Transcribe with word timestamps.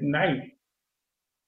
Night. 0.00 0.54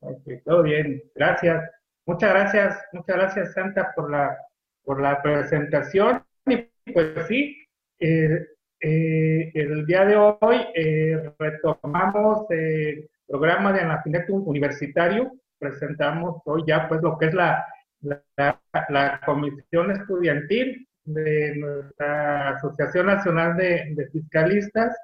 Ok, 0.01 0.23
todo 0.45 0.63
bien, 0.63 1.03
gracias. 1.15 1.71
Muchas 2.07 2.31
gracias, 2.31 2.85
muchas 2.93 3.17
gracias 3.17 3.53
Santa 3.55 3.93
por 3.95 4.11
la, 4.11 4.37
por 4.83 5.01
la 5.01 5.23
presentación. 5.23 6.23
Y 6.47 6.69
pues 6.93 7.27
sí, 7.27 7.57
eh, 7.99 8.47
eh, 8.81 9.51
el 9.55 9.87
día 9.87 10.05
de 10.05 10.17
hoy 10.17 10.57
eh, 10.75 11.33
retomamos 11.39 12.47
el 12.51 13.09
programa 13.27 13.73
de 13.73 13.81
Anafinet 13.81 14.29
Universitario. 14.29 15.33
Presentamos 15.59 16.43
hoy 16.45 16.65
ya 16.67 16.87
pues 16.89 17.01
lo 17.01 17.17
que 17.17 17.27
es 17.27 17.35
la, 17.35 17.65
la, 18.03 18.61
la 18.91 19.21
comisión 19.25 19.91
estudiantil 19.93 20.87
de 21.05 21.57
nuestra 21.57 22.57
Asociación 22.57 23.07
Nacional 23.07 23.57
de, 23.57 23.95
de 23.95 24.09
Fiscalistas 24.09 24.95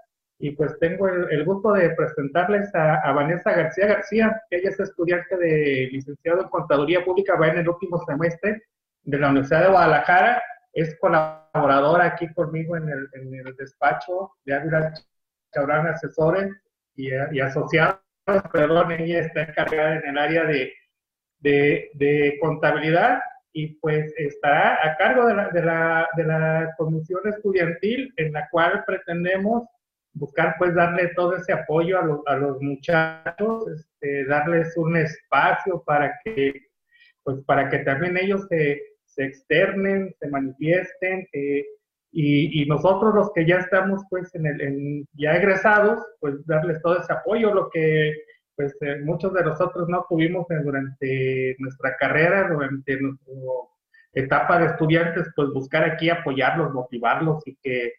y 0.42 0.52
pues 0.52 0.78
tengo 0.78 1.06
el, 1.06 1.44
gusto 1.44 1.72
de 1.72 1.90
presentarles 1.90 2.74
a, 2.74 3.12
Vanessa 3.12 3.52
García 3.52 3.86
García. 3.86 4.42
Ella 4.48 4.70
es 4.70 4.80
estudiante 4.80 5.36
de 5.36 5.90
licenciado 5.92 6.40
en 6.40 6.48
Contaduría 6.48 7.04
Pública, 7.04 7.36
va 7.36 7.48
en 7.48 7.58
el 7.58 7.68
último 7.68 8.02
semestre 8.06 8.62
de 9.02 9.18
la 9.18 9.28
Universidad 9.28 9.64
de 9.64 9.70
Guadalajara. 9.70 10.42
Es 10.72 10.98
colaboradora 10.98 12.06
aquí 12.06 12.32
conmigo 12.32 12.74
en 12.78 12.88
el, 12.88 13.08
en 13.12 13.34
el 13.34 13.54
despacho 13.54 14.32
de 14.46 14.54
Ávila 14.54 14.94
Chabrán 15.52 15.88
Asesores 15.88 16.50
y, 16.96 17.10
y, 17.32 17.40
Asociados. 17.40 18.00
Perdón, 18.50 18.92
ella 18.92 19.20
está 19.20 19.42
encargada 19.42 19.96
en 19.96 20.08
el 20.08 20.18
área 20.18 20.44
de, 20.44 20.72
de, 21.40 21.90
de 21.94 22.38
contabilidad 22.40 23.20
y 23.52 23.74
pues 23.74 24.10
estará 24.16 24.78
a 24.88 24.96
cargo 24.96 25.26
de 25.26 25.34
la, 25.34 25.48
de 25.48 25.62
la, 25.62 26.08
de 26.16 26.24
la 26.24 26.74
comisión 26.78 27.20
estudiantil 27.26 28.14
en 28.16 28.32
la 28.32 28.48
cual 28.48 28.84
pretendemos 28.86 29.64
buscar 30.12 30.56
pues 30.58 30.74
darle 30.74 31.08
todo 31.14 31.36
ese 31.36 31.52
apoyo 31.52 31.98
a, 31.98 32.32
a 32.32 32.36
los 32.36 32.60
muchachos, 32.60 33.68
este, 33.68 34.24
darles 34.26 34.76
un 34.76 34.96
espacio 34.96 35.82
para 35.86 36.18
que, 36.24 36.68
pues 37.22 37.38
para 37.46 37.68
que 37.68 37.78
también 37.80 38.16
ellos 38.16 38.46
se, 38.48 38.82
se 39.06 39.24
externen, 39.24 40.14
se 40.18 40.28
manifiesten, 40.28 41.26
eh, 41.32 41.64
y, 42.12 42.64
nosotros 42.66 43.14
los 43.14 43.32
que 43.32 43.46
ya 43.46 43.58
estamos 43.58 44.02
pues 44.10 44.34
en 44.34 44.46
el, 44.46 45.06
ya 45.12 45.36
egresados, 45.36 46.04
pues 46.20 46.44
darles 46.46 46.82
todo 46.82 46.98
ese 46.98 47.12
apoyo, 47.12 47.54
lo 47.54 47.70
que 47.70 48.14
pues 48.56 48.76
eh, 48.80 48.98
muchos 49.04 49.32
de 49.32 49.44
nosotros 49.44 49.88
no 49.88 50.04
tuvimos 50.08 50.46
durante 50.48 51.56
nuestra 51.58 51.96
carrera, 51.96 52.48
durante 52.48 53.00
nuestra 53.00 53.32
etapa 54.12 54.58
de 54.58 54.66
estudiantes, 54.66 55.28
pues 55.36 55.50
buscar 55.50 55.84
aquí 55.84 56.10
apoyarlos, 56.10 56.74
motivarlos 56.74 57.46
y 57.46 57.56
que 57.62 57.92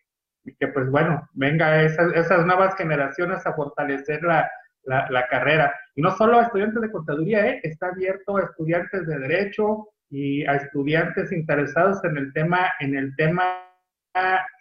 y 0.43 0.55
que 0.55 0.67
pues 0.67 0.89
bueno, 0.89 1.27
venga 1.33 1.83
esas, 1.83 2.13
esas 2.13 2.45
nuevas 2.45 2.75
generaciones 2.75 3.45
a 3.45 3.53
fortalecer 3.53 4.23
la, 4.23 4.49
la, 4.83 5.27
carrera. 5.27 5.73
Y 5.95 6.01
no 6.01 6.11
solo 6.11 6.39
a 6.39 6.43
estudiantes 6.43 6.81
de 6.81 6.91
contaduría, 6.91 7.47
¿eh? 7.47 7.59
está 7.63 7.87
abierto 7.87 8.37
a 8.37 8.43
estudiantes 8.43 9.05
de 9.07 9.19
derecho 9.19 9.89
y 10.09 10.45
a 10.45 10.55
estudiantes 10.55 11.31
interesados 11.31 12.03
en 12.03 12.17
el 12.17 12.33
tema, 12.33 12.71
en 12.79 12.95
el 12.95 13.15
tema 13.15 13.67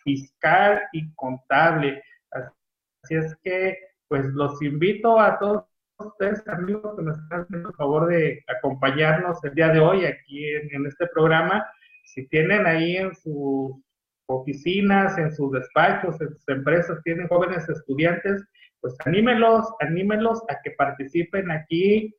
fiscal 0.04 0.82
y 0.92 1.12
contable. 1.14 2.02
Así 3.02 3.14
es 3.14 3.34
que 3.42 3.78
pues 4.08 4.24
los 4.26 4.60
invito 4.62 5.20
a 5.20 5.38
todos 5.38 5.64
ustedes, 5.98 6.46
amigos, 6.48 6.96
que 6.96 7.02
nos 7.02 7.18
están 7.18 7.42
haciendo 7.42 7.68
el 7.70 7.74
favor 7.74 8.06
de 8.08 8.44
acompañarnos 8.48 9.42
el 9.44 9.54
día 9.54 9.68
de 9.68 9.80
hoy 9.80 10.04
aquí 10.04 10.46
en, 10.54 10.74
en 10.74 10.86
este 10.86 11.06
programa. 11.06 11.66
Si 12.04 12.26
tienen 12.28 12.66
ahí 12.66 12.96
en 12.96 13.14
su 13.14 13.82
oficinas, 14.30 15.18
en 15.18 15.32
sus 15.32 15.52
despachos, 15.52 16.20
en 16.20 16.30
sus 16.30 16.48
empresas, 16.48 17.02
tienen 17.02 17.28
jóvenes 17.28 17.68
estudiantes, 17.68 18.44
pues 18.80 18.94
anímelos, 19.04 19.66
anímelos 19.80 20.40
a 20.48 20.60
que 20.62 20.70
participen 20.72 21.50
aquí 21.50 22.14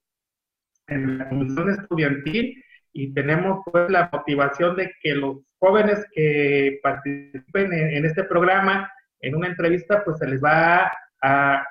en 0.87 1.17
la 1.17 1.29
comisión 1.29 1.69
estudiantil 1.69 2.63
y 2.93 3.13
tenemos 3.13 3.61
pues 3.71 3.89
la 3.89 4.09
motivación 4.11 4.75
de 4.75 4.91
que 5.01 5.15
los 5.15 5.37
jóvenes 5.59 6.05
que 6.13 6.79
participen 6.83 7.73
en, 7.73 8.05
este 8.05 8.25
programa, 8.25 8.91
en 9.21 9.35
una 9.35 9.47
entrevista, 9.47 10.03
pues 10.03 10.17
se 10.19 10.27
les 10.27 10.43
va 10.43 10.91
a, 11.21 11.65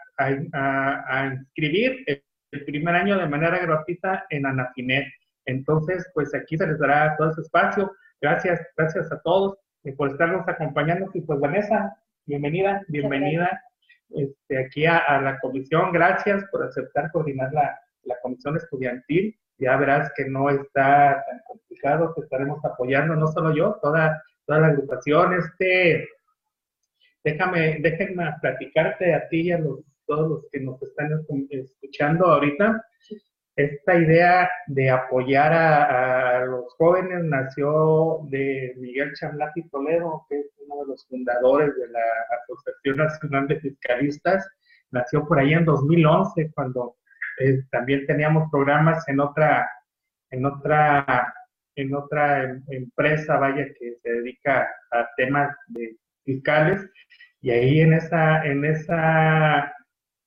inscribir 1.33 2.03
el, 2.07 2.23
el, 2.53 2.65
primer 2.65 2.95
año 2.95 3.19
de 3.19 3.27
manera 3.27 3.59
gratuita 3.59 4.25
en 4.31 4.47
Anafinet. 4.47 5.07
Entonces, 5.47 6.07
pues 6.15 6.35
aquí 6.35 6.57
se 6.57 6.67
les 6.67 6.79
dará 6.79 7.17
todo 7.17 7.31
ese 7.31 7.43
espacio. 7.43 7.93
Gracias, 8.21 8.61
gracias 8.77 9.11
a 9.13 9.21
todos 9.23 9.59
por 9.97 10.11
estarnos 10.11 10.47
acompañando. 10.47 11.11
Y 11.15 11.23
pues 11.23 11.41
Vanessa, 11.41 11.97
bienvenida, 12.27 12.83
bienvenida 12.89 13.63
este, 14.11 14.59
aquí 14.59 14.87
a, 14.87 15.21
la 15.21 15.39
comisión. 15.41 15.93
Gracias 15.93 16.45
por 16.51 16.65
aceptar 16.65 17.11
coordinar 17.13 17.53
la, 17.53 17.79
la, 18.05 18.17
comisión 18.23 18.57
estudiantil. 18.57 19.39
Ya 19.59 19.77
verás 19.77 20.11
que 20.17 20.25
no 20.27 20.49
está 20.51 21.25
tan 21.29 21.41
complicado, 21.47 22.13
te 22.15 22.23
estaremos 22.23 22.65
apoyando, 22.65 23.15
no 23.15 23.29
solo 23.29 23.55
yo, 23.55 23.79
toda, 23.83 24.23
toda 24.47 24.61
la 24.61 24.67
agrupación. 24.69 25.35
Este, 25.35 26.09
déjame, 27.25 27.79
déjenme 27.81 28.35
platicarte 28.41 29.15
a 29.15 29.29
ti 29.29 29.43
y 29.43 29.53
a 29.53 29.59
los, 29.59 29.81
todos 30.07 30.29
los 30.29 30.47
que 30.51 30.61
nos 30.61 30.83
están 30.83 31.11
escuchando 31.51 32.27
ahorita 32.27 32.85
esta 33.65 33.95
idea 33.97 34.51
de 34.67 34.91
apoyar 34.91 35.53
a, 35.53 36.45
los 36.47 36.73
jóvenes 36.75 37.25
nació 37.25 38.21
de 38.31 38.75
Miguel 38.79 39.13
Chamlati 39.15 39.69
Toledo, 39.69 40.27
que 40.29 40.41
es 40.41 40.47
uno 40.67 40.83
de 40.83 40.89
los 40.89 41.07
fundadores 41.07 41.75
de 41.77 41.89
la 41.89 42.01
Asociación 42.43 42.97
Nacional 42.97 43.49
de 43.49 43.61
Fiscalistas. 43.61 44.49
Nació 44.91 45.27
por 45.27 45.39
ahí 45.39 45.53
en 45.53 45.65
2011, 45.65 46.53
cuando 46.55 46.97
eh, 47.39 47.63
también 47.71 48.07
teníamos 48.07 48.51
programas 48.51 49.07
en 49.09 49.21
otra, 49.21 49.69
en 50.31 50.45
otra, 50.45 51.35
en 51.77 51.95
otra 51.95 52.45
em, 52.45 52.63
empresa, 52.69 53.39
vaya, 53.39 53.67
que 53.79 53.97
se 54.03 54.11
dedica 54.11 54.69
a 54.91 55.09
temas 55.17 55.55
de 55.69 55.97
fiscales. 56.25 56.89
Y 57.43 57.51
ahí 57.51 57.81
en 57.81 57.95
esa, 57.95 58.45
en 58.45 58.65
esa 58.65 59.73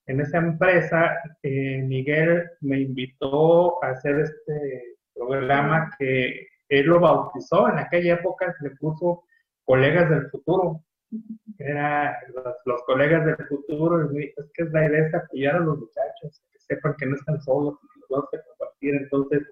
en 0.05 0.19
esa 0.19 0.37
empresa, 0.37 1.17
eh, 1.41 1.81
Miguel 1.81 2.49
me 2.61 2.81
invitó 2.81 3.83
a 3.83 3.91
hacer 3.91 4.19
este 4.19 4.97
programa 5.13 5.91
que 5.97 6.47
él 6.69 6.85
lo 6.87 6.99
bautizó, 6.99 7.69
en 7.69 7.79
aquella 7.79 8.15
época 8.15 8.53
le 8.61 8.71
puso 8.71 9.23
colegas 9.63 10.09
del 10.09 10.29
futuro, 10.29 10.83
era 11.57 12.17
los, 12.65 12.83
colegas 12.83 13.25
del 13.25 13.47
futuro, 13.47 14.11
y 14.19 14.25
es 14.25 14.51
que 14.53 14.63
es 14.63 14.71
la 14.71 14.85
idea 14.85 15.09
de 15.09 15.17
apoyar 15.17 15.55
a 15.55 15.59
los 15.59 15.79
muchachos, 15.79 16.41
que 16.51 16.59
sepan 16.59 16.95
que 16.97 17.05
no 17.05 17.15
están 17.15 17.41
solos, 17.41 17.79
que 17.79 17.99
los 17.99 18.09
vamos 18.09 18.29
a 18.33 18.43
compartir, 18.49 18.95
entonces, 18.95 19.43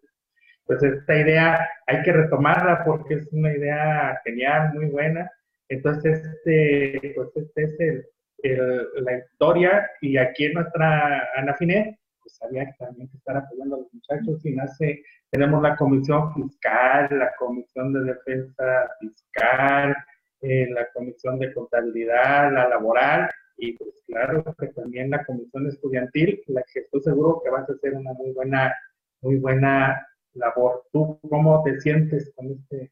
pues 0.65 0.83
esta 0.83 1.17
idea 1.17 1.69
hay 1.87 2.01
que 2.03 2.11
retomarla 2.11 2.83
porque 2.83 3.15
es 3.15 3.31
una 3.31 3.53
idea 3.53 4.19
genial, 4.25 4.73
muy 4.73 4.87
buena, 4.87 5.31
entonces 5.69 6.25
este, 6.25 7.13
pues 7.15 7.29
este 7.35 7.63
es 7.63 7.79
el, 7.79 8.05
la 8.43 9.17
historia 9.17 9.89
y 10.01 10.17
aquí 10.17 10.45
en 10.45 10.53
nuestra 10.53 11.29
Anafinet, 11.35 11.97
pues 12.21 12.41
había 12.41 12.65
que 12.65 12.73
también 12.79 13.09
que 13.09 13.17
estar 13.17 13.37
apoyando 13.37 13.75
a 13.75 13.79
los 13.79 13.93
muchachos 13.93 14.45
y 14.45 14.55
nace, 14.55 15.03
tenemos 15.29 15.61
la 15.61 15.75
comisión 15.75 16.33
fiscal, 16.33 17.07
la 17.11 17.33
comisión 17.37 17.93
de 17.93 18.13
defensa 18.13 18.89
fiscal, 18.99 19.95
eh, 20.41 20.67
la 20.71 20.87
comisión 20.93 21.39
de 21.39 21.53
contabilidad, 21.53 22.51
la 22.51 22.67
laboral 22.67 23.29
y 23.57 23.73
pues 23.77 24.01
claro 24.07 24.43
que 24.59 24.67
también 24.67 25.11
la 25.11 25.23
comisión 25.23 25.67
estudiantil, 25.67 26.41
la 26.47 26.63
que 26.63 26.79
estoy 26.79 27.01
seguro 27.01 27.41
que 27.43 27.51
vas 27.51 27.69
a 27.69 27.73
hacer 27.73 27.93
una 27.93 28.11
muy 28.13 28.31
buena, 28.31 28.75
muy 29.21 29.35
buena 29.37 30.05
labor. 30.33 30.83
¿Tú 30.91 31.19
cómo 31.29 31.63
te 31.63 31.79
sientes 31.79 32.33
con 32.35 32.51
este, 32.51 32.91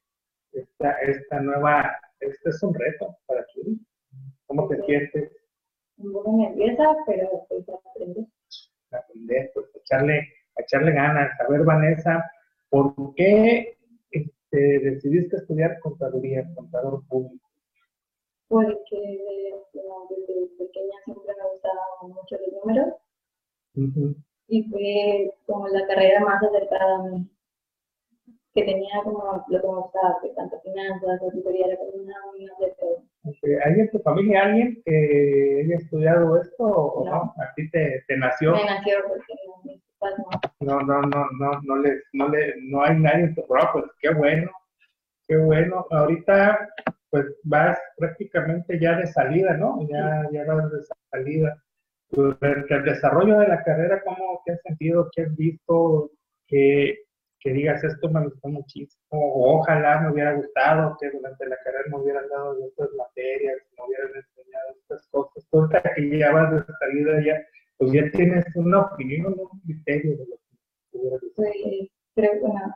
esta, 0.52 0.92
esta 1.02 1.40
nueva, 1.40 1.98
este 2.20 2.50
es 2.50 2.62
un 2.62 2.74
reto 2.74 3.18
para 3.26 3.44
ti? 3.48 3.81
¿Cómo 4.46 4.68
te 4.68 4.81
sientes? 4.84 5.31
Pero 7.06 7.45
pues 7.48 7.66
aprender. 7.69 8.25
Aprender, 8.92 9.51
pues 9.54 9.66
echarle, 9.75 10.28
echarle 10.57 10.92
ganas. 10.92 11.31
A 11.39 11.51
ver, 11.51 11.63
Vanessa, 11.63 12.30
¿por 12.69 12.94
qué 13.16 13.78
este, 14.12 14.80
decidiste 14.80 15.38
estudiar 15.38 15.80
contaduría, 15.80 16.48
contador 16.56 17.06
público? 17.07 17.48
Porque 18.48 19.19
desde 20.10 20.48
pequeña 20.57 20.95
siempre 21.06 21.33
me 21.38 21.50
gustaban 21.51 22.10
mucho 22.10 22.36
los 22.36 22.63
números. 22.63 22.94
Y 24.48 24.63
fue 24.63 25.31
como 25.45 25.68
la 25.68 25.86
carrera 25.86 26.22
más 26.22 26.42
acercada 26.42 26.95
a 26.95 27.04
mí 27.04 27.30
que 28.54 28.63
tenía 28.63 29.04
como 29.04 29.45
lo 29.48 29.62
que 29.62 29.68
me 29.68 29.75
gustaba, 29.75 30.18
que 30.22 30.30
tanto 30.30 30.60
finanzas, 30.62 31.22
auditoría 31.22 31.68
era 31.68 31.78
como 31.78 32.04
una 32.04 32.16
unión 32.33 32.56
de 32.60 32.72
todo. 32.80 33.04
¿Hay 33.63 33.80
en 33.80 33.90
tu 33.90 34.00
familia 34.00 34.44
alguien 34.44 34.81
que 34.86 35.63
haya 35.63 35.75
estudiado 35.75 36.42
esto 36.42 36.63
o 36.63 37.06
no? 37.06 37.34
¿A 37.38 37.54
ti 37.56 37.69
te, 37.69 38.04
nació? 38.18 38.54
Me 38.54 38.66
nació 38.66 38.98
porque 39.07 39.34
no. 40.62 40.80
No, 40.80 40.81
no, 40.81 41.01
no, 41.01 41.62
no, 41.63 41.78
les, 41.78 42.04
no, 42.13 42.30
le, 42.30 42.56
no 42.62 42.84
hay 42.84 42.98
nadie 42.98 43.25
en 43.25 43.36
tu 43.36 43.46
programa, 43.46 43.74
pues 43.74 43.86
qué 44.00 44.13
bueno, 44.13 44.50
qué 45.28 45.38
bueno. 45.38 45.86
Ahorita 45.90 46.69
pues 47.10 47.25
vas 47.44 47.78
prácticamente 47.98 48.80
ya 48.80 48.96
de 48.98 49.07
salida, 49.07 49.56
¿no? 49.56 49.88
Ya, 49.90 50.28
ya 50.31 50.45
vas 50.45 50.72
de 50.72 50.80
salida. 51.12 51.62
durante 52.12 52.75
el 52.75 52.84
desarrollo 52.84 53.40
de 53.40 53.48
la 53.48 53.63
carrera, 53.63 54.02
¿cómo 54.04 54.42
te 54.45 54.54
has 54.54 54.62
sentido? 54.62 55.10
¿Qué 55.16 55.24
has 55.24 55.36
visto? 55.36 56.12
Que, 56.48 56.98
que 57.39 57.51
digas, 57.53 57.83
esto 57.83 58.09
me 58.09 58.24
gustó 58.24 58.50
muchísimo, 58.50 59.03
o 59.12 59.59
ojalá 59.59 60.01
me 60.01 60.12
hubiera 60.12 60.33
gustado 60.33 60.97
que 61.00 61.09
durante 61.09 61.45
la 61.47 61.57
carrera 61.63 61.86
me 61.89 61.97
hubieran 61.97 62.30
dado 62.30 62.65
estas 62.65 62.89
materias, 62.97 63.57
me 63.77 63.86
hubieran 63.86 64.12
enseñado 64.15 64.69
estas 64.81 65.07
cosas, 65.09 65.47
todo 65.50 65.69
que 65.95 66.18
ya 66.18 66.31
vas 66.31 66.51
de 66.51 66.74
salida 66.80 67.24
ya, 67.25 67.41
pues 67.77 67.94
ya 67.94 68.12
tienes 68.12 68.45
una 68.56 68.81
opinión, 68.81 69.36
un 69.39 69.59
criterio 69.62 70.18
de 70.18 70.25
lo 70.25 70.36
que 70.36 70.97
hubiera 70.97 71.18
gustado. 71.21 71.47
Sí, 71.53 71.91
creo 72.15 72.31
que 72.33 72.47
no. 72.47 72.75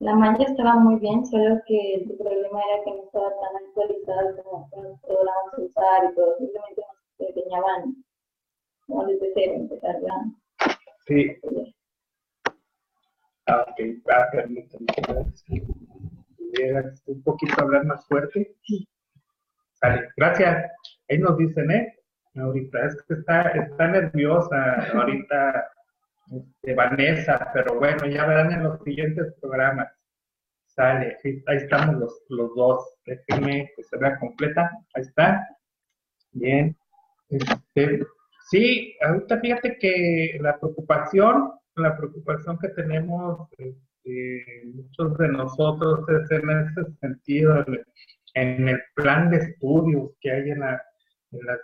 La 0.00 0.14
malla 0.14 0.44
estaba 0.44 0.74
muy 0.74 1.00
bien, 1.00 1.24
solo 1.24 1.60
que 1.66 1.94
el 1.94 2.16
problema 2.18 2.60
era 2.68 2.84
que 2.84 2.90
no 2.90 3.04
estaba 3.04 3.30
tan 3.40 3.56
actualizado 3.66 4.42
como 4.42 4.68
los 4.82 5.00
programas 5.00 5.58
usar 5.58 6.10
y 6.10 6.14
todo, 6.14 6.36
simplemente 6.36 6.82
nos 7.18 7.28
enseñaban 7.28 8.04
como 8.86 9.06
desde 9.06 9.32
cero, 9.34 9.52
empezar 9.56 9.96
ya. 10.02 10.68
Sí. 11.06 11.38
Ah, 13.46 13.66
ok, 13.68 13.80
ah, 14.10 14.28
permítame. 14.32 14.86
¿Pudieras 16.36 17.02
un 17.06 17.22
poquito 17.22 17.62
hablar 17.62 17.84
más 17.84 18.06
fuerte? 18.06 18.54
Vale, 19.82 20.08
gracias. 20.16 20.70
Ahí 21.08 21.18
nos 21.18 21.36
dicen, 21.36 21.70
¿eh? 21.70 21.94
Ahorita 22.36 22.86
es 22.86 23.02
que 23.06 23.14
está, 23.14 23.42
está 23.50 23.88
nerviosa 23.88 24.90
ahorita 24.94 25.70
este, 26.32 26.74
Vanessa, 26.74 27.50
pero 27.52 27.74
bueno, 27.78 28.06
ya 28.06 28.26
verán 28.26 28.52
en 28.52 28.64
los 28.64 28.82
siguientes 28.82 29.34
programas. 29.40 29.88
Sale, 30.66 31.18
ahí 31.46 31.56
estamos 31.56 31.96
los, 31.96 32.22
los 32.30 32.54
dos. 32.56 32.94
Déjenme 33.04 33.70
que 33.76 33.82
se 33.84 33.96
vea 33.98 34.18
completa. 34.18 34.70
Ahí 34.94 35.02
está. 35.02 35.46
Bien. 36.32 36.76
Este, 37.28 38.04
sí, 38.50 38.96
ahorita 39.02 39.38
fíjate 39.40 39.78
que 39.78 40.38
la 40.40 40.58
preocupación 40.58 41.52
la 41.76 41.96
preocupación 41.96 42.58
que 42.58 42.68
tenemos 42.68 43.48
este, 43.58 44.62
muchos 44.74 45.18
de 45.18 45.28
nosotros 45.28 46.08
es 46.08 46.30
en 46.30 46.50
ese 46.50 46.92
sentido, 47.00 47.64
en 48.34 48.68
el 48.68 48.80
plan 48.94 49.30
de 49.30 49.38
estudios 49.38 50.10
que 50.20 50.30
hay 50.30 50.50
en, 50.50 50.60
las 50.60 50.80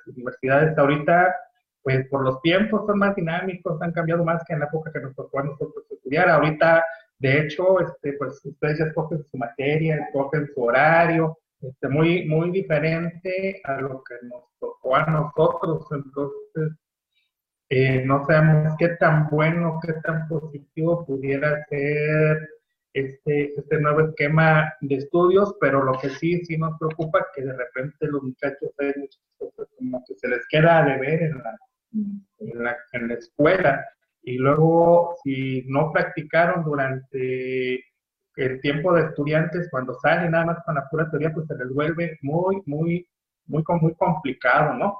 universidades. 0.07 0.77
Ahorita, 0.77 1.35
pues 1.83 2.09
por 2.09 2.25
los 2.25 2.43
tiempos 2.43 2.87
son 2.87 2.99
más 2.99 3.15
dinámicos, 3.15 3.81
han 3.81 3.93
cambiado 3.93 4.25
más 4.25 4.43
que 4.45 4.55
en 4.55 4.61
la 4.61 4.67
época 4.67 4.91
que 4.93 5.01
nos 5.01 5.15
tocó 5.15 5.41
a 5.41 5.45
nosotros 5.45 5.85
estudiar. 5.91 6.29
Ahorita, 6.29 6.85
de 7.19 7.41
hecho, 7.41 7.81
este, 7.81 8.15
pues 8.15 8.45
ustedes 8.45 8.79
ya 8.79 8.87
escogen 8.87 9.25
su 9.31 9.37
materia, 9.37 9.97
escogen 9.97 10.49
su 10.53 10.63
horario, 10.63 11.39
este, 11.61 11.89
muy, 11.89 12.27
muy 12.27 12.51
diferente 12.51 13.61
a 13.63 13.81
lo 13.81 14.03
que 14.03 14.15
nos 14.27 14.43
tocó 14.59 14.97
a 14.97 15.07
nosotros. 15.07 15.87
Entonces, 15.93 16.77
eh, 17.71 18.05
no 18.05 18.27
sabemos 18.27 18.75
qué 18.79 18.89
tan 19.01 19.29
bueno, 19.29 19.79
qué 19.81 19.93
tan 20.05 20.27
positivo 20.27 21.07
pudiera 21.07 21.65
ser 21.67 22.51
este, 22.93 23.55
este 23.55 23.81
nuevo 23.81 24.01
esquema 24.01 24.75
de 24.81 24.97
estudios, 24.97 25.55
pero 25.61 25.85
lo 25.85 25.93
que 25.99 26.11
sí, 26.11 26.45
sí 26.45 26.59
nos 26.59 26.77
preocupa 26.79 27.27
que 27.35 27.43
de 27.43 27.53
repente 27.53 28.09
los 28.09 28.25
muchachos 28.25 28.71
ven 28.77 28.95
muchas 28.97 29.23
cosas 29.39 29.69
como 29.79 30.05
que 30.05 30.15
se 30.17 30.29
les 30.29 30.47
queda 30.49 30.85
de 30.85 30.99
ver 30.99 31.23
en 31.23 31.39
la, 31.39 31.59
en 31.93 32.65
la, 32.65 32.77
en 32.93 33.09
la 33.09 33.15
escuela 33.15 33.87
y 34.23 34.37
luego 34.37 35.15
si 35.23 35.65
no 35.69 35.93
practicaron 35.93 36.65
durante 36.65 37.85
el 38.37 38.61
tiempo 38.61 38.93
de 38.95 39.03
estudiantes, 39.03 39.69
cuando 39.71 39.95
salen 39.95 40.33
nada 40.33 40.47
más 40.47 40.59
con 40.65 40.75
la 40.75 40.89
pura 40.89 41.09
teoría, 41.09 41.33
pues 41.33 41.47
se 41.47 41.57
les 41.57 41.73
vuelve 41.73 42.19
muy, 42.23 42.63
muy, 42.67 43.07
muy, 43.47 43.65
muy 43.81 43.95
complicado, 43.95 44.75
¿no? 44.75 44.99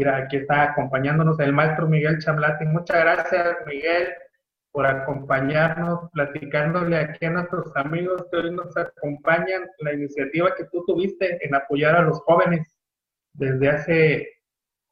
Mira, 0.00 0.16
aquí 0.16 0.38
está 0.38 0.62
acompañándonos 0.62 1.38
el 1.40 1.52
maestro 1.52 1.86
Miguel 1.86 2.20
Chamlati. 2.20 2.64
Muchas 2.64 3.00
gracias, 3.00 3.58
Miguel, 3.66 4.08
por 4.72 4.86
acompañarnos, 4.86 6.10
platicándole 6.12 6.96
aquí 6.96 7.26
a 7.26 7.30
nuestros 7.30 7.70
amigos 7.76 8.24
que 8.30 8.38
hoy 8.38 8.50
nos 8.50 8.74
acompañan, 8.78 9.68
la 9.80 9.92
iniciativa 9.92 10.54
que 10.56 10.64
tú 10.72 10.82
tuviste 10.86 11.46
en 11.46 11.54
apoyar 11.54 11.96
a 11.96 12.00
los 12.00 12.18
jóvenes 12.20 12.66
desde 13.34 13.68
hace 13.68 14.28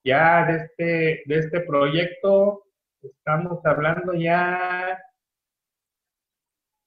ya 0.04 0.44
de 0.44 0.56
este, 0.56 1.22
de 1.24 1.38
este 1.38 1.60
proyecto. 1.60 2.64
Estamos 3.00 3.64
hablando 3.64 4.12
ya 4.12 5.02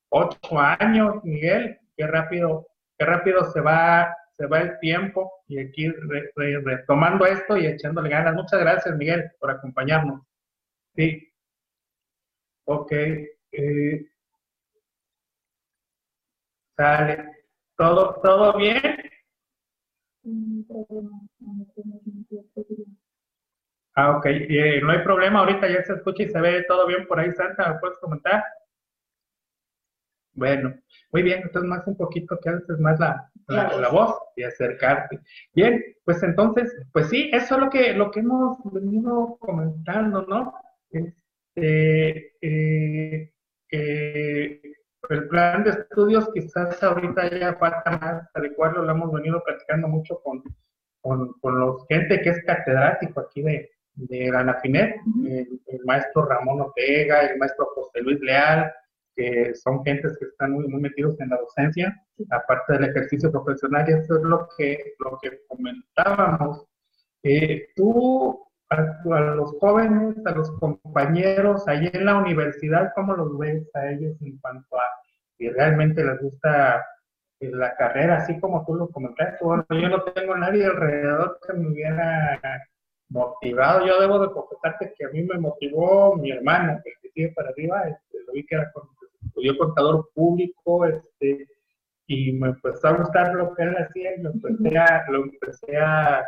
ocho 0.09 0.59
años, 0.59 1.23
Miguel. 1.23 1.79
Qué 1.97 2.05
rápido, 2.05 2.67
qué 2.99 3.05
rápido 3.07 3.51
se 3.51 3.61
va 3.61 4.15
se 4.41 4.47
va 4.47 4.61
el 4.61 4.79
tiempo 4.79 5.31
y 5.47 5.59
aquí 5.59 5.87
retomando 6.65 7.25
esto 7.27 7.57
y 7.57 7.67
echándole 7.67 8.09
ganas. 8.09 8.33
Muchas 8.33 8.59
gracias, 8.59 8.97
Miguel, 8.97 9.31
por 9.39 9.51
acompañarnos. 9.51 10.21
Sí. 10.95 11.31
Ok. 12.65 12.91
Eh, 13.51 14.07
sale. 16.75 17.25
¿Todo, 17.77 18.19
¿Todo 18.23 18.57
bien? 18.57 18.81
Ah, 23.93 24.17
ok. 24.17 24.25
Eh, 24.25 24.81
no 24.81 24.91
hay 24.91 25.03
problema, 25.03 25.39
ahorita 25.41 25.67
ya 25.69 25.83
se 25.83 25.93
escucha 25.93 26.23
y 26.23 26.29
se 26.29 26.41
ve 26.41 26.63
todo 26.67 26.87
bien 26.87 27.05
por 27.07 27.19
ahí, 27.19 27.31
Santa. 27.33 27.73
¿Me 27.73 27.79
puedes 27.79 27.97
comentar? 27.99 28.43
Bueno, 30.33 30.73
muy 31.11 31.23
bien, 31.23 31.41
entonces 31.43 31.69
más 31.69 31.85
un 31.87 31.97
poquito 31.97 32.39
que 32.41 32.49
haces 32.49 32.79
más 32.79 32.99
la, 32.99 33.29
la, 33.47 33.89
voz 33.89 34.15
y 34.35 34.43
acercarte. 34.43 35.19
Bien, 35.53 35.83
pues 36.05 36.23
entonces, 36.23 36.73
pues 36.93 37.09
sí, 37.09 37.29
eso 37.33 37.55
es 37.55 37.61
lo 37.61 37.69
que, 37.69 37.93
lo 37.93 38.11
que 38.11 38.21
hemos 38.21 38.57
venido 38.71 39.37
comentando, 39.39 40.21
¿no? 40.23 40.53
Este, 40.89 42.33
eh, 42.41 43.31
el 45.09 45.27
plan 45.27 45.63
de 45.63 45.71
estudios 45.71 46.29
quizás 46.33 46.81
ahorita 46.81 47.29
ya 47.37 47.55
falta 47.55 47.91
más 47.91 48.29
adecuarlo, 48.33 48.83
lo 48.83 48.91
hemos 48.91 49.11
venido 49.11 49.43
platicando 49.43 49.87
mucho 49.87 50.21
con, 50.23 50.43
con, 51.01 51.59
los 51.59 51.85
gente 51.87 52.21
que 52.21 52.29
es 52.29 52.43
catedrático 52.45 53.21
aquí 53.21 53.41
de, 53.41 53.69
de 53.95 54.31
la 54.31 54.43
NAFINET, 54.43 54.95
el, 55.25 55.81
maestro 55.85 56.25
Ramón 56.25 56.61
Ortega, 56.61 57.21
el 57.21 57.37
maestro 57.37 57.67
José 57.75 58.01
Luis 58.01 58.19
Leal, 58.21 58.71
que 59.15 59.53
son 59.55 59.83
gentes 59.83 60.17
que 60.19 60.25
están 60.25 60.51
muy, 60.51 60.67
muy 60.67 60.81
metidos 60.81 61.19
en 61.19 61.29
la 61.29 61.37
docencia, 61.37 61.95
aparte 62.29 62.73
del 62.73 62.85
ejercicio 62.85 63.31
profesional, 63.31 63.85
y 63.87 63.93
eso 63.93 64.17
es 64.17 64.23
lo 64.23 64.47
que, 64.57 64.93
lo 64.99 65.17
que 65.21 65.41
comentábamos. 65.47 66.65
Eh, 67.23 67.67
tú, 67.75 68.47
a, 68.69 69.19
los 69.35 69.51
jóvenes, 69.59 70.15
a 70.25 70.31
los 70.31 70.51
compañeros, 70.59 71.67
ahí 71.67 71.89
en 71.91 72.05
la 72.05 72.17
universidad, 72.17 72.91
¿cómo 72.95 73.13
los 73.15 73.37
ves 73.37 73.69
a 73.75 73.91
ellos 73.91 74.15
en 74.21 74.37
cuanto 74.39 74.77
a 74.77 74.83
si 75.37 75.49
realmente 75.49 76.03
les 76.03 76.21
gusta 76.21 76.85
eh, 77.39 77.49
la 77.51 77.75
carrera, 77.75 78.17
así 78.17 78.39
como 78.39 78.65
tú 78.65 78.75
lo 78.75 78.89
comentaste? 78.89 79.43
Bueno, 79.43 79.65
yo 79.69 79.89
no 79.89 80.03
tengo 80.03 80.35
nadie 80.37 80.65
alrededor 80.65 81.39
que 81.45 81.53
me 81.53 81.67
hubiera 81.67 82.39
motivado. 83.09 83.85
Yo 83.85 83.99
debo 83.99 84.19
de 84.19 84.31
confesarte 84.31 84.93
que 84.97 85.05
a 85.05 85.09
mí 85.09 85.23
me 85.23 85.37
motivó 85.37 86.15
mi 86.15 86.31
hermano, 86.31 86.79
que 86.83 87.09
sigue 87.09 87.33
para 87.35 87.49
arriba, 87.49 87.83
este, 87.83 88.23
lo 88.25 88.33
vi 88.33 88.45
que 88.45 88.55
era 88.55 88.71
con 88.71 88.83
estudió 89.31 89.57
contador 89.57 90.09
público, 90.13 90.85
este, 90.85 91.47
y 92.07 92.33
me 92.33 92.49
empezó 92.49 92.89
a 92.89 92.97
gustar 92.97 93.33
lo 93.33 93.53
que 93.53 93.63
él 93.63 93.75
hacía 93.77 94.15
y 94.15 94.21
lo 94.21 94.31
empecé 94.31 94.77
a, 94.77 95.05
lo 95.09 95.23
empecé 95.23 95.77
a, 95.77 96.23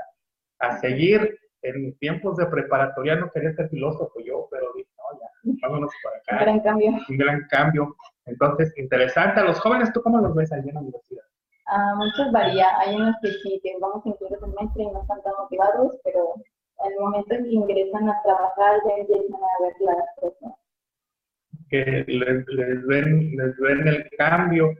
a 0.59 0.77
seguir. 0.79 1.37
En 1.61 1.97
tiempos 1.97 2.35
de 2.35 2.45
preparatoria 2.47 3.15
no 3.15 3.31
quería 3.31 3.53
ser 3.53 3.69
filósofo 3.69 4.19
yo, 4.19 4.47
pero 4.51 4.67
dije, 4.75 4.89
no, 4.97 5.17
ya, 5.17 5.57
vámonos 5.61 5.93
para 6.03 6.17
acá. 6.17 6.35
Un 6.35 6.39
gran 6.39 6.59
cambio. 6.59 6.91
Un 7.07 7.17
gran 7.17 7.47
cambio. 7.49 7.95
Entonces, 8.25 8.73
interesante. 8.77 9.39
¿A 9.39 9.45
los 9.45 9.59
jóvenes 9.61 9.93
tú 9.93 10.01
cómo 10.01 10.19
los 10.19 10.35
ves 10.35 10.51
ahí 10.51 10.59
en 10.59 10.73
la 10.73 10.81
universidad? 10.81 11.23
Ah, 11.67 11.95
muchos 11.95 12.33
varía. 12.33 12.67
Hay 12.79 12.95
unos 12.95 13.15
que 13.21 13.29
sí, 13.29 13.61
que 13.63 13.77
vamos 13.79 14.05
el 14.05 14.17
semestre 14.17 14.83
y 14.83 14.91
no 14.91 15.01
están 15.01 15.21
tan 15.23 15.33
motivados, 15.39 15.97
pero 16.03 16.33
en 16.83 16.91
el 16.91 16.99
momento 16.99 17.33
en 17.33 17.43
que 17.45 17.51
ingresan 17.51 18.09
a 18.09 18.21
trabajar 18.23 18.81
ya 18.85 18.95
empiezan 18.97 19.35
a 19.35 19.63
ver 19.63 19.73
las 19.79 20.05
cosas 20.19 20.53
que 21.73 22.05
les, 22.07 22.47
les, 22.49 22.85
ven, 22.85 23.35
les 23.35 23.57
ven 23.57 23.87
el 23.87 24.07
cambio, 24.15 24.75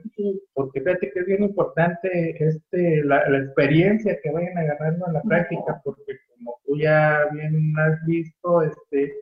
porque 0.52 0.80
fíjate 0.80 1.10
que 1.10 1.20
es 1.20 1.26
bien 1.26 1.42
importante 1.42 2.36
este, 2.38 3.02
la, 3.02 3.28
la 3.28 3.38
experiencia 3.38 4.16
que 4.22 4.30
vayan 4.30 4.56
agarrando 4.56 5.04
en 5.08 5.14
la 5.14 5.22
práctica, 5.22 5.80
porque 5.82 6.20
como 6.28 6.56
tú 6.64 6.78
ya 6.78 7.18
bien 7.32 7.74
has 7.76 8.06
visto, 8.06 8.62
este, 8.62 9.12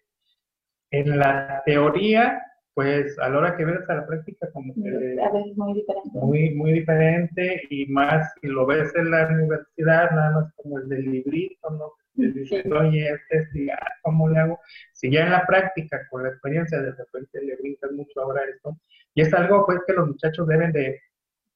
en 0.91 1.19
la 1.19 1.63
teoría, 1.65 2.43
pues 2.75 3.19
a 3.19 3.31
la 3.31 3.39
hora 3.39 3.57
que 3.57 3.65
ves 3.65 3.89
a 3.89 3.95
la 3.95 4.07
práctica 4.07 4.51
como 4.53 4.75
que 4.75 4.91
a 5.19 5.33
veces 5.33 5.57
muy 5.57 5.73
diferente. 5.73 6.11
Muy, 6.13 6.51
muy 6.51 6.73
diferente 6.73 7.63
y 7.71 7.87
más 7.87 8.35
si 8.43 8.49
lo 8.49 8.67
ves 8.67 8.95
en 8.97 9.11
la 9.11 9.29
universidad, 9.29 10.11
nada 10.11 10.31
más 10.33 10.53
como 10.57 10.79
el 10.79 10.91
del 10.91 11.11
librito, 11.11 11.71
¿no? 11.71 11.93
oye, 12.81 13.19
este, 13.31 13.69
¿cómo 14.03 14.29
le 14.29 14.39
hago? 14.39 14.61
Si 14.93 15.11
ya 15.11 15.25
en 15.25 15.33
la 15.33 15.47
práctica, 15.47 16.07
con 16.11 16.23
la 16.23 16.31
experiencia, 16.31 16.81
de 16.81 16.93
repente 16.93 17.43
le 17.43 17.57
brincas 17.57 17.91
mucho 17.93 18.21
ahora 18.21 18.43
esto. 18.45 18.77
Y 19.15 19.23
es 19.23 19.33
algo, 19.35 19.65
pues, 19.67 19.81
que 19.87 19.95
los 19.95 20.09
muchachos 20.09 20.47
deben 20.47 20.73
de, 20.73 21.01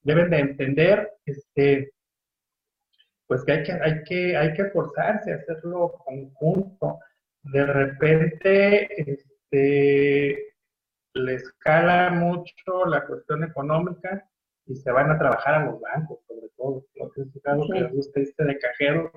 deben 0.02 0.30
de 0.30 0.38
entender, 0.38 1.10
este, 1.24 1.92
pues 3.26 3.44
que 3.44 3.52
hay 3.52 3.62
que, 3.64 3.72
hay 3.72 4.04
que, 4.04 4.36
hay 4.36 4.52
que 4.54 4.62
esforzarse 4.62 5.32
a 5.32 5.36
hacerlo 5.36 5.92
conjunto. 6.04 7.00
De 7.42 7.66
repente, 7.66 8.88
este, 9.10 10.54
le 11.14 11.34
escala 11.34 12.10
mucho 12.10 12.86
la 12.86 13.06
cuestión 13.06 13.44
económica 13.44 14.28
y 14.66 14.76
se 14.76 14.90
van 14.90 15.10
a 15.10 15.18
trabajar 15.18 15.54
a 15.54 15.64
los 15.66 15.80
bancos, 15.80 16.20
sobre 16.26 16.48
todo. 16.56 16.84
Lo 16.94 17.10
que 17.10 17.22
es 17.22 17.46
algo 17.46 17.68
que 17.72 17.80
les 17.80 17.92
gusta 17.92 18.20
este 18.20 18.44
de 18.44 18.58
cajero 18.58 19.12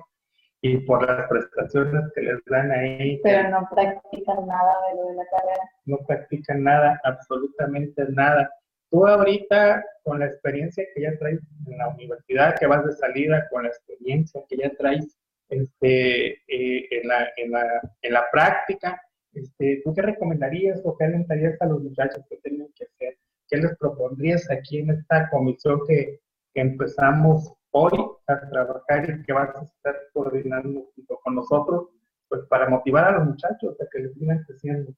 y 0.62 0.78
por 0.78 1.06
las 1.06 1.28
prestaciones 1.28 2.12
que 2.14 2.22
les 2.22 2.44
dan 2.46 2.70
ahí. 2.70 3.20
Pero 3.22 3.48
no 3.48 3.68
practican 3.70 4.46
nada 4.46 4.74
de 4.88 4.96
lo 4.96 5.08
de 5.08 5.14
la 5.14 5.26
carrera. 5.30 5.70
No 5.86 5.98
practican 6.06 6.62
nada, 6.62 7.00
absolutamente 7.04 8.04
nada. 8.10 8.50
Tú 8.90 9.06
ahorita, 9.06 9.84
con 10.02 10.18
la 10.18 10.26
experiencia 10.26 10.84
que 10.94 11.02
ya 11.02 11.16
traes 11.18 11.40
en 11.66 11.78
la 11.78 11.88
universidad, 11.88 12.58
que 12.58 12.66
vas 12.66 12.84
de 12.84 12.92
salida, 12.92 13.48
con 13.50 13.62
la 13.62 13.68
experiencia 13.68 14.42
que 14.48 14.56
ya 14.56 14.70
traes 14.76 15.16
este, 15.48 16.32
eh, 16.48 16.88
en, 16.90 17.08
la, 17.08 17.28
en, 17.36 17.50
la, 17.52 17.80
en 18.02 18.12
la 18.12 18.24
práctica, 18.30 19.00
este, 19.32 19.80
¿tú 19.84 19.94
qué 19.94 20.02
recomendarías 20.02 20.80
o 20.84 20.96
qué 20.96 21.04
alentarías 21.04 21.60
a 21.60 21.66
los 21.66 21.82
muchachos 21.82 22.24
que 22.28 22.36
tienen 22.38 22.68
que 22.74 22.84
hacer? 22.84 23.16
¿Qué 23.48 23.56
les 23.58 23.76
propondrías 23.78 24.50
aquí 24.50 24.78
en 24.78 24.90
esta 24.90 25.28
comisión 25.30 25.80
que, 25.86 26.20
empezamos 26.52 27.54
hoy 27.72 27.92
a 28.26 28.48
trabajar 28.50 29.10
y 29.10 29.22
que 29.24 29.32
vas 29.32 29.54
a 29.54 29.62
estar 29.62 29.96
coordinando 30.12 30.86
junto 30.94 31.20
con 31.22 31.34
nosotros, 31.34 31.88
pues 32.28 32.42
para 32.48 32.68
motivar 32.68 33.04
a 33.04 33.18
los 33.18 33.28
muchachos 33.28 33.80
a 33.80 33.86
que 33.90 34.00
les 34.00 34.14
sigan 34.14 34.42
creciendo? 34.46 34.92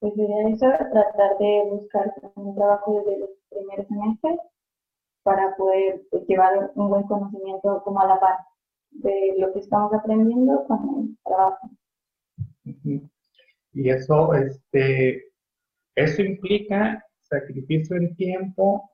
Pues 0.00 0.14
sería 0.14 0.48
eso, 0.48 0.66
tratar 0.92 1.38
de 1.38 1.62
buscar 1.70 2.12
un 2.34 2.54
trabajo 2.54 3.02
desde 3.04 3.20
los 3.20 3.30
primeros 3.48 3.86
semestres 3.86 4.38
para 5.22 5.56
poder 5.56 6.02
pues, 6.10 6.26
llevar 6.26 6.70
un 6.74 6.88
buen 6.88 7.04
conocimiento 7.04 7.82
como 7.84 8.00
a 8.00 8.06
la 8.06 8.20
par 8.20 8.38
de 8.90 9.34
lo 9.38 9.52
que 9.52 9.60
estamos 9.60 9.92
aprendiendo 9.92 10.64
con 10.66 10.78
el 10.98 11.18
trabajo. 11.24 11.70
Y 13.72 13.90
eso, 13.90 14.34
este, 14.34 15.24
eso 15.96 16.22
implica 16.22 17.04
sacrificio 17.22 17.96
en 17.96 18.14
tiempo, 18.14 18.90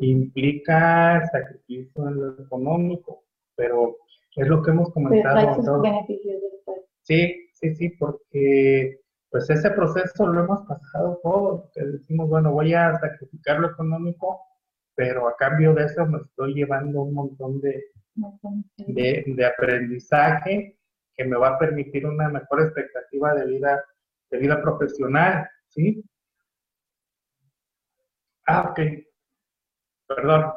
implica 0.00 1.22
sacrificio 1.32 2.08
en 2.08 2.20
lo 2.20 2.42
económico, 2.42 3.24
pero 3.56 3.96
es 4.36 4.48
lo 4.48 4.62
que 4.62 4.70
hemos 4.70 4.90
comentado. 4.92 5.80
beneficios 5.82 6.40
después. 6.42 6.80
Sí, 7.02 7.50
sí, 7.54 7.74
sí, 7.74 7.90
porque 7.98 9.00
pues 9.30 9.48
ese 9.50 9.70
proceso 9.70 10.26
lo 10.26 10.44
hemos 10.44 10.62
pasado 10.66 11.20
todos, 11.22 11.70
que 11.72 11.84
decimos, 11.84 12.28
bueno, 12.28 12.52
voy 12.52 12.74
a 12.74 12.98
sacrificar 12.98 13.60
lo 13.60 13.68
económico, 13.70 14.40
pero 14.94 15.28
a 15.28 15.36
cambio 15.36 15.72
de 15.74 15.84
eso 15.84 16.06
me 16.06 16.18
estoy 16.18 16.54
llevando 16.54 17.02
un 17.02 17.14
montón 17.14 17.60
de, 17.60 17.84
de, 18.78 19.24
de 19.26 19.46
aprendizaje 19.46 20.78
que 21.14 21.24
me 21.24 21.36
va 21.36 21.50
a 21.50 21.58
permitir 21.58 22.06
una 22.06 22.28
mejor 22.28 22.62
expectativa 22.62 23.34
de 23.34 23.46
vida 23.46 23.84
de 24.30 24.38
vida 24.38 24.62
profesional, 24.62 25.48
¿sí? 25.68 26.04
Ah, 28.46 28.70
ok. 28.70 28.80
Perdón. 30.10 30.52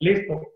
Listo. 0.00 0.51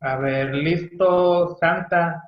A 0.00 0.16
ver, 0.16 0.54
listo, 0.54 1.56
Santa. 1.60 2.22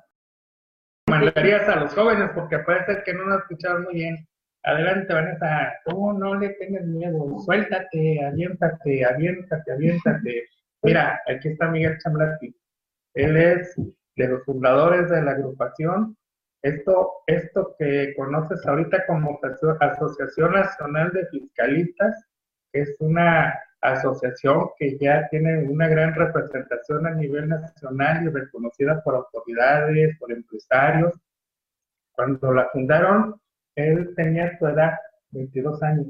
Mandarías 1.07 1.67
a 1.67 1.77
los 1.77 1.93
jóvenes 1.93 2.29
porque 2.35 2.59
parece 2.59 3.01
que 3.03 3.13
no 3.13 3.25
nos 3.25 3.41
escucharon 3.41 3.83
muy 3.83 3.95
bien. 3.95 4.27
Adelante, 4.63 5.13
Vanessa. 5.13 5.73
Tú 5.85 6.13
no 6.13 6.35
le 6.35 6.49
tengas 6.49 6.85
miedo. 6.85 7.39
Suéltate, 7.39 8.25
aviéntate, 8.25 9.05
aviéntate, 9.05 9.71
aviéntate. 9.71 10.43
Mira, 10.83 11.21
aquí 11.27 11.49
está 11.49 11.69
Miguel 11.69 11.97
Chamblati. 11.99 12.55
Él 13.15 13.37
es 13.37 13.75
de 14.15 14.27
los 14.27 14.43
fundadores 14.45 15.09
de 15.09 15.21
la 15.21 15.31
agrupación. 15.31 16.15
Esto, 16.61 17.11
esto 17.25 17.75
que 17.79 18.13
conoces 18.17 18.65
ahorita 18.65 19.05
como 19.07 19.39
Asociación 19.79 20.51
Nacional 20.51 21.11
de 21.11 21.25
Fiscalistas, 21.27 22.25
es 22.73 22.95
una 22.99 23.57
asociación 23.81 24.69
que 24.77 24.97
ya 24.97 25.27
tiene 25.29 25.63
una 25.63 25.87
gran 25.87 26.13
representación 26.13 27.07
a 27.07 27.11
nivel 27.11 27.47
nacional 27.47 28.25
y 28.25 28.29
reconocida 28.29 29.01
por 29.03 29.15
autoridades, 29.15 30.17
por 30.19 30.31
empresarios. 30.31 31.13
Cuando 32.11 32.53
la 32.53 32.69
fundaron, 32.69 33.39
él 33.75 34.13
tenía 34.15 34.57
su 34.57 34.67
edad, 34.67 34.93
22 35.31 35.81
años. 35.83 36.07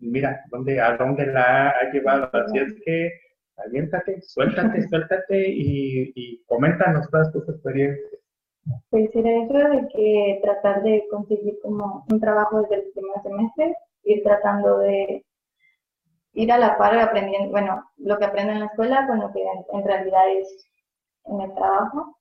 Mira, 0.00 0.44
¿dónde, 0.50 0.80
a 0.80 0.96
dónde 0.96 1.26
la 1.26 1.70
ha 1.70 1.92
llevado. 1.92 2.30
Así 2.32 2.58
es 2.58 2.74
que 2.84 3.12
aviéntate, 3.56 4.20
suéltate, 4.22 4.88
suéltate 4.88 5.48
y, 5.48 6.12
y 6.14 6.42
coméntanos 6.44 7.08
todas 7.10 7.32
tus 7.32 7.48
experiencias. 7.48 8.20
Pues 8.90 9.08
era 9.14 9.30
eso 9.44 9.54
de 9.54 9.88
que 9.94 10.40
tratar 10.42 10.82
de 10.82 11.04
conseguir 11.10 11.58
como 11.62 12.04
un 12.10 12.20
trabajo 12.20 12.62
desde 12.62 12.76
el 12.76 12.92
primer 12.92 13.22
semestre, 13.22 13.76
ir 14.04 14.22
tratando 14.22 14.78
de 14.78 15.24
ir 16.38 16.52
a 16.52 16.58
la 16.58 16.78
par 16.78 16.96
aprendiendo, 16.96 17.50
bueno, 17.50 17.84
lo 17.96 18.16
que 18.16 18.24
aprende 18.24 18.52
en 18.52 18.60
la 18.60 18.66
escuela 18.66 19.06
con 19.08 19.18
lo 19.18 19.32
que 19.32 19.42
en, 19.72 19.84
realidad 19.84 20.22
es 20.38 20.70
en 21.24 21.40
el 21.40 21.54
trabajo. 21.54 22.16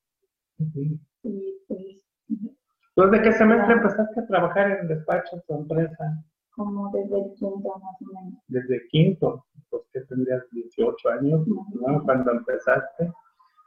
y, 0.57 0.99
pues, 1.67 2.03
¿Desde 2.95 3.21
qué 3.21 3.31
semestre 3.33 3.73
empezaste 3.73 4.19
a 4.19 4.25
trabajar 4.25 4.71
en 4.71 4.79
el 4.79 4.87
despacho 4.87 5.39
tu 5.47 5.53
empresa? 5.53 6.23
Como 6.49 6.91
desde 6.91 7.15
el 7.15 7.33
quinto 7.35 7.79
más 7.79 8.01
o 8.01 8.05
menos. 8.05 8.39
Desde 8.47 8.87
quinto, 8.87 9.45
pues 9.69 9.83
que 9.93 10.01
tendrías 10.01 10.43
18 10.51 11.09
años, 11.09 11.47
¿no? 11.47 12.03
Cuando 12.03 12.31
empezaste. 12.31 13.11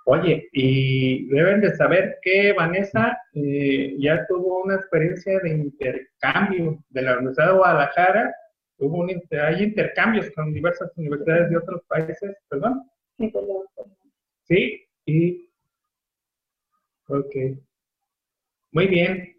Oye, 0.06 0.48
y 0.52 1.28
deben 1.28 1.60
de 1.60 1.76
saber 1.76 2.18
que 2.22 2.52
Vanessa 2.54 3.16
eh, 3.34 3.94
ya 4.00 4.26
tuvo 4.26 4.64
una 4.64 4.74
experiencia 4.74 5.38
de 5.38 5.50
intercambio 5.50 6.82
de 6.88 7.02
la 7.02 7.18
Universidad 7.18 7.52
de 7.52 7.58
Guadalajara 7.58 8.34
hubo 8.80 8.98
un, 8.98 9.10
hay 9.10 9.62
intercambios 9.62 10.30
con 10.30 10.52
diversas 10.52 10.90
universidades 10.96 11.50
de 11.50 11.56
otros 11.56 11.82
países, 11.86 12.36
¿perdón? 12.48 12.82
Sí, 13.18 13.32
Sí, 14.44 14.84
y... 15.06 15.50
Ok. 17.08 17.34
Muy 18.72 18.86
bien. 18.86 19.36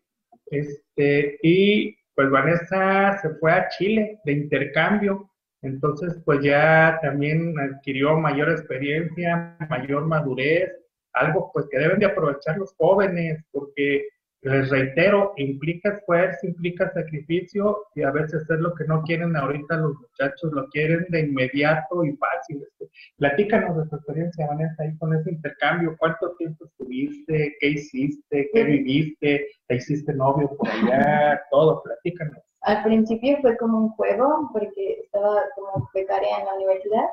Este, 0.47 1.39
y 1.41 1.95
pues 2.13 2.29
Vanessa 2.29 3.17
se 3.21 3.29
fue 3.35 3.51
a 3.53 3.69
Chile 3.69 4.19
de 4.25 4.33
intercambio, 4.33 5.31
entonces 5.61 6.21
pues 6.25 6.41
ya 6.43 6.99
también 7.01 7.57
adquirió 7.57 8.17
mayor 8.17 8.49
experiencia, 8.49 9.55
mayor 9.69 10.05
madurez, 10.05 10.69
algo 11.13 11.51
pues 11.53 11.67
que 11.69 11.79
deben 11.79 11.99
de 11.99 12.07
aprovechar 12.07 12.57
los 12.57 12.73
jóvenes, 12.75 13.43
porque 13.51 14.07
les 14.43 14.69
reitero, 14.71 15.33
implica 15.37 15.89
esfuerzo, 15.89 16.47
implica 16.47 16.91
sacrificio 16.93 17.85
y 17.93 18.01
a 18.01 18.09
veces 18.09 18.41
es 18.49 18.59
lo 18.59 18.73
que 18.73 18.85
no 18.85 19.03
quieren 19.03 19.35
ahorita 19.35 19.77
los 19.77 19.93
muchachos, 19.99 20.51
lo 20.51 20.67
quieren 20.69 21.05
de 21.09 21.21
inmediato 21.21 22.03
y 22.03 22.15
fácil. 22.17 22.63
Este. 22.63 22.89
Platícanos 23.17 23.77
de 23.77 23.89
tu 23.89 23.95
experiencia, 23.97 24.47
Vanessa, 24.47 24.81
ahí 24.81 24.97
con 24.97 25.13
ese 25.13 25.31
intercambio. 25.31 25.95
¿Cuánto 25.99 26.35
tiempo 26.37 26.65
estuviste? 26.65 27.55
¿Qué 27.59 27.67
hiciste? 27.67 28.49
¿Qué 28.51 28.63
viviste? 28.63 29.47
¿Te 29.67 29.75
hiciste 29.75 30.11
novio 30.13 30.49
por 30.57 30.67
allá? 30.67 31.39
Todo, 31.51 31.83
platícanos. 31.83 32.39
Al 32.61 32.83
principio 32.83 33.37
fue 33.41 33.55
como 33.57 33.77
un 33.77 33.89
juego 33.89 34.49
porque 34.53 35.01
estaba 35.03 35.41
como 35.55 35.87
becaria 35.93 36.39
en 36.39 36.45
la 36.45 36.55
universidad 36.55 37.05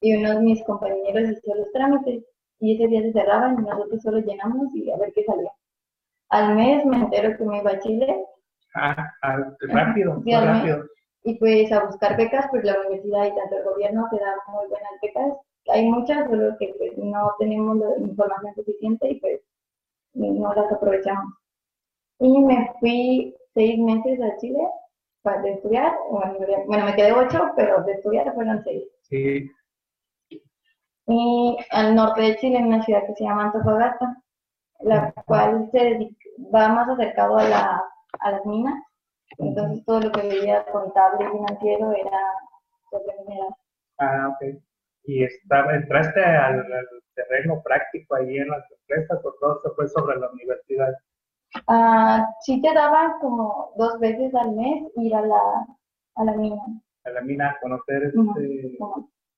y 0.00 0.16
uno 0.16 0.34
de 0.34 0.40
mis 0.40 0.64
compañeros 0.64 1.30
hizo 1.30 1.54
los 1.54 1.70
trámites 1.72 2.24
y 2.60 2.74
ese 2.74 2.88
día 2.88 3.02
se 3.02 3.12
cerraban 3.12 3.58
y 3.60 3.62
nosotros 3.62 4.02
solo 4.02 4.18
llenamos 4.18 4.74
y 4.74 4.90
a 4.90 4.96
ver 4.96 5.12
qué 5.14 5.22
salía. 5.24 5.52
Al 6.30 6.56
mes 6.56 6.84
me 6.84 6.96
entero 6.96 7.36
que 7.36 7.44
me 7.44 7.58
iba 7.58 7.70
a 7.70 7.78
Chile. 7.78 8.24
Ah, 8.74 9.12
ah 9.22 9.36
rápido, 9.60 10.22
rápido. 10.24 10.84
Y 11.24 11.38
pues 11.38 11.70
a 11.72 11.84
buscar 11.84 12.16
becas, 12.16 12.46
pues 12.50 12.64
la 12.64 12.78
universidad 12.80 13.26
y 13.26 13.34
tanto 13.34 13.56
el 13.56 13.64
gobierno 13.64 14.06
te 14.10 14.18
dan 14.18 14.36
muy 14.48 14.66
buenas 14.68 14.92
becas. 15.02 15.34
Hay 15.68 15.86
muchas, 15.86 16.28
solo 16.28 16.56
que 16.58 16.74
pues 16.78 16.96
no 16.96 17.34
tenemos 17.38 17.76
la 17.76 17.98
información 17.98 18.54
suficiente 18.54 19.10
y 19.10 19.20
pues 19.20 19.40
no 20.14 20.54
las 20.54 20.72
aprovechamos. 20.72 21.34
Y 22.20 22.40
me 22.40 22.72
fui 22.80 23.36
seis 23.54 23.78
meses 23.78 24.20
a 24.22 24.36
Chile 24.38 24.60
para 25.22 25.46
estudiar. 25.48 25.94
Bueno, 26.66 26.84
me 26.84 26.94
quedé 26.94 27.12
ocho, 27.12 27.50
pero 27.56 27.82
de 27.84 27.92
estudiar 27.92 28.34
fueron 28.34 28.62
seis. 28.64 28.84
Sí. 29.02 29.50
y 31.06 31.56
al 31.70 31.94
norte 31.94 32.20
de 32.20 32.36
Chile, 32.36 32.58
en 32.58 32.66
una 32.66 32.82
ciudad 32.82 33.06
que 33.06 33.14
se 33.14 33.24
llama 33.24 33.44
Antofagasta, 33.46 34.22
la 34.80 35.12
cual 35.26 35.68
se 35.72 36.10
va 36.54 36.68
más 36.68 36.88
acercado 36.88 37.38
a, 37.38 37.44
la, 37.44 37.82
a 38.20 38.30
las 38.30 38.46
minas. 38.46 38.82
Entonces 39.38 39.84
todo 39.84 40.00
lo 40.00 40.10
que 40.12 40.22
veía 40.22 40.64
contable 40.66 41.26
y 41.26 41.36
financiero 41.36 41.92
era 41.92 42.20
sobre 42.90 43.18
mineral. 43.20 43.54
Ah, 43.98 44.28
ok. 44.28 44.58
¿Y 45.04 45.24
estaba, 45.24 45.74
entraste 45.74 46.22
al, 46.22 46.64
terreno 47.14 47.60
práctico 47.62 48.14
ahí 48.14 48.36
en 48.38 48.48
las 48.48 48.64
empresas 48.70 49.18
o 49.24 49.34
todo 49.40 49.58
se 49.60 49.70
fue 49.70 49.88
sobre 49.88 50.18
la 50.18 50.30
universidad? 50.30 50.92
Ah, 51.66 52.26
sí 52.42 52.60
te 52.60 52.72
daban 52.72 53.18
como 53.20 53.72
dos 53.76 53.98
veces 53.98 54.34
al 54.34 54.52
mes 54.52 54.84
ir 54.96 55.14
a 55.14 55.22
la, 55.22 55.66
a 56.16 56.24
la 56.24 56.32
mina. 56.34 56.62
A 57.04 57.10
la 57.10 57.20
mina 57.22 57.50
a 57.50 57.60
conocer 57.60 58.04
este, 58.04 58.78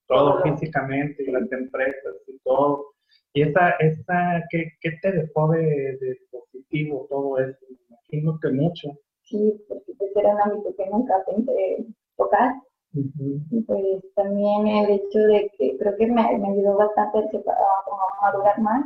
todo 0.07 0.43
físicamente, 0.43 1.23
y 1.23 1.31
las 1.31 1.51
empresas 1.53 2.17
y 2.27 2.39
todo. 2.41 2.93
¿Y 3.33 3.43
esa, 3.43 3.71
esa 3.79 4.45
qué, 4.51 4.73
qué 4.81 4.91
te 5.03 5.13
dejó 5.13 5.53
de, 5.53 6.19
positivo 6.31 7.07
todo 7.09 7.39
eso? 7.39 7.59
Me 7.69 7.77
imagino 7.89 8.39
que 8.41 8.51
mucho. 8.51 8.89
Sí, 9.23 9.65
porque 9.69 9.93
pues 9.97 10.11
era 10.17 10.35
un 10.35 10.41
ámbito 10.41 10.75
que 10.77 10.87
nunca 10.91 11.15
pensé 11.27 11.87
tocar. 12.17 12.55
Y 12.93 13.61
pues 13.63 14.03
también 14.17 14.67
el 14.67 14.91
hecho 14.91 15.19
de 15.21 15.49
que 15.57 15.77
creo 15.79 15.97
que 15.97 16.07
me, 16.09 16.39
me 16.39 16.49
ayudó 16.49 16.77
bastante 16.77 17.19
a, 17.19 18.21
madurar 18.21 18.61
más, 18.61 18.85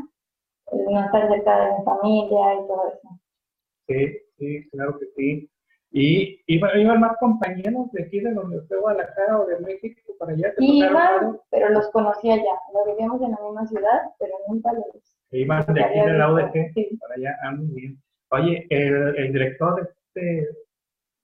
el 0.72 0.84
no 0.84 1.04
estar 1.06 1.28
cerca 1.28 1.64
de 1.64 1.78
mi 1.78 1.84
familia 1.84 2.54
y 2.54 2.66
todo 2.66 2.88
eso. 2.88 3.08
Sí, 3.88 4.18
sí, 4.38 4.68
claro 4.70 4.98
que 4.98 5.06
sí. 5.16 5.50
¿Y 5.96 6.42
iban 6.48 6.98
más 6.98 7.16
compañeros 7.18 7.92
de 7.92 8.02
aquí 8.02 8.18
de 8.18 8.34
donde 8.34 8.60
fue 8.62 8.80
Guadalajara 8.80 9.38
o 9.38 9.46
de 9.46 9.60
México 9.60 10.12
para 10.18 10.32
allá? 10.32 10.52
Iban, 10.58 11.38
pero 11.52 11.68
los 11.68 11.88
conocía 11.90 12.34
ya. 12.34 12.42
Lo 12.74 12.92
vivíamos 12.92 13.22
en 13.22 13.30
la 13.30 13.38
misma 13.40 13.64
ciudad, 13.68 14.00
pero 14.18 14.32
nunca 14.48 14.72
los... 14.72 14.84
Iban 15.30 15.64
de 15.72 15.84
aquí 15.84 16.00
del 16.00 16.18
lado 16.18 16.34
de 16.34 16.72
sí. 16.74 16.98
para 17.00 17.14
allá. 17.14 17.36
Ah, 17.44 17.52
muy 17.52 17.66
bien. 17.80 18.02
Oye, 18.32 18.66
el, 18.70 19.16
el 19.16 19.32
director, 19.32 19.88
este, 19.88 20.48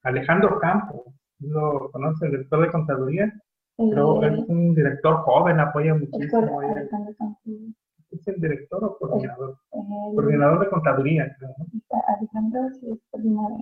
Alejandro 0.03 0.57
Campos, 0.59 1.01
¿lo 1.39 1.91
conoce? 1.91 2.27
El 2.27 2.31
director 2.31 2.61
de 2.61 2.71
contaduría. 2.71 3.33
Pero 3.75 4.23
es 4.23 4.39
un 4.47 4.73
director 4.73 5.15
joven, 5.17 5.59
apoya 5.59 5.95
muchísimo. 5.95 6.61
¿Es 8.09 8.27
el 8.27 8.39
director 8.39 8.85
o 8.85 8.97
coordinador? 8.97 9.57
coordinador 9.69 10.61
de 10.61 10.69
contaduría, 10.69 11.35
creo. 11.37 11.55
Alejandro 12.17 12.69
sí 12.79 12.89
es 12.89 12.99
coordinador. 13.11 13.59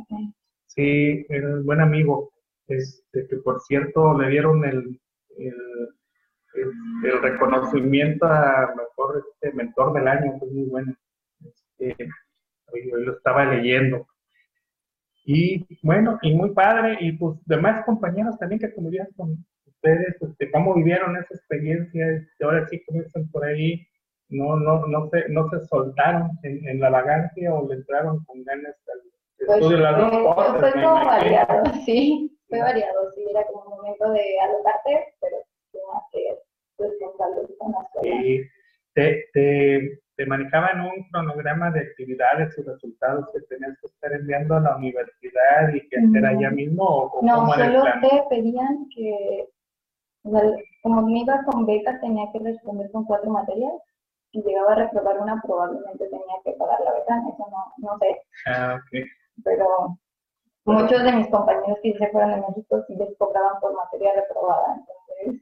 Sí, 0.80 1.26
un 1.30 1.66
buen 1.66 1.82
amigo. 1.82 2.32
Este, 2.68 3.28
que 3.28 3.36
por 3.38 3.60
cierto 3.60 4.18
le 4.18 4.30
dieron 4.30 4.64
el, 4.64 4.98
el, 5.38 7.22
reconocimiento 7.22 8.26
a 8.26 8.74
mejor 8.78 9.26
este, 9.28 9.54
mentor 9.58 9.92
del 9.94 10.08
año, 10.08 10.40
fue 10.40 10.50
muy 10.50 10.70
bueno. 10.70 10.96
Este, 11.44 12.08
lo 12.72 13.12
estaba 13.12 13.44
leyendo. 13.44 14.08
Y 15.26 15.68
bueno, 15.84 16.18
y 16.22 16.34
muy 16.34 16.52
padre, 16.52 16.98
y 17.02 17.12
pues 17.12 17.38
demás 17.46 17.84
compañeros 17.86 18.38
también 18.40 18.62
que 18.62 18.74
convivían 18.74 19.10
con 19.18 19.46
ustedes, 19.66 20.16
este, 20.22 20.50
cómo 20.50 20.76
vivieron 20.76 21.18
esa 21.18 21.34
experiencia, 21.34 22.10
este, 22.10 22.46
ahora 22.46 22.66
sí 22.70 22.82
comienzan 22.86 23.30
por 23.32 23.44
ahí, 23.44 23.86
no, 24.30 24.56
no, 24.56 24.88
no 24.88 25.10
se, 25.10 25.28
no 25.28 25.50
se 25.50 25.60
soltaron 25.66 26.32
en, 26.44 26.66
en 26.70 26.80
la 26.80 26.90
vagancia 26.90 27.54
o 27.54 27.68
le 27.68 27.76
entraron 27.76 28.24
con 28.24 28.46
ganas 28.46 28.76
al 28.88 29.10
pues, 29.46 29.60
fue, 29.66 30.84
como 30.84 31.06
variado, 31.06 31.64
sí, 31.86 32.38
fue 32.48 32.60
variado, 32.60 33.12
sí, 33.16 33.26
era 33.30 33.46
como 33.48 33.64
un 33.64 33.78
momento 33.78 34.12
de 34.12 34.40
alocarte, 34.40 35.14
pero 35.22 35.38
más 35.94 36.04
que 36.12 36.38
responsable 36.78 37.56
con 37.58 37.72
las 37.72 37.92
cosas. 37.92 38.12
Y 38.24 38.42
te, 38.94 39.26
te, 39.34 40.02
te 40.16 40.26
manejaban 40.26 40.82
un 40.82 41.10
cronograma 41.12 41.72
de 41.72 41.82
actividades 41.82 42.58
y 42.58 42.64
resultados 42.64 43.32
que 43.32 43.42
tenías 43.42 43.78
que 43.80 43.88
estar 43.88 44.12
enviando 44.14 44.56
a 44.56 44.60
la 44.62 44.76
universidad 44.76 45.74
y 45.74 45.88
que 45.88 45.98
hacer 45.98 46.26
allá 46.26 46.52
mismo 46.52 46.84
o, 46.84 47.22
No, 47.22 47.52
solo 47.52 47.84
te 48.02 48.24
pedían 48.30 48.88
que, 48.94 49.48
como 50.84 51.02
me 51.04 51.20
iba 51.20 51.44
con 51.46 51.66
becas, 51.66 52.02
tenía 52.02 52.26
que 52.34 52.40
responder 52.40 52.92
con 52.92 53.06
cuatro 53.06 53.30
materias 53.32 53.74
si 54.32 54.44
llegaba 54.44 54.74
a 54.74 54.76
reprobar 54.76 55.18
una, 55.20 55.42
probablemente 55.42 56.06
tenía 56.06 56.36
que 56.46 56.52
pagar 56.52 56.80
la 56.82 56.94
beca, 56.94 57.20
eso 57.34 57.48
no, 57.50 57.74
no 57.78 57.98
sé. 57.98 58.22
Ah, 58.46 58.76
ok 58.78 59.10
pero 59.44 59.98
muchos 60.66 61.04
de 61.04 61.12
mis 61.12 61.28
compañeros 61.28 61.80
que 61.82 61.98
se 61.98 62.08
fueron 62.10 62.32
de 62.32 62.48
México 62.48 62.84
sí 62.88 62.96
les 62.96 63.18
cobraban 63.18 63.60
por 63.60 63.74
materia 63.76 64.14
reprobada, 64.16 64.76
entonces... 64.76 65.42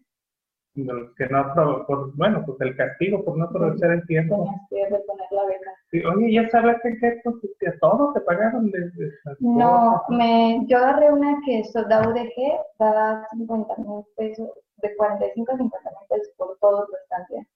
Los 0.76 1.12
que 1.16 1.26
no, 1.28 1.56
por, 1.88 2.16
bueno, 2.16 2.44
pues 2.46 2.62
el 2.62 2.78
castigo 2.78 3.26
por 3.26 3.36
no 3.36 3.46
aprovechar 3.46 3.92
el 3.94 4.06
tiempo. 4.06 4.48
Tenías 4.70 4.92
que 4.92 5.36
la 5.36 5.46
beca. 5.46 5.72
Sí, 5.90 6.04
oye, 6.06 6.34
¿ya 6.34 6.48
sabes 6.50 6.78
en 6.84 7.00
qué 7.00 7.20
consistía 7.24 7.74
todo? 7.82 8.14
¿Te 8.14 8.22
pagaron 8.22 8.70
desde 8.70 9.12
No, 9.40 10.04
me, 10.10 10.64
yo 10.68 10.78
agarré 10.78 11.12
una 11.12 11.40
que 11.44 11.64
da 11.90 12.08
UDG, 12.08 12.60
da 12.78 13.28
50 13.32 13.76
mil 13.78 14.04
pesos, 14.16 14.50
de 14.78 14.96
45 14.96 15.52
a 15.52 15.58
50 15.58 15.90
mil 15.90 16.08
pesos 16.10 16.34
por 16.38 16.56
todo 16.60 16.86
tu 16.86 16.96
estancia. 16.96 17.48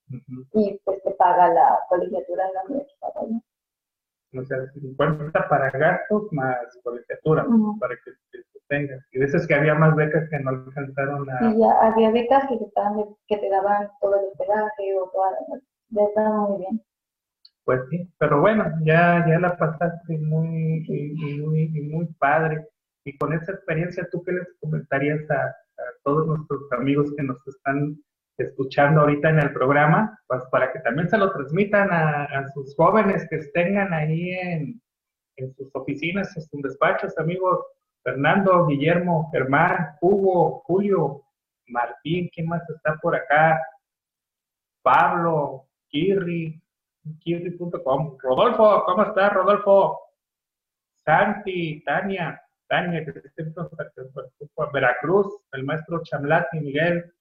Y 0.53 0.79
pues 0.83 1.03
te 1.03 1.11
paga 1.11 1.53
la 1.53 1.79
colegiatura 1.89 2.47
en 2.47 2.53
la 2.53 2.63
universidad. 2.63 3.13
¿no? 3.29 3.43
O 4.37 4.43
sea, 4.45 4.57
50 4.71 5.49
para 5.49 5.69
gastos 5.71 6.27
más 6.31 6.57
colegiatura, 6.83 7.45
para 7.79 7.95
que 7.95 8.11
te 8.31 8.43
tengas. 8.67 9.05
Y 9.11 9.19
dices 9.19 9.45
que 9.47 9.55
había 9.55 9.75
más 9.75 9.95
becas 9.95 10.29
que 10.29 10.39
no 10.39 10.51
alcanzaron 10.51 11.29
a... 11.29 11.39
Sí, 11.39 11.59
ya 11.59 11.71
había 11.81 12.11
becas 12.11 12.47
que 12.47 12.57
te, 12.57 12.65
estaban, 12.65 13.05
que 13.27 13.37
te 13.37 13.49
daban 13.49 13.89
todo 13.99 14.19
el 14.19 14.25
hospedaje 14.27 14.95
o 14.99 15.09
toda 15.09 15.29
ya 15.89 16.03
estaba 16.03 16.47
muy 16.47 16.59
bien. 16.59 16.81
Pues 17.65 17.81
sí, 17.89 18.09
pero 18.17 18.39
bueno, 18.41 18.65
ya, 18.83 19.25
ya 19.27 19.39
la 19.39 19.57
pasaste 19.57 20.17
muy, 20.17 20.85
muy, 21.39 21.69
muy 21.91 22.05
padre. 22.17 22.67
Y 23.03 23.17
con 23.17 23.33
esa 23.33 23.51
experiencia, 23.51 24.07
¿tú 24.11 24.23
qué 24.23 24.31
les 24.31 24.47
comentarías 24.59 25.29
a, 25.29 25.47
a 25.47 25.83
todos 26.03 26.27
nuestros 26.27 26.71
amigos 26.71 27.13
que 27.17 27.23
nos 27.23 27.37
están 27.47 27.97
escuchando 28.41 29.01
ahorita 29.01 29.29
en 29.29 29.39
el 29.39 29.53
programa, 29.53 30.19
pues 30.27 30.43
para 30.51 30.71
que 30.71 30.79
también 30.79 31.09
se 31.09 31.17
lo 31.17 31.31
transmitan 31.31 31.89
a, 31.91 32.47
sus 32.53 32.75
jóvenes 32.75 33.27
que 33.29 33.37
estén 33.37 33.77
ahí 33.77 34.31
en, 34.31 34.81
sus 35.55 35.69
oficinas, 35.73 36.35
en 36.35 36.43
sus 36.43 36.61
despachos, 36.61 37.17
amigos. 37.17 37.59
Fernando, 38.03 38.65
Guillermo, 38.65 39.29
Germán, 39.31 39.95
Hugo, 40.01 40.63
Julio, 40.65 41.23
Martín, 41.67 42.29
¿quién 42.33 42.47
más 42.47 42.67
está 42.69 42.95
por 43.01 43.15
acá? 43.15 43.61
Pablo, 44.81 45.67
Kirri, 45.89 46.59
kirri.com. 47.19 48.17
Rodolfo, 48.19 48.83
¿cómo 48.85 49.03
estás, 49.03 49.33
Rodolfo? 49.33 49.99
Santi, 51.05 51.83
Tania, 51.83 52.41
Tania, 52.67 53.03
que 53.03 53.11
está 53.11 53.43
en 53.43 54.71
Veracruz, 54.73 55.27
el 55.51 55.63
maestro 55.63 56.01
Chamlati, 56.03 56.59
Miguel, 56.59 57.13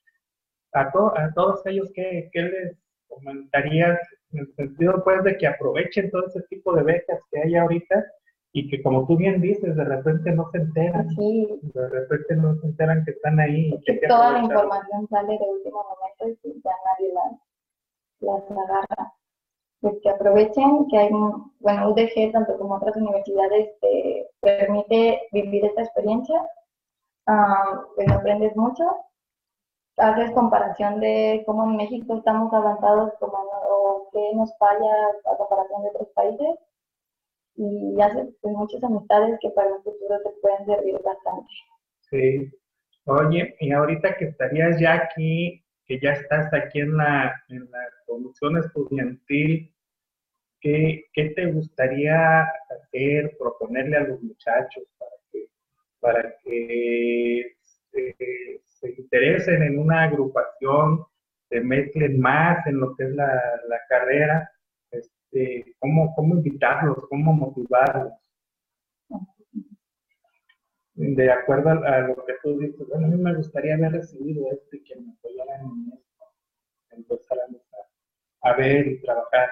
a, 0.72 0.82
a 0.82 1.32
todos 1.34 1.64
ellos, 1.66 1.90
¿qué, 1.94 2.28
¿qué, 2.32 2.42
les 2.42 2.76
comentarías 3.08 3.98
en 4.32 4.40
el 4.40 4.54
sentido 4.54 5.02
pues 5.04 5.24
de 5.24 5.36
que 5.36 5.46
aprovechen 5.46 6.10
todo 6.10 6.26
ese 6.26 6.42
tipo 6.42 6.74
de 6.74 6.82
becas 6.82 7.20
que 7.30 7.40
hay 7.40 7.56
ahorita 7.56 8.06
y 8.52 8.68
que 8.68 8.82
como 8.82 9.06
tú 9.06 9.16
bien 9.16 9.40
dices, 9.40 9.76
de 9.76 9.84
repente 9.84 10.32
no 10.32 10.50
se 10.50 10.58
enteran, 10.58 11.06
de 11.16 11.88
repente 11.88 12.34
no 12.36 12.56
se 12.56 12.66
enteran 12.66 13.04
que 13.04 13.12
están 13.12 13.38
ahí. 13.38 13.72
Y 13.72 13.84
que 13.84 14.08
toda 14.08 14.32
la 14.32 14.38
información 14.40 15.06
sale 15.08 15.38
de 15.38 15.44
último 15.44 15.84
momento 15.84 16.40
y 16.42 16.60
ya 16.62 16.72
nadie 16.84 17.12
las, 17.14 17.32
las 18.20 18.50
agarra. 18.50 19.12
Pues 19.80 19.94
que 20.02 20.10
aprovechen 20.10 20.88
que 20.90 20.98
hay, 20.98 21.10
bueno, 21.60 21.90
UDG, 21.90 22.32
tanto 22.32 22.58
como 22.58 22.74
otras 22.74 22.96
universidades, 22.96 23.70
te 23.80 24.28
permite 24.40 25.22
vivir 25.32 25.64
esta 25.64 25.82
experiencia, 25.82 26.40
um, 27.28 27.94
pues 27.94 28.10
aprendes 28.10 28.54
mucho 28.56 28.84
haces 30.00 30.32
comparación 30.32 31.00
de 31.00 31.42
cómo 31.46 31.64
en 31.64 31.76
México 31.76 32.16
estamos 32.16 32.52
avanzados 32.52 33.12
como, 33.18 33.36
o 33.68 34.08
qué 34.12 34.34
nos 34.34 34.56
falla 34.58 34.94
a 35.32 35.36
comparación 35.36 35.82
de 35.82 35.88
otros 35.90 36.08
países 36.14 36.58
y 37.56 38.00
haces 38.00 38.28
pues, 38.40 38.54
muchas 38.54 38.82
amistades 38.82 39.38
que 39.40 39.50
para 39.50 39.68
el 39.68 39.82
futuro 39.82 40.20
te 40.24 40.30
pueden 40.40 40.66
servir 40.66 41.00
bastante. 41.04 41.52
Sí. 42.10 42.50
Oye, 43.04 43.56
y 43.60 43.72
ahorita 43.72 44.16
que 44.16 44.26
estarías 44.26 44.80
ya 44.80 44.94
aquí, 44.94 45.64
que 45.86 45.98
ya 46.00 46.12
estás 46.12 46.52
aquí 46.54 46.80
en 46.80 46.96
la, 46.96 47.34
en 47.48 47.70
la 47.70 47.80
comisión 48.06 48.56
estudiantil, 48.58 49.74
¿qué, 50.60 51.06
¿qué, 51.12 51.30
te 51.30 51.46
gustaría 51.46 52.42
hacer, 52.42 53.36
proponerle 53.38 53.96
a 53.96 54.04
los 54.04 54.22
muchachos 54.22 54.84
para 54.98 55.16
que, 55.32 55.46
para 56.00 56.36
que 56.42 57.56
se 57.92 58.90
interesen 58.96 59.62
en 59.62 59.78
una 59.78 60.04
agrupación, 60.04 61.04
se 61.50 61.60
mezclen 61.60 62.20
más 62.20 62.64
en 62.66 62.80
lo 62.80 62.94
que 62.96 63.04
es 63.04 63.14
la, 63.14 63.30
carrera, 63.88 64.50
este, 64.90 65.74
cómo, 65.80 66.14
cómo 66.14 66.36
invitarlos, 66.36 66.98
cómo 67.08 67.32
motivarlos. 67.32 68.12
De 70.94 71.32
acuerdo 71.32 71.70
a, 71.70 72.00
lo 72.00 72.24
que 72.24 72.34
tú 72.42 72.58
dices, 72.58 72.86
bueno, 72.88 73.06
a 73.06 73.10
mí 73.10 73.16
me 73.16 73.34
gustaría 73.34 73.74
haber 73.74 73.92
recibido 73.92 74.50
esto 74.52 74.76
y 74.76 74.84
que 74.84 74.96
me 74.96 75.12
apoyaran 75.12 75.60
en 75.62 75.92
esto. 75.94 76.24
Empezáramos 76.90 77.62
a, 77.72 78.50
a 78.50 78.56
ver 78.56 78.86
y 78.86 79.00
trabajar? 79.00 79.50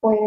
Pues 0.00 0.18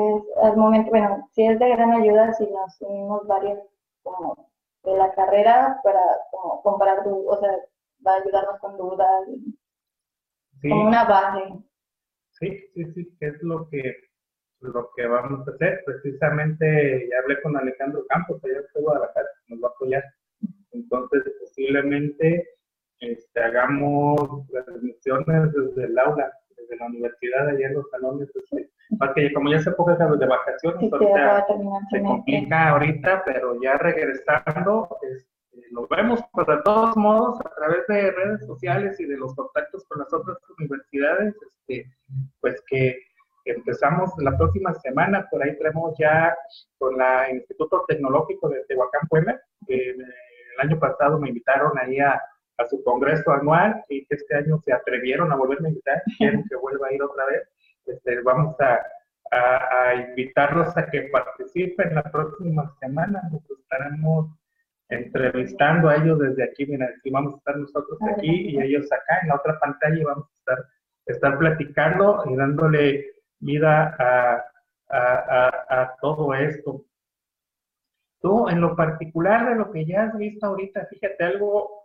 al 0.41 0.57
momento, 0.57 0.89
bueno, 0.89 1.29
sí 1.31 1.45
es 1.45 1.59
de 1.59 1.69
gran 1.69 1.91
ayuda 1.91 2.33
si 2.33 2.45
nos 2.45 2.81
unimos 2.81 3.27
varios 3.27 3.59
como 4.03 4.52
de 4.83 4.97
la 4.97 5.13
carrera 5.13 5.79
para 5.83 5.99
como 6.31 6.61
comparar, 6.61 6.99
o 7.05 7.39
sea, 7.39 7.51
va 8.05 8.13
a 8.13 8.21
ayudarnos 8.21 8.59
con 8.59 8.77
dudas, 8.77 9.27
como 10.61 10.87
una 10.87 11.05
base. 11.05 11.53
Sí, 12.31 12.59
sí, 12.73 12.85
sí, 12.93 13.17
que 13.19 13.27
es 13.27 13.43
lo 13.43 13.69
que 13.69 13.95
lo 14.59 14.89
que 14.95 15.05
vamos 15.05 15.47
a 15.47 15.51
hacer. 15.51 15.81
Precisamente 15.85 17.09
ya 17.09 17.19
hablé 17.19 17.41
con 17.41 17.55
Alejandro 17.57 18.05
Campos, 18.07 18.43
allá 18.43 18.61
de 18.61 18.81
Guadalajara, 18.81 19.27
nos 19.47 19.61
va 19.61 19.67
a 19.67 19.71
apoyar. 19.71 20.03
Entonces, 20.71 21.23
posiblemente 21.39 22.49
este, 22.99 23.39
hagamos 23.41 24.47
transmisiones 24.47 25.51
desde 25.53 25.83
el 25.85 25.99
aula, 25.99 26.31
desde 26.63 26.77
la 26.77 26.87
universidad, 26.87 27.47
allá 27.47 27.67
en 27.67 27.73
los 27.73 27.89
salones. 27.89 28.29
Este, 28.35 28.69
porque 28.99 29.33
como 29.33 29.51
ya 29.51 29.61
se 29.61 29.71
puede 29.71 29.97
de 29.97 30.25
vacaciones, 30.25 30.89
se 31.89 32.01
complica 32.01 32.69
ahorita, 32.69 33.23
pero 33.25 33.59
ya 33.61 33.77
regresando, 33.77 34.97
este, 35.01 35.67
lo 35.71 35.87
vemos, 35.87 36.19
pero 36.35 36.57
de 36.57 36.63
todos 36.63 36.97
modos, 36.97 37.39
a 37.41 37.55
través 37.55 37.87
de 37.87 38.11
redes 38.11 38.45
sociales 38.45 38.99
y 38.99 39.05
de 39.05 39.17
los 39.17 39.33
contactos 39.35 39.85
con 39.87 39.99
las 39.99 40.13
otras 40.13 40.37
universidades, 40.57 41.35
este, 41.67 41.91
pues 42.41 42.61
que 42.67 42.97
empezamos 43.45 44.11
la 44.19 44.37
próxima 44.37 44.73
semana, 44.75 45.27
por 45.29 45.43
ahí 45.43 45.57
tenemos 45.57 45.95
ya 45.97 46.35
con 46.77 46.97
la 46.97 47.29
Instituto 47.31 47.83
Tecnológico 47.87 48.49
de 48.49 48.63
Tehuacán, 48.65 49.07
Puebla, 49.09 49.41
que 49.67 49.89
el 49.89 50.59
año 50.59 50.79
pasado 50.79 51.19
me 51.19 51.29
invitaron 51.29 51.71
ahí 51.77 51.99
a, 51.99 52.21
a 52.57 52.65
su 52.65 52.83
congreso 52.83 53.31
anual 53.31 53.83
y 53.89 54.05
que 54.05 54.15
este 54.15 54.35
año 54.35 54.59
se 54.63 54.73
atrevieron 54.73 55.31
a 55.31 55.35
volverme 55.35 55.67
a 55.67 55.71
invitar, 55.71 56.03
quieren 56.17 56.43
que 56.47 56.55
vuelva 56.55 56.87
a 56.87 56.93
ir 56.93 57.01
otra 57.01 57.25
vez. 57.25 57.49
Este, 57.85 58.21
vamos 58.21 58.55
a, 58.61 58.79
a, 59.31 59.95
invitarlos 59.95 60.75
a 60.77 60.89
que 60.89 61.03
participen 61.03 61.95
la 61.95 62.03
próxima 62.03 62.73
semana. 62.79 63.21
Nos 63.31 63.49
estaremos 63.59 64.29
entrevistando 64.89 65.89
a 65.89 65.95
ellos 65.95 66.19
desde 66.19 66.43
aquí. 66.43 66.65
Mira, 66.65 66.87
aquí 66.97 67.09
vamos 67.09 67.35
a 67.35 67.37
estar 67.37 67.57
nosotros 67.57 67.99
aquí 68.15 68.49
y 68.49 68.61
ellos 68.61 68.91
acá 68.91 69.19
en 69.21 69.29
la 69.29 69.35
otra 69.35 69.59
pantalla 69.59 69.95
y 69.95 70.03
vamos 70.03 70.27
a 70.29 70.33
estar, 70.37 70.65
estar 71.05 71.37
platicando 71.37 72.23
y 72.29 72.35
dándole 72.35 73.05
vida 73.39 73.95
a, 73.99 74.43
a, 74.89 75.95
todo 75.99 76.33
esto. 76.33 76.85
Tú, 78.21 78.47
en 78.47 78.61
lo 78.61 78.75
particular 78.75 79.49
de 79.49 79.55
lo 79.55 79.71
que 79.71 79.85
ya 79.85 80.03
has 80.03 80.17
visto 80.17 80.45
ahorita, 80.45 80.85
fíjate 80.85 81.23
algo 81.23 81.82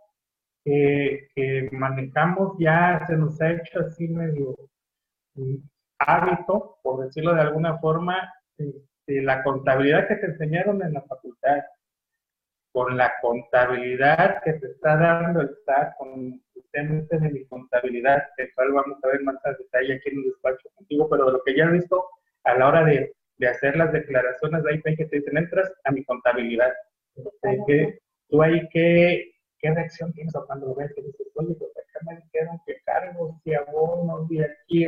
que, 0.63 1.69
manejamos 1.71 2.55
ya 2.59 3.03
se 3.07 3.15
nos 3.17 3.39
ha 3.41 3.51
hecho 3.51 3.79
así 3.79 4.07
medio 4.07 4.55
hábito, 5.99 6.77
por 6.83 7.05
decirlo 7.05 7.33
de 7.33 7.41
alguna 7.41 7.77
forma, 7.79 8.33
este, 8.57 9.21
la 9.21 9.43
contabilidad 9.43 10.07
que 10.07 10.15
te 10.15 10.25
enseñaron 10.27 10.81
en 10.81 10.93
la 10.93 11.01
facultad, 11.03 11.63
con 12.71 12.95
la 12.97 13.11
contabilidad 13.21 14.41
que 14.43 14.53
te 14.53 14.67
está 14.67 14.95
dando 14.95 15.41
el 15.41 15.49
SAT, 15.65 15.95
con 15.97 16.41
ustedes 16.53 17.09
de 17.09 17.29
mi 17.31 17.45
contabilidad, 17.45 18.23
que 18.37 18.53
cual 18.53 18.73
vamos 18.73 18.99
a 19.03 19.07
ver 19.07 19.23
más 19.23 19.43
a 19.45 19.53
detalle 19.53 19.95
aquí 19.95 20.09
en 20.09 20.19
el 20.19 20.23
despacho 20.25 20.69
contigo, 20.75 21.09
pero 21.09 21.25
de 21.25 21.31
lo 21.33 21.43
que 21.43 21.55
ya 21.55 21.65
he 21.65 21.71
visto 21.71 22.05
a 22.43 22.53
la 22.55 22.67
hora 22.67 22.83
de, 22.85 23.13
de 23.37 23.47
hacer 23.47 23.75
las 23.75 23.91
declaraciones 23.91 24.63
de 24.63 24.71
ahí 24.71 24.95
que 24.95 25.05
te 25.05 25.17
dicen, 25.17 25.37
entras 25.37 25.73
a 25.83 25.91
mi 25.91 26.03
contabilidad. 26.03 26.71
Este, 27.15 27.59
que, 27.67 27.99
tú 28.29 28.41
ahí 28.41 28.67
que 28.69 29.31
¿Qué 29.59 29.73
reacción 29.73 30.13
tienes 30.13 30.33
cuando 30.47 30.67
lo 30.67 30.75
ves? 30.75 30.93
Que 30.95 31.01
dices, 31.01 31.27
oye, 31.35 31.53
pues 31.55 31.71
acá 31.71 31.99
me 32.05 32.15
dijeron 32.21 32.61
que 32.65 32.75
cargos 32.85 33.35
y 33.43 33.53
abonos 33.53 34.31
y 34.31 34.41
aquí, 34.41 34.85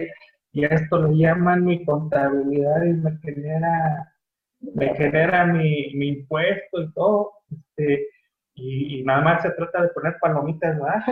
y 0.53 0.65
a 0.65 0.69
esto 0.69 0.97
lo 0.97 1.11
llaman 1.11 1.65
mi 1.65 1.83
contabilidad 1.85 2.83
y 2.83 2.93
me 2.93 3.17
genera, 3.17 4.13
me 4.59 4.95
genera 4.95 5.45
mi, 5.45 5.93
mi 5.95 6.07
impuesto 6.09 6.81
y 6.81 6.93
todo. 6.93 7.31
Este, 7.51 8.07
y, 8.55 9.03
nada 9.03 9.21
más 9.21 9.41
se 9.41 9.51
trata 9.51 9.81
de 9.81 9.89
poner 9.89 10.17
palomitas, 10.19 10.77
¿verdad? 10.79 11.03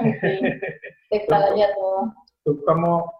Sí, 1.09 1.19
ya 1.29 1.73
todo. 1.75 2.13
¿Tú 2.43 2.63
cómo, 2.65 3.11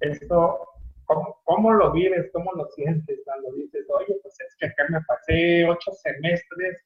esto, 0.00 0.68
cómo, 1.04 1.36
cómo 1.44 1.72
lo 1.72 1.92
vives, 1.92 2.30
cómo 2.32 2.52
lo 2.52 2.66
sientes 2.70 3.20
cuando 3.24 3.52
dices, 3.52 3.86
oye, 3.90 4.16
pues 4.22 4.34
es 4.40 4.56
que 4.58 4.66
acá 4.66 4.84
me 4.88 5.00
pasé 5.02 5.64
ocho 5.68 5.92
semestres 5.92 6.78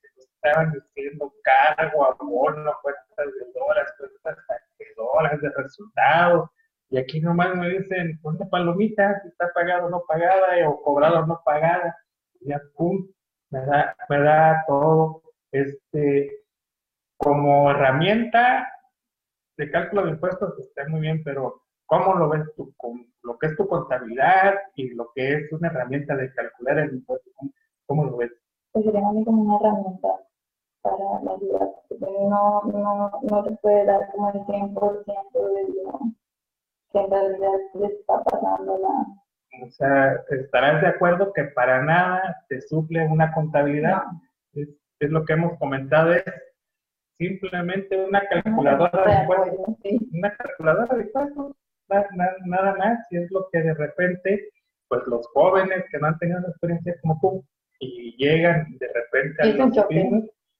estaban 0.48 0.72
diciendo 0.72 1.32
cargo, 1.42 2.04
abono, 2.06 2.72
cuentas 2.82 3.26
de 3.26 3.60
horas, 3.60 3.94
cuentas 3.98 4.44
de 4.78 4.86
horas 4.96 5.40
de 5.40 5.50
resultados. 5.50 6.50
Y 6.90 6.98
aquí 6.98 7.20
nomás 7.20 7.54
me 7.54 7.68
dicen, 7.68 8.18
ponte 8.22 8.46
palomita, 8.46 9.20
si 9.20 9.28
está 9.28 9.52
pagado 9.52 9.86
o 9.86 9.90
no 9.90 10.04
pagada, 10.06 10.68
o 10.68 10.82
cobrado 10.82 11.20
o 11.20 11.26
no 11.26 11.40
pagada. 11.44 11.96
Y 12.40 12.48
ya, 12.48 12.60
pum, 12.74 13.06
me 13.50 13.60
da, 13.60 13.96
me 14.08 14.20
da 14.20 14.64
todo. 14.66 15.22
Este, 15.52 16.44
como 17.16 17.70
herramienta 17.70 18.70
de 19.56 19.70
cálculo 19.70 20.04
de 20.04 20.12
impuestos 20.12 20.58
está 20.60 20.88
muy 20.88 21.00
bien, 21.00 21.22
pero 21.24 21.62
¿cómo 21.86 22.14
lo 22.14 22.28
ves 22.28 22.44
tú? 22.56 22.72
Con 22.76 23.06
lo 23.22 23.38
que 23.38 23.48
es 23.48 23.56
tu 23.56 23.66
contabilidad 23.66 24.54
y 24.76 24.90
lo 24.94 25.10
que 25.14 25.34
es 25.34 25.52
una 25.52 25.68
herramienta 25.68 26.16
de 26.16 26.32
calcular 26.32 26.78
el 26.78 26.94
impuesto, 26.94 27.30
¿cómo, 27.86 28.04
lo 28.04 28.16
ves? 28.16 28.32
Pues 28.72 28.84
sería 28.84 29.00
como 29.00 29.42
una 29.42 29.56
herramienta 29.56 30.08
para 30.82 31.22
la 31.22 31.36
vida, 31.36 31.70
porque 31.88 32.06
no, 32.28 32.62
no, 32.62 33.10
no 33.22 33.44
te 33.44 33.56
puede 33.56 33.84
dar 33.84 34.10
como 34.12 34.30
el 34.30 34.40
100% 34.40 35.32
de 35.32 35.82
lo 35.82 36.00
que 36.92 36.98
en 36.98 37.10
realidad 37.10 37.58
le 37.74 37.86
está 37.86 38.22
pasando 38.24 38.78
nada. 38.78 39.06
O 39.62 39.70
sea, 39.70 40.22
¿estarás 40.30 40.80
de 40.82 40.88
acuerdo 40.88 41.32
que 41.32 41.44
para 41.44 41.82
nada 41.82 42.44
te 42.48 42.60
suple 42.60 43.06
una 43.06 43.32
contabilidad? 43.32 44.02
Es, 44.52 44.68
es, 45.00 45.10
lo 45.10 45.24
que 45.24 45.32
hemos 45.32 45.58
comentado, 45.58 46.12
es 46.12 46.24
simplemente 47.18 47.96
una 48.04 48.22
calculadora 48.28 49.04
de 49.04 49.20
impuestos. 49.20 49.76
Una 50.12 50.36
calculadora 50.36 50.96
de 50.96 51.02
impuestos, 51.02 51.56
nada, 51.88 52.36
nada 52.46 52.74
más, 52.76 53.06
y 53.10 53.16
es 53.18 53.30
lo 53.30 53.48
que 53.50 53.62
de 53.62 53.74
repente, 53.74 54.50
pues 54.88 55.02
los 55.06 55.26
jóvenes 55.28 55.84
que 55.90 55.98
no 55.98 56.06
han 56.06 56.18
tenido 56.18 56.38
una 56.38 56.48
experiencia 56.48 56.94
como 57.02 57.18
tú, 57.20 57.44
y 57.80 58.16
llegan 58.16 58.76
de 58.78 58.88
repente 58.92 59.42
a 59.42 59.46
los 59.46 59.76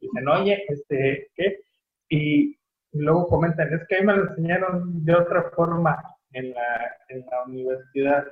dicen, 0.00 0.28
oye, 0.28 0.64
este, 0.68 1.30
¿qué? 1.34 1.60
Y, 2.08 2.58
luego 2.92 3.28
comentan, 3.28 3.72
es 3.72 3.86
que 3.86 3.96
ahí 3.96 4.04
me 4.04 4.16
lo 4.16 4.30
enseñaron 4.30 5.04
de 5.04 5.14
otra 5.14 5.50
forma 5.50 6.02
en 6.32 6.52
la, 6.52 6.96
en 7.08 7.24
la 7.30 7.44
universidad. 7.44 8.26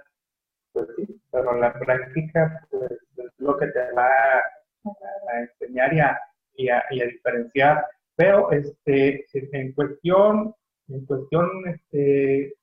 Pues 0.72 0.88
sí, 0.96 1.20
pero 1.30 1.58
la 1.58 1.72
práctica, 1.78 2.66
pues, 2.70 2.90
es 2.90 3.32
lo 3.38 3.56
que 3.58 3.66
te 3.68 3.92
va 3.92 4.08
a, 4.08 5.40
enseñar 5.40 5.92
y 5.92 6.00
a, 6.00 6.20
y 6.54 6.68
a, 6.68 6.84
y 6.90 7.00
a, 7.02 7.06
diferenciar. 7.06 7.86
Pero, 8.14 8.50
este, 8.50 9.26
en 9.32 9.72
cuestión, 9.72 10.54
en 10.88 11.04
cuestión, 11.04 11.50
este, 11.66 12.54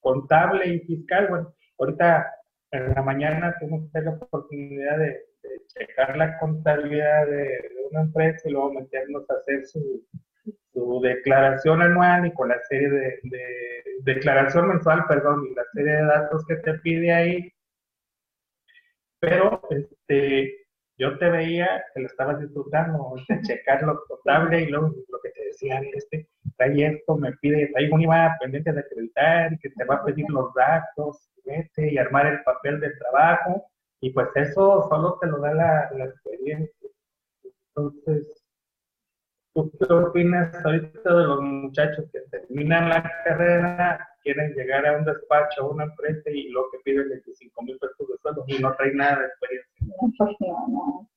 contable 0.00 0.68
y 0.68 0.80
fiscal, 0.80 1.26
bueno, 1.28 1.54
ahorita 1.78 2.32
en 2.72 2.94
la 2.94 3.02
mañana 3.02 3.54
tenemos 3.58 3.90
la 3.92 4.10
oportunidad 4.10 4.98
de, 4.98 5.22
checar 5.68 6.16
la 6.16 6.38
contabilidad 6.38 7.26
de, 7.26 7.72
una 7.90 8.02
empresa 8.02 8.48
y 8.48 8.52
luego 8.52 8.72
meternos 8.72 9.28
a 9.30 9.34
hacer 9.34 9.64
su, 9.66 10.04
declaración 11.02 11.80
anual 11.82 12.26
y 12.26 12.32
con 12.32 12.48
la 12.48 12.60
serie 12.68 12.90
de, 12.90 13.20
declaración 14.02 14.68
mensual, 14.68 15.04
perdón, 15.08 15.46
y 15.50 15.54
la 15.54 15.64
serie 15.72 15.92
de 15.92 16.02
datos 16.02 16.44
que 16.46 16.56
te 16.56 16.74
pide 16.74 17.12
ahí. 17.12 17.52
Pero 19.20 19.62
este, 19.70 20.65
yo 20.98 21.18
te 21.18 21.28
veía 21.30 21.84
que 21.94 22.00
lo 22.00 22.06
estabas 22.06 22.40
disfrutando, 22.40 23.14
de 23.28 23.42
checar 23.42 23.82
lo 23.82 24.02
contable 24.06 24.62
y 24.62 24.66
luego 24.66 24.94
lo 25.08 25.20
que 25.20 25.30
te 25.30 25.44
decía, 25.46 25.80
este, 25.94 26.28
trae 26.56 26.86
esto, 26.86 27.16
me 27.16 27.32
pide, 27.32 27.68
trae 27.68 27.90
un 27.90 28.00
IVA 28.00 28.36
pendiente 28.40 28.72
de 28.72 28.80
acreditar, 28.80 29.58
que 29.58 29.70
te 29.70 29.84
va 29.84 29.96
a 29.96 30.04
pedir 30.04 30.26
los 30.30 30.52
datos, 30.54 31.28
y 31.76 31.98
armar 31.98 32.26
el 32.26 32.42
papel 32.42 32.80
de 32.80 32.90
trabajo 32.90 33.66
y 34.00 34.10
pues 34.10 34.28
eso 34.34 34.86
solo 34.88 35.18
te 35.20 35.26
lo 35.26 35.38
da 35.38 35.54
la, 35.54 35.90
la 35.92 36.04
experiencia. 36.06 36.90
Entonces, 37.68 38.35
¿tú 39.56 39.72
qué 39.78 39.92
opinas 39.92 40.54
ahorita 40.64 41.14
de 41.14 41.24
los 41.24 41.40
muchachos 41.40 42.04
que 42.12 42.20
terminan 42.30 42.90
la 42.90 43.02
carrera, 43.24 44.06
quieren 44.22 44.52
llegar 44.52 44.86
a 44.86 44.98
un 44.98 45.04
despacho, 45.04 45.62
a 45.62 45.70
una 45.70 45.84
empresa 45.84 46.28
y 46.30 46.50
lo 46.50 46.70
que 46.70 46.78
piden 46.84 47.08
25 47.08 47.62
mil 47.62 47.78
pesos 47.78 48.06
de 48.06 48.18
sueldo 48.20 48.44
y 48.46 48.58
no 48.58 48.74
traen 48.74 48.98
nada 48.98 49.18
de 49.18 49.26
experiencia? 49.26 49.86
Pues 50.18 50.36
no, 50.40 50.68
no. 50.68 51.08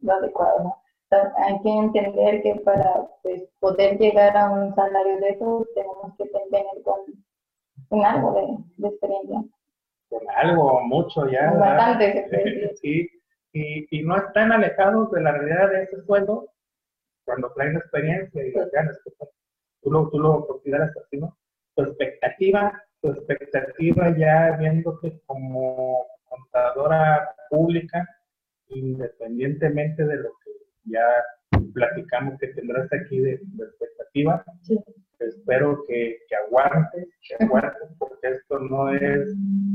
Lo 0.00 0.12
adecuado, 0.14 0.76
Hay 1.10 1.60
que 1.62 1.68
entender 1.68 2.42
que 2.42 2.54
para 2.64 3.06
pues, 3.22 3.42
poder 3.60 3.98
llegar 3.98 4.34
a 4.36 4.50
un 4.50 4.74
salario 4.74 5.18
de 5.18 5.30
eso, 5.30 5.66
tenemos 5.74 6.16
que 6.16 6.24
tener 6.24 6.64
con, 6.84 8.04
algo 8.04 8.32
de, 8.32 8.82
de 8.82 8.88
experiencia 8.88 9.44
algo, 10.36 10.80
mucho 10.82 11.28
ya. 11.28 11.50
Bastante, 11.50 12.76
sí, 12.80 13.08
y, 13.52 13.98
y, 13.98 14.02
no 14.04 14.16
están 14.16 14.52
alejados 14.52 15.10
de 15.10 15.20
la 15.20 15.32
realidad 15.32 15.70
de 15.70 15.82
ese 15.82 16.02
sueldo 16.04 16.48
cuando 17.26 17.52
traen 17.52 17.76
experiencia 17.76 18.46
y 18.46 18.52
las 18.52 18.70
ganas. 18.70 18.98
Tú 19.82 19.92
lo, 19.92 20.08
tú 20.08 20.18
lo 20.18 20.46
consideras 20.46 20.96
así, 20.96 21.18
¿no? 21.18 21.36
Tu 21.74 21.82
expectativa 21.82 22.72
tu 23.00 23.10
expectativa 23.10 24.16
ya 24.16 24.56
viéndote 24.58 25.20
como 25.26 26.06
contadora 26.24 27.28
pública, 27.50 28.08
independientemente 28.68 30.04
de 30.04 30.16
lo 30.16 30.30
que 30.44 30.50
ya 30.84 31.04
platicamos 31.72 32.38
que 32.38 32.48
tendrás 32.48 32.92
aquí 32.92 33.18
de, 33.20 33.32
expectativa. 33.32 34.44
Espero 35.18 35.82
que, 35.86 36.18
que 36.28 36.36
aguantes, 36.36 37.08
que 37.26 37.44
aguantes, 37.44 37.88
porque 37.98 38.28
esto 38.28 38.58
no 38.58 38.92
es 38.92 39.34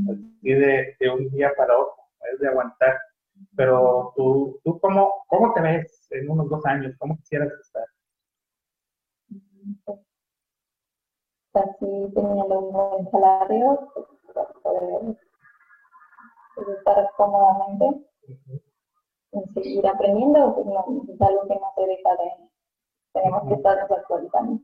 así 0.10 0.54
de, 0.54 0.96
de, 1.00 1.10
un 1.10 1.30
día 1.32 1.52
para 1.58 1.78
otro, 1.78 1.96
es 2.34 2.40
de 2.40 2.48
aguantar. 2.48 2.98
Pero 3.56 4.14
tú, 4.16 4.60
tú 4.64 4.80
cómo, 4.80 5.26
¿cómo 5.28 5.54
te 5.54 5.62
ves 5.62 6.01
en 6.12 6.30
unos 6.30 6.50
dos 6.50 6.66
años? 6.66 6.94
¿Cómo 7.00 7.18
quisieras 7.18 7.52
estar? 7.62 7.86
Casi 11.54 12.12
teniendo 12.14 12.60
un 12.60 12.74
buen 12.74 13.12
salario, 13.12 13.92
pues, 13.94 14.48
poder 14.62 15.18
estar 16.78 17.10
cómodamente 17.18 18.12
seguir 19.54 19.88
aprendiendo, 19.88 20.56
pues 20.56 20.68
no, 20.68 21.04
es 21.14 21.22
algo 21.22 21.48
que 21.48 21.56
no 21.56 21.72
se 21.76 21.88
deja 21.88 22.10
de, 22.12 22.50
tenemos 23.14 23.48
que 23.48 23.54
estarnos 23.56 23.92
actualizando. 23.92 24.60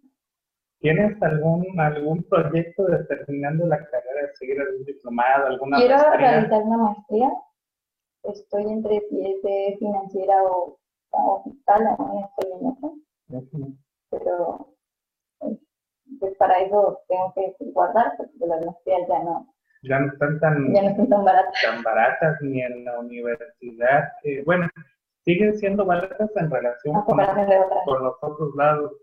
¿Tienes 0.79 1.21
algún, 1.23 1.79
algún 1.79 2.23
proyecto 2.23 2.85
de 2.85 3.03
terminando 3.05 3.65
la 3.65 3.77
carrera, 3.77 4.27
de 4.27 4.35
seguir 4.35 4.59
algún 4.61 4.85
diplomado, 4.85 5.47
alguna 5.47 5.77
Quiero 5.77 5.97
realizar 6.11 6.61
una 6.61 6.77
maestría. 6.77 7.31
Estoy 8.23 8.63
entre 8.63 8.99
si 9.09 9.25
es 9.25 9.41
de 9.41 9.75
financiera 9.79 10.43
o, 10.43 10.77
fiscal, 11.43 11.87
aún 11.87 12.23
estoy 12.23 12.51
en 12.51 12.67
eso. 12.67 13.77
Pero 14.09 14.73
pues 16.19 16.35
para 16.37 16.59
eso 16.59 16.99
tengo 17.07 17.33
que 17.35 17.55
guardar, 17.71 18.13
porque 18.17 18.31
las 18.39 18.65
maestrías 18.65 19.07
ya 19.07 19.19
no, 19.23 19.53
ya 19.83 19.99
no 19.99 20.11
están 20.11 20.39
tan, 20.39 21.23
baratas. 21.93 22.41
ni 22.41 22.61
en 22.61 22.85
la 22.85 22.99
universidad. 22.99 24.09
bueno, 24.45 24.67
siguen 25.23 25.57
siendo 25.57 25.85
baratas 25.85 26.29
en 26.35 26.49
relación 26.49 26.95
ah, 26.95 27.03
con, 27.05 27.17
los 28.03 28.15
otros 28.21 28.55
lados. 28.55 28.93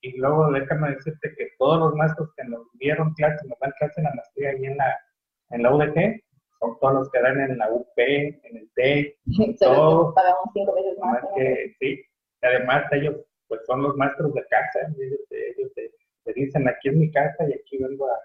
Y 0.00 0.16
luego 0.18 0.50
déjame 0.52 0.90
decirte 0.90 1.34
que 1.36 1.48
todos 1.58 1.80
los 1.80 1.94
maestros 1.94 2.30
que 2.36 2.44
nos 2.44 2.60
dieron 2.74 3.14
clases, 3.14 3.48
nos 3.48 3.58
dan 3.58 3.72
clases 3.78 3.98
en 3.98 4.04
la 4.04 4.14
maestría 4.14 4.50
ahí 4.50 4.64
en 4.64 4.76
la, 4.76 5.00
en 5.50 5.62
la 5.62 5.74
UDG, 5.74 6.22
son 6.60 6.78
todos 6.80 6.94
los 6.94 7.10
que 7.10 7.20
dan 7.20 7.40
en 7.40 7.58
la 7.58 7.70
UP, 7.70 7.96
en 7.96 8.56
el 8.56 8.70
TEC, 8.74 9.16
todos. 9.60 10.14
Pagamos 10.14 10.50
cinco 10.52 10.74
veces 10.74 10.98
más. 10.98 11.22
sí, 11.78 12.04
además 12.42 12.84
ellos 12.92 13.16
pues 13.48 13.60
son 13.66 13.82
los 13.82 13.96
maestros 13.96 14.34
de 14.34 14.44
casa, 14.46 14.80
ellos, 14.98 15.20
ellos 15.30 15.72
te, 15.74 16.32
dicen 16.34 16.68
aquí 16.68 16.90
es 16.90 16.94
mi 16.94 17.10
casa 17.10 17.48
y 17.48 17.54
aquí 17.54 17.78
vengo 17.78 18.06
a, 18.06 18.18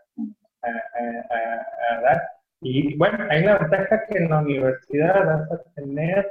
a, 0.62 2.02
dar. 2.02 2.22
Y 2.60 2.98
bueno, 2.98 3.26
hay 3.30 3.44
la 3.44 3.58
ventaja 3.60 4.06
que 4.08 4.18
en 4.18 4.30
la 4.30 4.40
universidad 4.40 5.26
vas 5.26 5.52
a 5.52 5.64
tener 5.76 6.30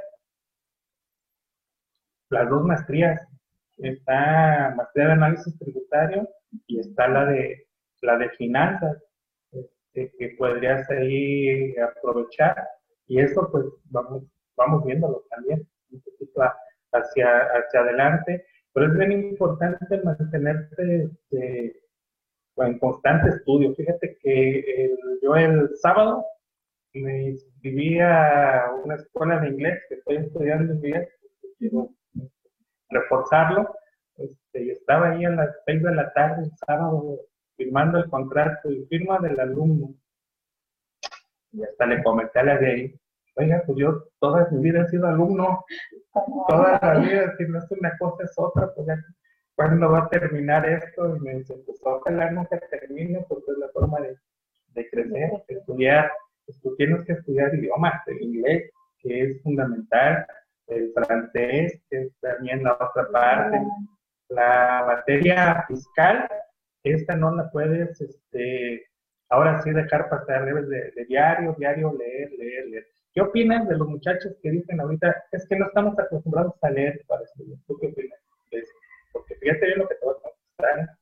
las 2.29 2.49
dos 2.49 2.63
maestrías. 2.63 3.21
Está 3.77 4.73
maestría 4.75 5.07
de 5.07 5.11
análisis 5.13 5.57
tributario 5.57 6.29
y 6.67 6.79
está 6.79 7.07
la 7.07 7.25
de 7.25 7.65
la 8.01 8.17
de 8.17 8.29
finanzas 8.29 9.01
que 9.93 10.35
podrías 10.37 10.89
ahí 10.89 11.75
aprovechar. 11.77 12.55
Y 13.07 13.19
eso 13.19 13.49
pues 13.51 13.65
vamos 13.85 14.23
vamos 14.55 14.85
viéndolo 14.85 15.23
también 15.29 15.67
un 15.91 16.01
poquito 16.01 16.41
hacia 16.91 17.39
hacia 17.39 17.79
adelante. 17.79 18.45
Pero 18.73 18.87
es 18.87 18.97
bien 18.97 19.11
importante 19.11 20.01
mantenerte 20.03 21.03
este, 21.03 21.83
en 22.57 22.79
constante 22.79 23.29
estudio. 23.29 23.73
Fíjate 23.75 24.17
que 24.21 24.95
yo 25.21 25.35
el 25.35 25.69
sábado 25.77 26.25
me 26.93 27.29
inscribí 27.29 27.99
a 27.99 28.71
una 28.83 28.95
escuela 28.95 29.39
de 29.39 29.49
inglés, 29.49 29.81
que 29.89 29.95
estoy 29.95 30.17
estudiando 30.17 30.73
inglés, 30.73 31.09
quiero 31.57 31.89
reforzarlo, 32.89 33.75
este, 34.17 34.63
y 34.63 34.69
estaba 34.71 35.09
ahí 35.09 35.25
a 35.25 35.31
las 35.31 35.55
seis 35.65 35.81
de 35.81 35.95
la 35.95 36.13
tarde 36.13 36.43
el 36.43 36.51
sábado 36.65 37.19
firmando 37.55 37.97
el 37.97 38.09
contrato 38.09 38.71
y 38.71 38.85
firma 38.85 39.19
del 39.19 39.39
alumno. 39.39 39.95
Y 41.51 41.63
hasta 41.63 41.85
le 41.85 42.03
comenté 42.03 42.39
a 42.39 42.43
la 42.43 42.57
de 42.57 42.71
ahí, 42.71 42.99
oiga, 43.35 43.63
pues 43.65 43.77
yo 43.77 44.03
toda 44.19 44.47
mi 44.51 44.61
vida 44.61 44.83
he 44.83 44.87
sido 44.87 45.07
alumno, 45.07 45.63
toda 46.47 46.79
la 46.81 46.99
vida, 46.99 47.35
si 47.37 47.45
no 47.45 47.59
es 47.59 47.71
una 47.71 47.95
cosa 47.97 48.23
es 48.23 48.33
otra, 48.37 48.73
pues 48.73 48.87
ya 48.87 48.97
¿cuándo 49.55 49.91
va 49.91 49.99
a 49.99 50.09
terminar 50.09 50.67
esto? 50.67 51.15
Y 51.15 51.19
me 51.19 51.35
dice, 51.35 51.55
pues 51.65 51.79
ojalá 51.83 52.31
nunca 52.31 52.59
termine 52.69 53.25
porque 53.27 53.51
es 53.51 53.57
la 53.57 53.69
forma 53.69 53.99
de, 54.01 54.17
de 54.69 54.89
crecer, 54.89 55.31
de 55.47 55.55
estudiar. 55.55 56.11
Pues 56.45 56.59
tú 56.61 56.75
tienes 56.75 57.05
que 57.05 57.13
estudiar 57.13 57.53
idiomas, 57.55 58.05
el 58.07 58.21
inglés, 58.21 58.69
que 58.99 59.21
es 59.21 59.41
fundamental, 59.43 60.25
el 60.67 60.91
francés, 60.93 61.81
que 61.89 62.01
es 62.01 62.19
también 62.19 62.63
la 62.63 62.73
otra 62.73 63.07
parte. 63.11 63.61
La 64.29 64.83
materia 64.87 65.63
fiscal, 65.67 66.27
esta 66.91 67.15
no 67.15 67.35
la 67.35 67.49
puedes, 67.51 67.99
este, 68.01 68.87
ahora 69.29 69.61
sí 69.61 69.71
dejar 69.71 70.09
pasar, 70.09 70.45
debes 70.45 70.67
de, 70.69 70.91
de 70.91 71.05
diario, 71.05 71.55
diario, 71.57 71.93
leer, 71.93 72.31
leer, 72.37 72.65
leer. 72.67 72.87
¿Qué 73.13 73.21
opinas 73.21 73.67
de 73.67 73.77
los 73.77 73.87
muchachos 73.87 74.33
que 74.41 74.49
dicen 74.49 74.81
ahorita, 74.81 75.25
es 75.31 75.47
que 75.47 75.55
no 75.55 75.67
estamos 75.67 75.97
acostumbrados 75.99 76.55
a 76.61 76.69
leer 76.71 77.03
para 77.07 77.23
estudiar? 77.23 77.59
¿Tú 77.67 77.77
qué 77.79 77.87
opinas? 77.87 78.19
porque 79.11 79.35
fíjate 79.35 79.65
bien 79.67 79.79
lo 79.79 79.87
que 79.87 79.95
te 79.95 80.05
voy 80.05 80.15
a 80.15 80.21
contestar. 80.21 80.97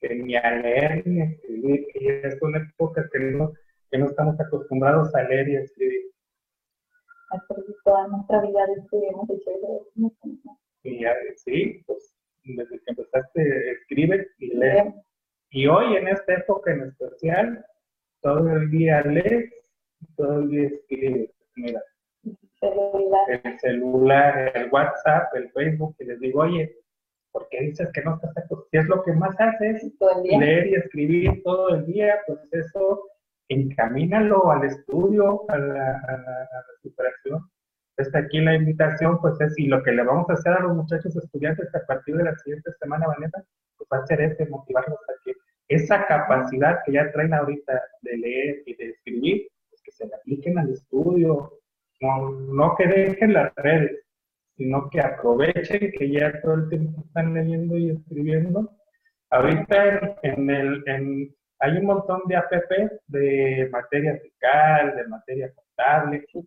Que 0.00 0.14
ni 0.16 0.36
a 0.36 0.50
leer 0.50 1.06
ni 1.06 1.20
a 1.20 1.24
escribir, 1.24 1.86
que 1.92 2.20
es 2.24 2.42
una 2.42 2.58
época 2.58 3.08
que 3.12 3.18
no, 3.20 3.52
que 3.90 3.98
no 3.98 4.06
estamos 4.06 4.38
acostumbrados 4.40 5.14
a 5.14 5.22
leer 5.22 5.48
y 5.48 5.56
a 5.56 5.60
escribir. 5.60 6.02
Toda 7.84 8.08
nuestra 8.08 8.40
vida 8.42 8.66
estudiamos 8.76 9.28
y 9.30 9.42
ya, 10.84 11.14
sí, 11.36 11.82
pues 11.86 12.14
desde 12.44 12.78
que 12.78 12.84
empezaste, 12.90 13.72
escribes 13.72 14.28
y 14.38 14.54
lees. 14.54 14.94
Y 15.50 15.66
hoy, 15.66 15.96
en 15.96 16.08
esta 16.08 16.34
época 16.34 16.72
en 16.72 16.82
especial, 16.82 17.64
todo 18.20 18.56
el 18.56 18.70
día 18.70 19.02
lees, 19.02 19.50
todo 20.16 20.40
el 20.40 20.48
día 20.50 20.68
escribes. 20.68 21.30
Mira, 21.56 21.80
el 23.28 23.58
celular, 23.60 24.52
el 24.54 24.70
WhatsApp, 24.70 25.34
el 25.34 25.50
Facebook, 25.52 25.94
y 26.00 26.04
les 26.04 26.20
digo, 26.20 26.40
oye, 26.40 26.76
¿por 27.32 27.48
qué 27.50 27.60
dices 27.60 27.90
que 27.92 28.02
no 28.02 28.14
estás 28.14 28.36
acostumbrado? 28.36 28.68
Si 28.70 28.76
es 28.78 28.86
lo 28.88 29.02
que 29.04 29.12
más 29.12 29.36
haces, 29.38 29.92
leer 30.24 30.66
y 30.68 30.74
escribir 30.74 31.42
todo 31.42 31.74
el 31.74 31.86
día, 31.86 32.20
pues 32.26 32.40
eso 32.52 33.08
encamínalo 33.48 34.50
al 34.50 34.64
estudio, 34.64 35.44
a 35.48 35.58
la, 35.58 35.90
a 35.96 36.64
superación. 36.82 37.48
Entonces 37.96 38.24
aquí 38.24 38.40
la 38.40 38.56
invitación, 38.56 39.20
pues 39.20 39.40
es, 39.40 39.56
y 39.56 39.66
lo 39.66 39.82
que 39.82 39.92
le 39.92 40.02
vamos 40.02 40.28
a 40.28 40.32
hacer 40.32 40.52
a 40.52 40.60
los 40.60 40.74
muchachos 40.74 41.14
estudiantes 41.14 41.72
a 41.74 41.86
partir 41.86 42.16
de 42.16 42.24
la 42.24 42.36
siguiente 42.38 42.72
semana, 42.80 43.06
Vanessa, 43.06 43.44
pues 43.76 43.88
va 43.92 43.98
a 43.98 44.06
ser 44.06 44.20
este, 44.20 44.46
motivarlos 44.46 44.98
a 45.08 45.12
que 45.24 45.32
esa 45.68 46.04
capacidad 46.06 46.80
que 46.84 46.92
ya 46.92 47.12
traen 47.12 47.34
ahorita 47.34 47.80
de 48.02 48.16
leer 48.16 48.62
y 48.66 48.74
de 48.74 48.90
escribir, 48.90 49.48
pues 49.70 49.80
que 49.82 49.92
se 49.92 50.06
le 50.06 50.14
apliquen 50.14 50.58
al 50.58 50.70
estudio, 50.70 51.52
no, 52.00 52.74
que 52.76 52.86
dejen 52.86 53.32
las 53.32 53.54
redes, 53.54 54.04
sino 54.56 54.90
que 54.90 55.00
aprovechen 55.00 55.92
que 55.96 56.10
ya 56.10 56.40
todo 56.42 56.54
el 56.54 56.68
tiempo 56.68 57.00
están 57.06 57.32
leyendo 57.32 57.76
y 57.78 57.90
escribiendo. 57.90 58.72
Ahorita 59.30 60.18
en, 60.22 60.50
el, 60.50 60.82
en, 60.86 61.34
hay 61.60 61.78
un 61.78 61.86
montón 61.86 62.22
de 62.26 62.36
app 62.36 62.52
de 63.06 63.68
materia 63.70 64.18
fiscal, 64.18 64.96
de 64.96 65.08
materia 65.08 65.52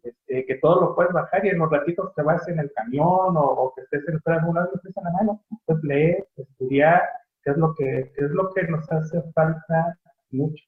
este, 0.04 0.46
que 0.46 0.56
todo 0.56 0.82
lo 0.82 0.96
puedes 0.96 1.13
bajar 1.13 1.46
y 1.46 1.50
en 1.50 1.60
los 1.60 1.70
ratitos 1.70 2.13
te 2.16 2.22
vas 2.22 2.48
en 2.48 2.60
el 2.60 2.72
camión 2.74 3.36
o, 3.36 3.74
que 3.76 3.82
estés 3.84 4.08
en 4.08 4.16
el 4.16 4.22
lado, 4.54 4.72
estés 4.76 4.96
en 4.98 5.04
la 5.04 5.12
mano, 5.12 5.44
pues 5.66 5.84
leer, 5.84 6.28
estudiar, 6.38 7.04
que 7.44 7.52
es 7.52 7.58
lo 7.58 7.76
que, 7.76 8.12
es 8.16 8.32
lo 8.32 8.54
que 8.54 8.63
nos 8.63 8.92
hace 8.92 9.22
falta 9.34 9.98
mucho. 10.32 10.63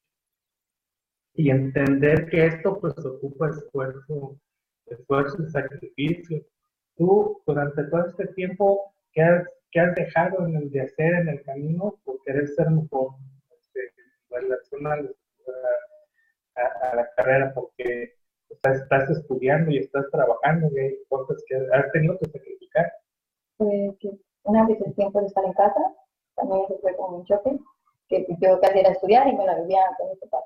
Y 1.34 1.50
entender 1.52 2.30
que 2.30 2.48
esto 2.48 2.80
pues 2.80 2.98
ocupa 3.06 3.50
esfuerzo 3.50 4.40
esfuerzo 4.90 5.44
y 5.44 5.50
sacrificio. 5.50 6.46
Tú, 6.96 7.42
durante 7.46 7.84
todo 7.86 8.06
este 8.06 8.28
tiempo, 8.28 8.94
¿qué 9.14 9.22
has, 9.22 9.48
has 9.76 9.96
dejado 9.96 10.46
en 10.46 10.56
el 10.56 10.70
de 10.72 10.82
hacer 10.82 11.14
en 11.16 11.30
el 11.30 11.44
camino 11.44 12.00
por 12.04 12.22
querer 12.24 12.48
ser 12.48 12.70
mejor 12.70 13.16
este, 13.52 13.80
en 14.30 14.42
relación 14.42 14.88
a, 14.88 14.96
la 16.96 17.10
carrera? 17.16 17.54
Porque 17.54 18.19
estás, 18.50 19.10
estudiando 19.10 19.72
y 19.72 19.78
estás 19.78 20.06
trabajando 20.12 20.68
y 20.72 20.80
hay 20.80 21.04
cosas 21.08 21.44
que 21.48 21.56
has 21.56 21.92
tenido 21.92 22.18
que 22.20 22.26
sacrificar. 22.26 22.92
Pues 23.58 23.98
que 24.00 24.12
una 24.44 24.66
vez 24.68 24.80
el 24.82 24.96
tiempo 24.96 25.20
de 25.20 25.28
estar 25.28 25.44
en 25.46 25.54
casa, 25.54 25.80
también 26.36 26.68
se 26.68 26.78
fue 26.78 26.96
como 26.96 27.18
un 27.18 27.26
choque, 27.26 27.58
que 28.08 28.26
yo 28.42 28.60
casi 28.60 28.80
era 28.80 28.92
estudiar 28.92 29.28
y 29.28 29.36
me 29.36 29.46
la 29.46 29.60
vivía 29.62 29.82
con 29.98 30.10
mi 30.10 30.16
papá. 30.16 30.44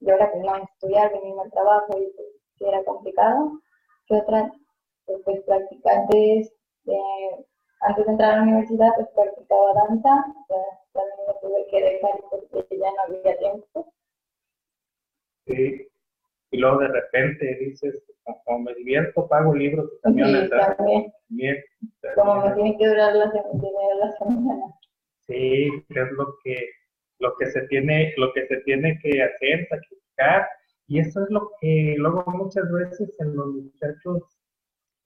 Y 0.00 0.10
ahora 0.10 0.32
que 0.32 0.38
no 0.38 0.56
estudiar, 0.56 1.12
venirme 1.12 1.42
al 1.42 1.50
trabajo 1.50 1.98
y 1.98 2.12
pues, 2.16 2.28
era 2.60 2.84
complicado, 2.84 3.60
que 4.06 4.16
otras 4.16 4.52
pues, 5.06 5.40
practicantes 5.44 6.52
de 6.84 6.98
antes 7.80 8.06
de 8.06 8.12
entrar 8.12 8.32
a 8.32 8.36
la 8.36 8.42
universidad, 8.44 8.94
pues 8.94 9.08
practicaba 9.14 9.74
danza, 9.74 10.24
también 10.92 11.18
me 11.26 11.34
tuve 11.42 11.66
que 11.70 11.82
dejar 11.82 12.20
porque 12.30 12.78
ya 12.78 12.90
no 12.90 13.02
había 13.02 13.38
tiempo. 13.38 13.92
Sí, 15.46 15.88
y 16.54 16.56
luego 16.56 16.78
de 16.78 16.88
repente 16.88 17.56
dices, 17.56 18.00
como 18.44 18.60
me 18.60 18.74
divierto, 18.74 19.26
pago 19.26 19.52
libros 19.52 19.90
y 19.92 20.00
también. 20.02 20.28
Sí, 20.28 20.48
también. 21.28 21.64
Como 22.14 22.46
me 22.46 22.54
tiene 22.54 22.78
que 22.78 22.86
durar 22.86 23.12
la, 23.16 23.26
la 23.26 24.12
semana. 24.12 24.64
Sí, 25.26 25.68
es 25.88 26.12
lo 26.12 26.36
que, 26.44 26.68
lo 27.18 27.34
que 27.36 27.46
se 27.46 27.62
tiene, 27.62 28.14
lo 28.18 28.32
que 28.32 28.46
se 28.46 28.58
tiene 28.58 28.96
que 29.02 29.20
hacer, 29.20 29.66
sacrificar, 29.68 30.46
y 30.86 31.00
eso 31.00 31.24
es 31.24 31.30
lo 31.30 31.50
que 31.60 31.96
luego 31.98 32.24
muchas 32.28 32.70
veces 32.70 33.18
en 33.18 33.34
los 33.34 33.46
muchachos 33.46 34.22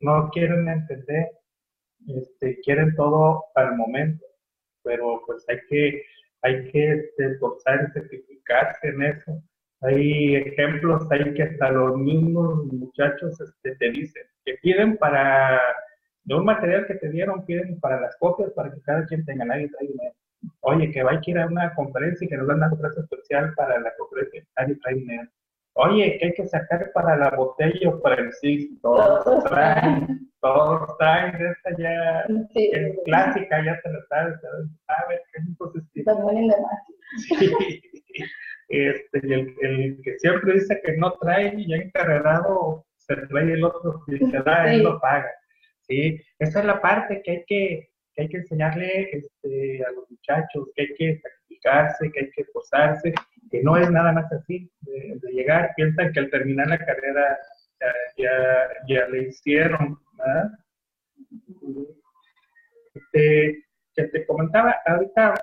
no 0.01 0.29
quieren 0.29 0.69
entender, 0.69 1.31
este, 2.09 2.61
quieren 2.61 2.95
todo 2.95 3.45
al 3.55 3.75
momento, 3.75 4.27
pero 4.83 5.23
pues 5.25 5.47
hay 5.49 5.61
que, 5.71 6.03
hay 6.43 6.71
que 6.71 7.11
esforzar 7.17 7.89
y 7.89 7.93
sacrificarse 7.99 8.89
en 8.89 9.03
eso. 9.03 9.43
Hay 9.81 10.37
ejemplos, 10.37 11.07
hay 11.11 11.33
que 11.35 11.43
hasta 11.45 11.71
los 11.71 11.97
mismos 11.97 12.67
muchachos 12.73 13.41
este, 13.41 13.77
te 13.77 13.91
dicen 13.91 14.25
que 14.45 14.55
piden 14.63 14.97
para, 14.97 15.61
de 16.25 16.35
un 16.35 16.45
material 16.45 16.87
que 16.87 16.95
te 16.95 17.11
dieron, 17.11 17.45
piden 17.45 17.79
para 17.81 18.01
las 18.01 18.17
copias, 18.17 18.51
para 18.53 18.73
que 18.73 18.81
cada 18.81 19.05
quien 19.07 19.25
tenga, 19.25 19.45
nadie 19.45 19.69
trae 19.69 19.89
dinero. 19.89 20.15
Oye, 20.61 20.91
que 20.91 21.03
va 21.03 21.13
a 21.13 21.21
ir 21.25 21.39
a 21.39 21.47
una 21.47 21.75
conferencia 21.75 22.25
y 22.25 22.29
que 22.29 22.37
nos 22.37 22.47
dan 22.49 22.59
una 22.59 22.71
conferencia 22.71 23.03
especial 23.03 23.55
para 23.55 23.79
la 23.79 23.93
conferencia, 23.97 24.45
nadie 24.57 24.77
trae 24.83 24.95
dinero. 24.95 25.29
Oye, 25.75 26.19
que 26.19 26.27
hay 26.27 26.33
que 26.33 26.47
sacar 26.49 26.91
para 26.93 27.17
la 27.17 27.31
botella 27.31 27.91
o 27.91 28.01
para 28.01 28.23
el 28.23 28.33
CIS, 28.33 28.81
todos 28.81 29.45
traen, 29.45 30.29
todos 30.41 30.99
traen, 30.99 31.37
esta 31.37 31.77
ya 31.79 32.27
es 32.55 32.97
clásica, 33.05 33.65
ya 33.65 33.81
te 33.83 33.91
la 33.93 34.01
sabes, 34.09 34.41
sabes, 34.87 35.21
qué 35.33 35.41
entonces 35.47 35.85
sí. 35.93 36.03
sí. 37.29 37.53
Este, 38.69 39.21
y 39.23 39.33
el, 39.33 39.55
el, 39.63 40.01
que 40.03 40.19
siempre 40.19 40.55
dice 40.55 40.81
que 40.85 40.97
no 40.97 41.13
trae, 41.21 41.55
ya 41.67 41.77
encarregado, 41.77 42.85
se 42.99 43.17
trae 43.17 43.53
el 43.53 43.65
otro, 43.65 44.05
y 44.09 44.19
se 44.19 44.39
da, 44.43 44.65
él 44.73 44.83
lo 44.83 45.01
paga. 45.01 45.31
Sí, 45.81 46.21
esa 46.39 46.61
es 46.61 46.65
la 46.67 46.81
parte 46.81 47.23
que 47.25 47.31
hay 47.31 47.45
que, 47.47 47.89
que 48.15 48.23
hay 48.23 48.29
que 48.29 48.37
enseñarle 48.39 49.11
este, 49.11 49.83
a 49.85 49.91
los 49.93 50.11
muchachos, 50.11 50.69
que 50.75 50.83
hay 50.83 50.95
que 50.95 51.21
sacrificarse, 51.21 52.11
que 52.13 52.21
hay 52.21 52.31
que 52.31 52.43
esforzarse, 52.43 53.15
que 53.51 53.63
no 53.63 53.79
es 53.79 53.91
nada 53.91 54.13
más 54.13 54.31
así 54.33 54.71
de, 54.83 55.19
llegar, 55.33 55.73
piensan 55.77 56.13
que 56.13 56.21
al 56.21 56.31
terminar 56.31 56.69
la 56.69 56.79
carrera 56.79 57.39
ya, 58.17 58.69
ya, 58.87 59.09
le 59.09 59.29
hicieron. 59.29 59.99
¿verdad? 60.19 60.51
Este, 62.95 63.65
que 63.95 64.05
te 64.05 64.27
comentaba, 64.27 64.77
ahorita, 64.87 65.35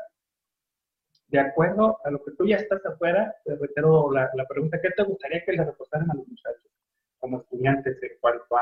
de 1.28 1.40
acuerdo 1.40 1.98
a 2.04 2.12
lo 2.12 2.24
que 2.24 2.32
tú 2.32 2.46
ya 2.46 2.58
estás 2.58 2.86
afuera, 2.86 3.36
te 3.44 3.56
reitero 3.56 4.12
la, 4.12 4.30
pregunta, 4.48 4.80
¿qué 4.82 4.90
te 4.92 5.04
gustaría 5.04 5.44
que 5.44 5.54
le 5.54 5.64
reposaran 5.64 6.10
a 6.10 6.14
los 6.14 6.28
muchachos 6.28 6.72
como 7.20 7.40
estudiantes 7.40 8.02
en 8.04 8.12
cuanto 8.22 8.56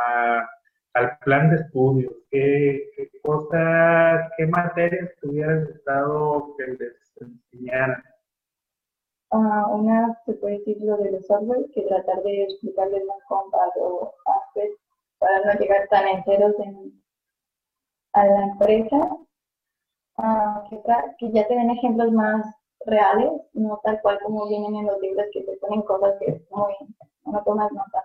al 0.93 1.17
plan 1.19 1.49
de 1.49 1.57
estudios? 1.57 2.13
¿Qué, 2.29 2.89
cosas, 3.21 4.31
qué 4.37 4.47
materias 4.47 5.09
tuvieras 5.21 5.67
gustado 5.67 6.55
que 6.57 6.67
les 6.67 7.13
enseñaran? 7.19 8.03
una, 9.31 10.15
se 10.25 10.33
puede 10.33 10.59
decir 10.59 10.77
lo 10.81 10.95
de 10.97 11.11
los 11.11 11.25
software, 11.25 11.65
que 11.73 11.81
tratar 11.83 12.21
de 12.21 12.43
explicarles 12.43 13.03
más 13.05 13.17
compacto 13.27 14.13
para 15.17 15.39
no 15.45 15.59
llegar 15.59 15.87
tan 15.89 16.07
enteros 16.07 16.53
en, 16.59 17.01
a 18.13 18.25
la 18.25 18.43
empresa. 18.43 19.17
Que, 20.69 20.81
que, 21.19 21.31
ya 21.31 21.47
te 21.47 21.55
den 21.55 21.69
ejemplos 21.71 22.11
más 22.11 22.45
reales, 22.85 23.31
no 23.53 23.79
tal 23.83 24.01
cual 24.01 24.19
como 24.23 24.47
vienen 24.47 24.75
en 24.75 24.85
los 24.87 24.99
libros 25.01 25.25
que 25.33 25.41
te 25.41 25.57
ponen 25.57 25.81
cosas 25.83 26.15
que 26.19 26.41
muy, 26.51 26.73
no 27.25 27.43
tomas 27.43 27.71
notas, 27.71 28.03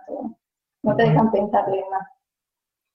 no 0.83 0.95
te 0.95 1.03
dejan 1.03 1.31
pensarle 1.31 1.83
más. 1.89 2.07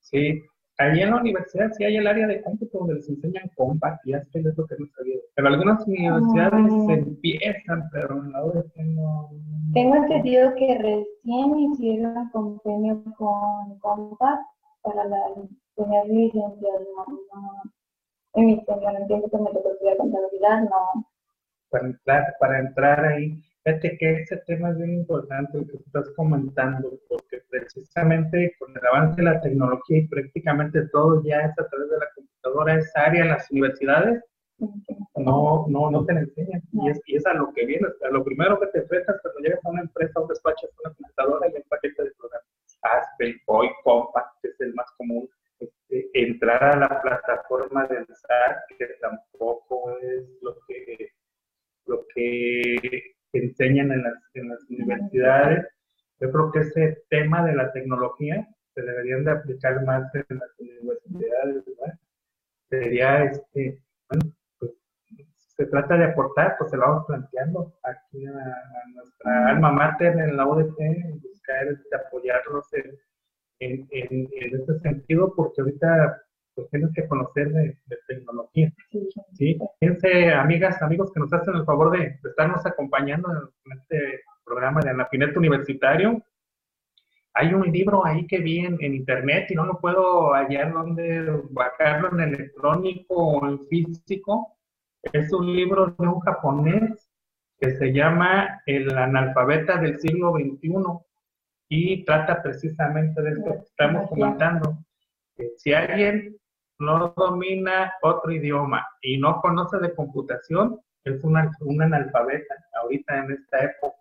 Sí, 0.00 0.42
Allí 0.78 1.02
en 1.02 1.10
la 1.10 1.20
universidad 1.20 1.70
sí 1.70 1.84
hay 1.84 1.96
el 1.96 2.06
área 2.06 2.26
de 2.26 2.42
cómputo 2.42 2.78
donde 2.78 2.94
les 2.94 3.08
enseñan 3.08 3.48
Compact 3.56 4.04
y 4.06 4.14
es 4.14 4.26
lo 4.34 4.66
que 4.66 4.74
no 4.76 4.86
sabía. 4.96 5.18
Pero 5.36 5.48
algunas 5.48 5.86
universidades 5.86 6.72
se 6.86 6.92
empiezan, 6.94 7.88
pero 7.92 8.16
en 8.16 8.32
la 8.32 8.44
UDG 8.44 8.84
no. 8.86 9.30
Tengo 9.72 9.94
entendido 9.94 10.52
que 10.56 10.76
recién 10.78 11.58
hicieron 11.58 12.28
convenio 12.30 13.04
con 13.16 13.78
Compact 13.78 14.42
para 14.82 15.04
la, 15.04 15.18
tener 15.76 16.06
licencias. 16.08 16.74
No, 16.96 17.06
no, 17.06 17.62
en 18.34 18.46
mi 18.46 18.64
tiempo 18.64 19.30
que 19.30 19.38
me 19.38 19.50
tocó 19.50 19.72
estudiar 19.72 19.96
contabilidad, 19.96 20.62
no. 20.62 21.06
Para 21.70 21.86
entrar, 21.86 22.34
para 22.38 22.58
entrar 22.60 23.04
ahí 23.04 23.42
Fíjate 23.64 23.96
que 23.96 24.12
ese 24.20 24.36
tema 24.46 24.70
es 24.70 24.76
bien 24.76 24.92
importante 24.92 25.66
que 25.66 25.78
estás 25.78 26.10
comentando, 26.16 26.98
porque 27.08 27.42
precisamente 27.48 28.54
con 28.58 28.76
el 28.76 28.86
avance 28.86 29.16
de 29.16 29.22
la 29.22 29.40
tecnología 29.40 29.98
y 29.98 30.06
prácticamente 30.06 30.86
todo 30.88 31.22
ya 31.24 31.38
es 31.40 31.58
a 31.58 31.66
través 31.66 31.88
de 31.88 31.96
la 31.96 32.06
computadora, 32.14 32.74
esa 32.74 33.00
área, 33.06 33.24
las 33.24 33.50
universidades, 33.50 34.22
no, 35.16 35.64
no, 35.66 35.90
no 35.90 36.04
te 36.04 36.12
la 36.12 36.20
enseñan. 36.20 36.62
Y, 36.72 36.90
es, 36.90 37.00
y 37.06 37.16
es 37.16 37.24
a 37.24 37.32
lo 37.32 37.54
que 37.54 37.64
viene, 37.64 37.88
a 38.06 38.10
lo 38.10 38.22
primero 38.22 38.60
que 38.60 38.66
te 38.66 38.80
enfrentas 38.80 39.18
cuando 39.22 39.40
llegas 39.40 39.64
a 39.64 39.70
una 39.70 39.80
empresa 39.80 40.20
o 40.20 40.26
despachas 40.26 40.70
una 40.84 40.94
computadora 40.94 41.48
y 41.48 41.56
un 41.56 41.62
paquete 41.70 42.04
de 42.04 42.10
programas. 42.18 42.46
Aspel, 42.82 43.40
Boy, 43.46 43.70
Compact, 43.82 44.28
que 44.42 44.48
es 44.48 44.60
el 44.60 44.74
más 44.74 44.90
común. 44.98 45.26
Este, 45.58 46.10
entrar 46.14 46.62
a 46.62 46.76
la 46.76 47.02
plataforma 47.02 47.86
de 47.86 48.04
SAT, 48.06 48.78
que 48.78 48.86
tampoco 49.00 49.98
es 50.00 50.24
lo 50.42 50.56
que, 50.66 51.12
lo 51.86 52.06
que 52.14 53.14
enseñan 53.32 53.92
en 53.92 54.02
las, 54.02 54.14
en 54.34 54.48
las 54.48 54.62
universidades. 54.68 55.66
Yo 56.20 56.30
creo 56.30 56.52
que 56.52 56.60
ese 56.60 57.04
tema 57.08 57.44
de 57.44 57.54
la 57.54 57.72
tecnología 57.72 58.48
se 58.74 58.82
deberían 58.82 59.24
de 59.24 59.32
aplicar 59.32 59.84
más 59.84 60.12
en 60.14 60.38
las 60.38 60.50
universidades, 60.58 61.64
¿verdad? 61.64 61.98
Sería, 62.68 63.24
este, 63.24 63.80
bueno, 64.08 64.34
pues 64.58 64.72
se 65.56 65.66
trata 65.66 65.96
de 65.96 66.06
aportar, 66.06 66.56
pues 66.58 66.70
se 66.70 66.76
lo 66.76 66.82
vamos 66.82 67.04
planteando 67.06 67.78
aquí 67.84 68.26
a, 68.26 68.32
nuestra 68.94 69.48
alma 69.48 69.70
mater 69.70 70.18
en 70.18 70.36
la 70.36 70.46
UDT, 70.46 70.78
buscar 71.22 71.68
este, 71.68 71.96
apoyarlos 71.96 72.72
en, 72.74 72.98
en, 73.60 73.86
en, 73.90 74.28
en 74.32 74.60
este 74.60 74.78
sentido, 74.80 75.32
porque 75.34 75.60
ahorita 75.62 76.24
pues 76.54 76.68
tienes 76.70 76.92
que 76.94 77.06
conocer 77.08 77.52
de, 77.52 77.76
tecnología. 78.06 78.72
Sí. 79.32 79.58
Fíjense, 79.80 80.32
amigas, 80.32 80.80
amigos 80.82 81.12
que 81.12 81.20
nos 81.20 81.32
hacen 81.32 81.56
el 81.56 81.64
favor 81.64 81.90
de, 81.90 82.18
estarnos 82.22 82.64
acompañando 82.64 83.28
en, 83.32 83.72
este 83.78 84.20
programa 84.44 84.80
de 84.80 84.90
Anafinet 84.90 85.36
Universitario. 85.36 86.22
Hay 87.34 87.52
un 87.52 87.70
libro 87.72 88.06
ahí 88.06 88.26
que 88.26 88.38
vi 88.38 88.60
en, 88.60 88.80
internet 88.80 89.50
y 89.50 89.54
no 89.54 89.64
lo 89.66 89.80
puedo 89.80 90.32
hallar 90.34 90.72
donde 90.72 91.42
bajarlo 91.50 92.12
en 92.12 92.34
electrónico 92.34 93.14
o 93.14 93.48
en 93.48 93.60
físico. 93.66 94.56
Es 95.12 95.32
un 95.32 95.52
libro 95.52 95.94
de 95.98 96.06
un 96.06 96.20
japonés 96.20 97.10
que 97.58 97.72
se 97.72 97.92
llama 97.92 98.62
El 98.66 98.96
analfabeta 98.96 99.78
del 99.78 99.98
siglo 99.98 100.32
XXI 100.32 100.70
y 101.68 102.04
trata 102.04 102.42
precisamente 102.42 103.20
de 103.22 103.30
esto 103.30 103.52
que 103.52 103.64
estamos 103.64 104.08
comentando. 104.08 104.78
Si 105.56 105.72
alguien 105.72 106.36
no 106.78 107.14
domina 107.16 107.92
otro 108.02 108.30
idioma 108.32 108.86
y 109.02 109.18
no 109.18 109.40
conoce 109.40 109.78
de 109.78 109.94
computación, 109.94 110.80
es 111.04 111.22
una, 111.22 111.50
un 111.60 111.82
analfabeta 111.82 112.54
ahorita 112.80 113.18
en 113.18 113.32
esta 113.32 113.64
época. 113.64 113.96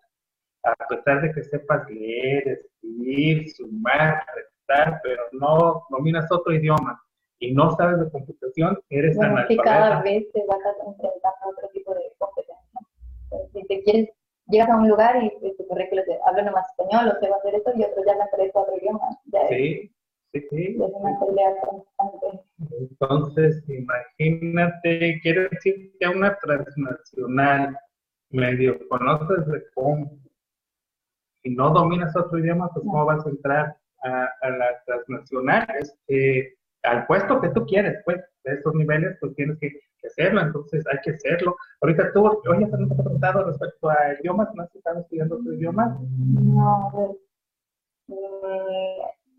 A 0.64 0.88
pesar 0.88 1.20
de 1.20 1.32
que 1.32 1.42
sepas 1.42 1.88
leer, 1.90 2.48
escribir, 2.48 3.50
sumar, 3.50 4.24
restar, 4.34 5.00
pero 5.02 5.22
no 5.32 5.84
dominas 5.90 6.30
otro 6.32 6.54
idioma 6.54 7.00
y 7.38 7.52
no 7.52 7.76
sabes 7.76 8.00
de 8.00 8.10
computación, 8.10 8.78
eres 8.88 9.16
bueno, 9.16 9.32
analfabeta. 9.32 9.62
que 9.62 9.68
cada 9.68 10.02
vez 10.02 10.32
te 10.32 10.42
vas 10.46 10.58
a 10.64 10.88
enfrentar 10.88 11.32
a 11.42 11.48
otro 11.48 11.68
tipo 11.68 11.94
de 11.94 12.00
competencia. 12.18 12.80
Si 13.52 13.66
te 13.66 13.82
quieres, 13.82 14.08
llegas 14.46 14.70
a 14.70 14.76
un 14.76 14.88
lugar 14.88 15.22
y 15.22 15.30
pues, 15.40 15.56
tu 15.56 15.66
currículum 15.66 16.04
te 16.04 16.18
habla 16.26 16.42
nomás 16.42 16.66
español 16.70 17.08
o 17.08 17.34
a 17.34 17.36
hacer 17.38 17.54
esto 17.54 17.72
y 17.74 17.84
otro 17.84 18.02
ya 18.06 18.14
no 18.14 18.22
aprende 18.22 18.52
otro 18.54 18.76
idioma. 18.76 19.08
sí, 19.48 19.92
sí, 20.32 20.46
sí. 20.50 20.78
Es 20.80 20.92
una 20.94 21.20
pelea 21.20 21.54
constante. 21.60 22.44
Entonces, 22.78 23.64
imagínate, 23.68 25.20
quiere 25.22 25.48
decir 25.48 25.92
que 25.98 26.08
una 26.08 26.36
transnacional 26.38 27.78
medio 28.30 28.78
conoces 28.88 29.46
de 29.46 29.62
cómo 29.74 30.18
y 31.44 31.50
no 31.54 31.70
dominas 31.70 32.16
otro 32.16 32.38
idioma, 32.38 32.70
pues 32.72 32.84
cómo 32.84 33.04
vas 33.04 33.24
a 33.24 33.28
entrar 33.30 33.76
a, 34.02 34.50
la 34.50 34.82
transnacional, 34.86 35.66
este, 35.78 36.56
al 36.84 37.06
puesto 37.06 37.40
que 37.40 37.48
tú 37.50 37.64
quieres, 37.66 38.00
pues, 38.04 38.18
de 38.44 38.54
esos 38.54 38.74
niveles, 38.74 39.16
pues 39.20 39.34
tienes 39.34 39.58
que, 39.58 39.70
hacerlo, 40.04 40.42
entonces 40.42 40.84
hay 40.92 40.98
que 41.02 41.12
hacerlo. 41.12 41.56
Ahorita 41.80 42.12
tú, 42.12 42.26
oye, 42.26 42.66
¿te 42.66 42.74
has 42.74 42.98
preguntado 42.98 43.44
respecto 43.44 43.88
a 43.88 43.96
idiomas? 44.20 44.48
¿No 44.54 44.62
has 44.62 44.74
estado 44.74 45.00
estudiando 45.00 45.36
otro 45.36 45.54
idioma? 45.54 45.98
No, 46.08 47.16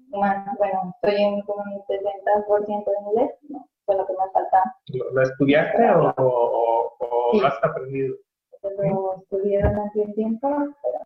bueno, 0.10 0.96
estoy 0.96 1.22
en 1.22 1.42
como 1.42 1.64
un 1.64 1.82
60% 1.82 2.86
de 2.86 3.10
inglés, 3.10 3.32
¿no? 3.50 3.68
fue 3.86 3.96
lo 3.96 4.08
que 4.08 4.14
me 4.14 4.32
faltaba. 4.34 4.76
¿Lo, 5.14 5.22
estudiaste 5.22 5.92
o, 5.92 6.14
o, 6.18 7.40
lo 7.40 7.48
has 7.48 7.64
aprendido? 7.64 8.16
Lo 8.64 9.16
estudié 9.22 9.62
durante 9.62 10.00
un 10.00 10.14
tiempo, 10.14 10.50
pero... 10.50 11.00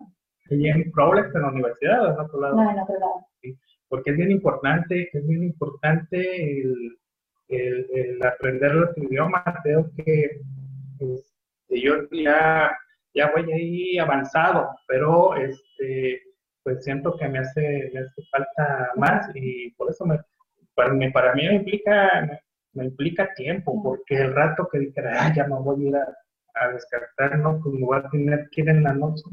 ¿Y 0.52 0.70
en 0.70 0.92
Prolex 0.92 1.36
en 1.36 1.42
la 1.42 1.50
universidad 1.50 2.06
o 2.06 2.14
en 2.14 2.20
otro 2.20 2.40
lado? 2.40 2.56
No, 2.56 2.72
en 2.72 2.80
otro 2.80 2.98
lado. 2.98 3.26
Sí, 3.42 3.58
porque 3.90 4.12
es 4.12 4.18
bien 4.18 4.32
importante, 4.32 5.10
es 5.12 5.28
bien 5.28 5.44
importante 5.44 6.62
el, 6.62 6.98
el, 7.50 8.26
aprender 8.26 8.76
los 8.76 8.98
idiomas. 8.98 9.44
Creo 9.64 9.90
que 9.98 10.42
este, 11.00 11.82
yo 11.82 12.08
ya, 12.12 12.72
ya 13.14 13.32
voy 13.32 13.52
ahí 13.52 13.98
avanzado, 13.98 14.70
pero 14.88 15.36
este, 15.36 16.22
pues 16.64 16.84
siento 16.84 17.18
que 17.18 17.28
me 17.28 17.40
hace, 17.40 17.90
me 17.94 18.02
hace 18.02 18.22
falta 18.32 18.92
más 18.96 19.30
y 19.34 19.72
por 19.72 19.90
eso 19.90 20.06
me, 20.06 20.20
para, 20.76 20.94
mí, 20.94 21.10
para 21.12 21.34
mí 21.34 21.48
me 21.48 21.56
implica, 21.56 22.40
me, 22.74 22.86
implica 22.86 23.34
tiempo, 23.34 23.82
porque 23.84 24.16
el 24.16 24.34
rato 24.34 24.68
que 24.72 24.80
dijera, 24.80 25.34
ya 25.34 25.48
me 25.48 25.56
voy 25.56 25.86
a 25.86 25.90
ir 25.90 25.96
a, 25.96 26.16
descartar, 26.74 27.40
¿no? 27.40 27.62
Pues 27.64 27.74
me 27.76 27.86
voy 27.86 28.00
a 28.00 28.10
tener 28.10 28.50
que 28.52 28.62
ir 28.62 28.70
en 28.70 28.84
la 28.84 28.94
noche. 28.94 29.24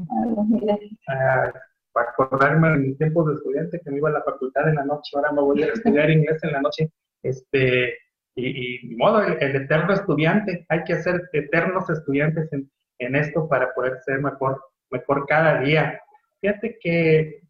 A, 1.09 1.51
para 1.97 2.11
acordarme 2.11 2.67
en 2.67 2.81
mis 2.83 2.97
tiempos 2.99 3.25
de 3.25 3.33
estudiante 3.33 3.81
que 3.83 3.89
me 3.89 3.97
iba 3.97 4.09
a 4.09 4.11
la 4.11 4.21
facultad 4.21 4.69
en 4.69 4.75
la 4.75 4.85
noche, 4.85 5.13
ahora 5.15 5.31
me 5.31 5.41
voy 5.41 5.63
a 5.63 5.73
estudiar 5.73 6.11
inglés 6.11 6.43
en 6.43 6.51
la 6.51 6.61
noche. 6.61 6.91
Este, 7.23 7.97
y, 8.35 8.91
y 8.91 8.95
modo, 8.95 9.23
el, 9.23 9.55
eterno 9.55 9.93
estudiante, 9.93 10.63
hay 10.69 10.83
que 10.83 11.01
ser 11.01 11.27
eternos 11.33 11.89
estudiantes 11.89 12.53
en, 12.53 12.69
en 12.99 13.15
esto 13.15 13.49
para 13.49 13.73
poder 13.73 13.97
ser 14.05 14.21
mejor, 14.21 14.61
mejor 14.91 15.25
cada 15.25 15.59
día. 15.61 15.99
Fíjate 16.39 16.77
que 16.79 17.41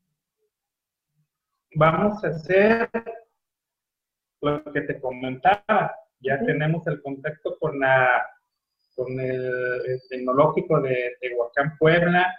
vamos 1.75 2.23
a 2.23 2.29
hacer 2.29 2.89
lo 4.39 4.63
que 4.71 4.79
te 4.79 5.01
comentaba. 5.01 5.93
Ya 6.21 6.39
tenemos 6.39 6.87
el 6.87 7.01
contacto 7.01 7.57
con 7.59 7.81
la 7.81 8.25
con 8.95 9.19
el, 9.19 10.01
tecnológico 10.09 10.81
de 10.81 11.15
Tehuacán, 11.21 11.77
Puebla, 11.77 12.33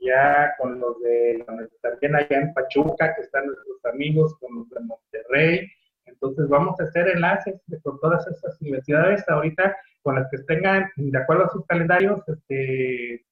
ya 0.00 0.54
con 0.58 0.80
los 0.80 1.00
de 1.00 1.44
también 1.82 2.16
allá 2.16 2.40
en 2.40 2.54
Pachuca, 2.54 3.14
que 3.14 3.22
están 3.22 3.46
nuestros 3.46 3.84
amigos, 3.92 4.34
con 4.40 4.56
los 4.56 4.70
de 4.70 4.80
Monterrey. 4.80 5.68
Entonces 6.06 6.48
vamos 6.48 6.78
a 6.80 6.84
hacer 6.84 7.08
enlaces 7.08 7.60
con 7.82 8.00
todas 8.00 8.26
estas 8.26 8.60
universidades 8.60 9.26
ahorita 9.28 9.76
con 10.02 10.16
las 10.16 10.28
que 10.30 10.38
tengan, 10.38 10.90
de 10.96 11.18
acuerdo 11.18 11.44
a 11.44 11.50
sus 11.50 11.66
calendarios, 11.66 12.20
este, 12.26 13.24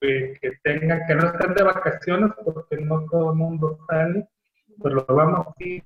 que, 0.00 0.52
tengan, 0.62 1.06
que 1.06 1.14
no 1.14 1.26
estén 1.26 1.54
de 1.54 1.62
vacaciones, 1.62 2.32
porque 2.44 2.76
no 2.78 3.06
todo 3.10 3.30
el 3.32 3.36
mundo 3.36 3.78
sale, 3.88 4.28
pues 4.78 4.94
lo 4.94 5.04
vamos 5.06 5.46
a 5.46 5.64
ir, 5.64 5.82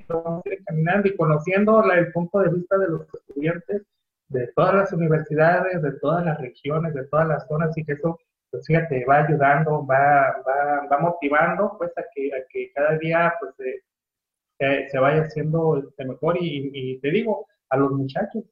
caminando 0.66 1.08
y 1.08 1.16
conociendo 1.16 1.92
el 1.92 2.12
punto 2.12 2.40
de 2.40 2.50
vista 2.50 2.78
de 2.78 2.88
los 2.88 3.02
estudiantes 3.12 3.82
de 4.28 4.48
todas 4.54 4.74
las 4.74 4.92
universidades, 4.92 5.82
de 5.82 5.92
todas 6.00 6.24
las 6.24 6.40
regiones, 6.40 6.94
de 6.94 7.04
todas 7.08 7.28
las 7.28 7.46
zonas, 7.46 7.76
y 7.76 7.84
que 7.84 7.92
eso, 7.92 8.18
pues 8.54 8.66
fíjate, 8.68 9.04
va 9.04 9.24
ayudando, 9.24 9.84
va, 9.84 10.32
va, 10.46 10.86
va 10.86 10.98
motivando, 10.98 11.74
pues, 11.76 11.90
a 11.98 12.04
que, 12.14 12.30
a 12.32 12.46
que 12.48 12.70
cada 12.72 12.96
día, 12.98 13.34
pues, 13.40 13.52
se, 13.56 14.88
se 14.88 14.98
vaya 15.00 15.22
haciendo 15.22 15.78
este, 15.78 16.04
mejor. 16.04 16.36
Y, 16.40 17.00
te 17.00 17.10
digo, 17.10 17.48
a 17.70 17.76
los 17.78 17.90
muchachos, 17.90 18.44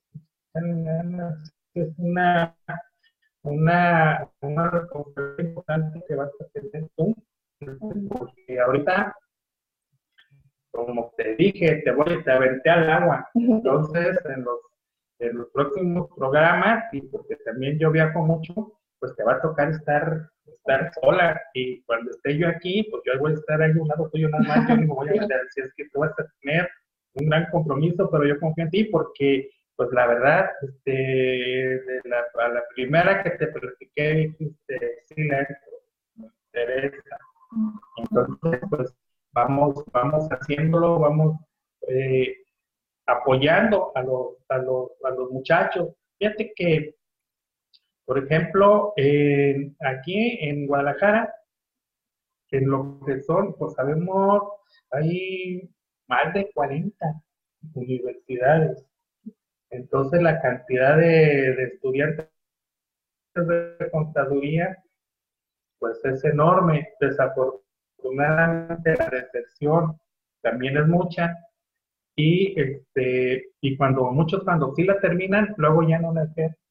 es 1.74 1.88
una 1.98 2.56
una, 3.44 4.28
responsabilidad 4.40 5.38
importante 5.38 6.02
que 6.08 6.14
vas 6.16 6.30
a 6.40 6.44
tener 6.46 6.88
tú, 6.96 7.14
porque 8.08 8.60
ahorita, 8.60 9.14
como 10.72 11.12
te 11.16 11.36
dije, 11.36 11.82
te 11.84 11.92
voy, 11.92 12.24
te 12.24 12.32
aventé 12.32 12.70
al 12.70 12.90
agua. 12.90 13.30
Entonces, 13.34 14.18
en 14.24 14.42
los, 14.42 14.58
en 15.20 15.38
los 15.38 15.48
próximos 15.50 16.08
programas, 16.16 16.92
y 16.92 17.02
porque 17.02 17.36
también 17.44 17.78
yo 17.78 17.92
viajo 17.92 18.24
mucho, 18.24 18.81
pues 19.02 19.16
te 19.16 19.24
va 19.24 19.32
a 19.34 19.40
tocar 19.40 19.70
estar, 19.70 20.30
estar 20.46 20.92
sola. 20.94 21.42
Y 21.54 21.82
cuando 21.82 22.12
esté 22.12 22.38
yo 22.38 22.46
aquí, 22.46 22.86
pues 22.88 23.02
yo 23.04 23.18
voy 23.18 23.32
a 23.32 23.34
estar 23.34 23.60
ahí 23.60 23.72
un 23.72 23.88
lado 23.88 24.08
tuyo 24.10 24.28
nada 24.28 24.44
más, 24.44 24.68
yo 24.68 24.76
ni 24.76 24.86
me 24.86 24.94
voy 24.94 25.08
a 25.08 25.22
meter. 25.22 25.40
Si 25.50 25.60
es 25.60 25.74
que 25.76 25.88
tú 25.92 25.98
vas 25.98 26.12
a 26.12 26.24
tener 26.40 26.68
un 27.14 27.28
gran 27.28 27.50
compromiso, 27.50 28.08
pero 28.12 28.24
yo 28.24 28.38
confío 28.38 28.64
en 28.64 28.70
ti 28.70 28.84
porque 28.84 29.50
pues 29.74 29.88
la 29.90 30.06
verdad, 30.06 30.50
este, 30.62 30.92
de 30.92 32.00
la, 32.04 32.22
a 32.44 32.48
la 32.48 32.62
primera 32.76 33.24
que 33.24 33.30
te 33.30 33.48
platiqué, 33.48 34.14
dijiste, 34.14 35.02
sí, 35.06 35.14
me 35.16 35.48
interesa. 36.46 37.16
Entonces, 37.96 38.60
pues 38.70 38.94
vamos, 39.32 39.84
vamos 39.92 40.28
haciéndolo, 40.30 41.00
vamos 41.00 41.40
eh, 41.88 42.36
apoyando 43.06 43.90
a 43.96 44.02
los, 44.02 44.36
a, 44.48 44.58
los, 44.58 44.90
a 45.02 45.10
los 45.10 45.28
muchachos. 45.32 45.88
Fíjate 46.18 46.52
que, 46.54 46.94
por 48.12 48.24
ejemplo, 48.24 48.92
aquí 49.80 50.38
en 50.42 50.66
Guadalajara, 50.66 51.34
en 52.50 52.68
lo 52.68 53.00
que 53.06 53.20
son, 53.20 53.54
pues 53.58 53.72
sabemos, 53.72 54.42
hay 54.90 55.70
más 56.06 56.34
de 56.34 56.50
40 56.52 56.94
universidades 57.74 58.86
entonces 59.72 60.20
la 60.22 60.40
cantidad 60.40 60.98
de, 60.98 61.52
estudiantes 61.64 62.28
de 63.34 63.90
contaduría 63.90 64.76
pues 65.78 66.04
es 66.04 66.22
enorme. 66.24 66.90
Desafortunadamente 67.00 68.94
la 68.96 69.08
deserción 69.08 69.98
también 70.42 70.76
es 70.76 70.86
mucha. 70.86 71.34
Y, 72.14 72.60
este, 72.60 73.52
y 73.62 73.76
cuando 73.78 74.10
muchos 74.12 74.44
cuando 74.44 74.74
sí 74.74 74.84
la 74.84 75.00
terminan, 75.00 75.54
luego 75.56 75.88
ya 75.88 75.98
no 75.98 76.12
la 76.12 76.24
ejercen. 76.24 76.61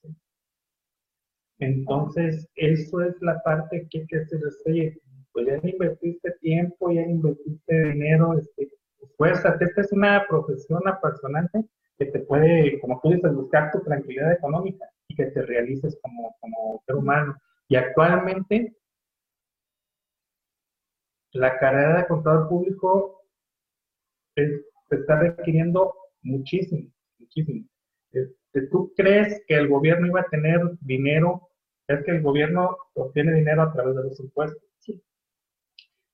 Entonces, 1.62 2.50
eso 2.56 3.02
es 3.02 3.16
la 3.22 3.42
parte 3.44 3.88
que 3.90 4.00
hay 4.00 4.08
que. 4.08 4.26
Oye, 4.66 5.00
pues 5.32 5.46
ya 5.46 5.70
invertiste 5.70 6.32
tiempo, 6.42 6.92
ya 6.92 7.04
invertiste 7.04 7.84
dinero, 7.92 8.38
este, 8.38 8.72
esfuérzate. 9.00 9.66
Esta 9.66 9.82
es 9.82 9.92
una 9.92 10.26
profesión 10.28 10.82
apasionante 10.88 11.64
que 12.00 12.06
te 12.08 12.20
puede, 12.22 12.80
como 12.80 13.00
tú 13.02 13.12
dices, 13.12 13.34
buscar 13.36 13.72
tu 13.72 13.80
tranquilidad 13.84 14.34
económica 14.34 14.86
y 15.08 15.16
que 15.16 15.28
te 15.28 15.44
realices 15.44 15.98
como, 16.02 16.36
como 16.40 16.82
ser 16.88 16.96
humano. 16.96 17.38
Y 17.68 17.76
actualmente, 17.76 18.76
la 21.34 21.60
carrera 21.60 22.00
de 22.00 22.08
contador 22.08 22.50
público 22.50 23.22
se 24.36 24.64
está 24.90 25.20
requiriendo 25.20 25.94
muchísimo, 26.24 26.90
muchísimo. 27.20 27.68
Este, 28.12 28.68
¿Tú 28.72 28.92
crees 28.98 29.44
que 29.48 29.56
el 29.56 29.68
gobierno 29.68 30.08
iba 30.08 30.22
a 30.22 30.30
tener 30.30 30.60
dinero? 30.82 31.50
¿Es 31.92 32.06
que 32.06 32.12
el 32.12 32.22
gobierno 32.22 32.78
obtiene 32.94 33.34
dinero 33.34 33.64
a 33.64 33.74
través 33.74 33.96
de 33.96 34.04
los 34.04 34.20
impuestos? 34.20 34.64
Sí. 34.80 35.04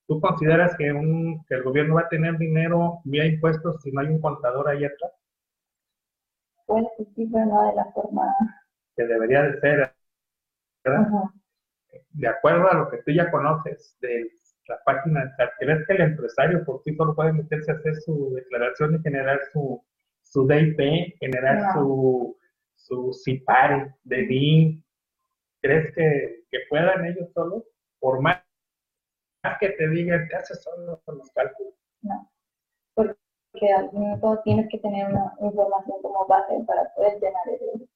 ¿Tú 0.07 0.19
consideras 0.19 0.75
que, 0.75 0.91
un, 0.91 1.45
que 1.45 1.55
el 1.55 1.63
gobierno 1.63 1.95
va 1.95 2.01
a 2.01 2.09
tener 2.09 2.37
dinero 2.37 2.99
vía 3.03 3.25
impuestos 3.25 3.81
si 3.81 3.91
no 3.91 4.01
hay 4.01 4.07
un 4.07 4.21
contador 4.21 4.67
ahí 4.69 4.85
atrás? 4.85 5.11
pues 6.65 6.85
sí, 7.15 7.29
pero 7.31 7.45
no 7.45 7.69
de 7.69 7.75
la 7.75 7.85
forma 7.93 8.23
que 8.95 9.05
debería 9.05 9.43
de 9.43 9.59
ser, 9.61 9.93
¿verdad? 10.83 11.07
De 12.09 12.27
acuerdo 12.27 12.69
a 12.69 12.75
lo 12.75 12.89
que 12.89 12.97
tú 13.03 13.11
ya 13.11 13.31
conoces 13.31 13.95
de 14.01 14.29
la 14.67 14.77
página, 14.83 15.33
¿crees 15.59 15.87
que 15.87 15.93
el 15.93 16.01
empresario 16.01 16.65
por 16.65 16.81
sí 16.83 16.93
solo 16.95 17.15
puede 17.15 17.31
meterse 17.31 17.71
a 17.71 17.75
hacer 17.75 17.95
su 17.95 18.33
declaración 18.33 18.95
y 18.95 18.99
generar 18.99 19.39
su, 19.53 19.81
su 20.23 20.45
DIP, 20.45 21.17
generar 21.19 21.71
su, 21.73 22.37
su 22.75 23.13
CIPARE 23.23 23.93
DIN? 24.03 24.83
¿Crees 25.61 25.93
que, 25.95 26.43
que 26.49 26.59
puedan 26.69 27.05
ellos 27.05 27.29
solos? 27.33 27.63
Por 27.99 28.21
más 28.21 28.41
que 29.59 29.69
te 29.69 29.87
digan, 29.89 30.27
¿qué 30.29 30.35
haces 30.35 30.61
solo 30.61 31.01
con 31.05 31.17
los 31.17 31.31
cálculos? 31.31 31.73
No, 32.01 32.29
que 33.53 33.71
al 33.71 33.91
minuto 33.91 34.39
tienes 34.43 34.67
que 34.69 34.77
tener 34.79 35.07
una 35.07 35.33
información 35.41 36.01
como 36.01 36.25
base 36.27 36.53
para 36.65 36.93
poder 36.93 37.13
llenar 37.19 37.43
el... 37.47 37.89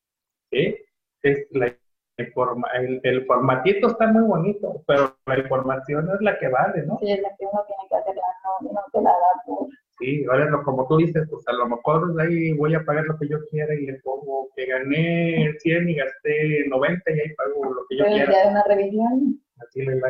Sí, 0.52 0.76
es 1.24 1.48
la 1.52 1.76
informa 2.18 2.68
el, 2.74 3.00
el, 3.04 3.26
formatito 3.26 3.88
está 3.88 4.08
muy 4.08 4.24
bonito, 4.24 4.84
pero 4.86 5.16
la 5.26 5.40
información 5.40 6.10
es 6.14 6.22
la 6.22 6.38
que 6.38 6.48
vale, 6.50 6.84
¿no? 6.86 6.98
Sí, 7.00 7.12
es 7.12 7.22
la 7.22 7.30
que 7.36 7.46
uno 7.46 7.64
tiene 7.66 7.84
que 7.90 7.96
hacer, 7.96 8.16
no, 8.16 8.72
no 8.72 8.82
te 8.92 9.02
la 9.02 9.12
da 9.12 9.44
por... 9.46 9.68
Sí, 10.02 10.26
ahora 10.26 10.50
como 10.64 10.88
tú 10.88 10.98
dices, 10.98 11.28
pues 11.30 11.48
a 11.48 11.54
lo 11.54 11.68
mejor 11.68 12.20
ahí 12.20 12.54
voy 12.54 12.74
a 12.74 12.84
pagar 12.84 13.06
lo 13.06 13.20
que 13.20 13.28
yo 13.28 13.38
quiera 13.52 13.76
y 13.76 13.86
le 13.86 14.00
pongo 14.00 14.50
que 14.56 14.66
gané 14.66 15.54
100 15.60 15.90
y 15.90 15.96
gasté 15.96 16.68
90 16.70 17.12
y 17.12 17.20
ahí 17.20 17.36
pago 17.36 17.72
lo 17.72 17.86
que 17.88 17.98
yo 17.98 18.06
quiera. 18.06 18.32
Pero 18.32 18.50
una 18.50 18.64
revisión. 18.64 19.40
Así 19.60 19.84
le 19.84 20.00
va. 20.00 20.10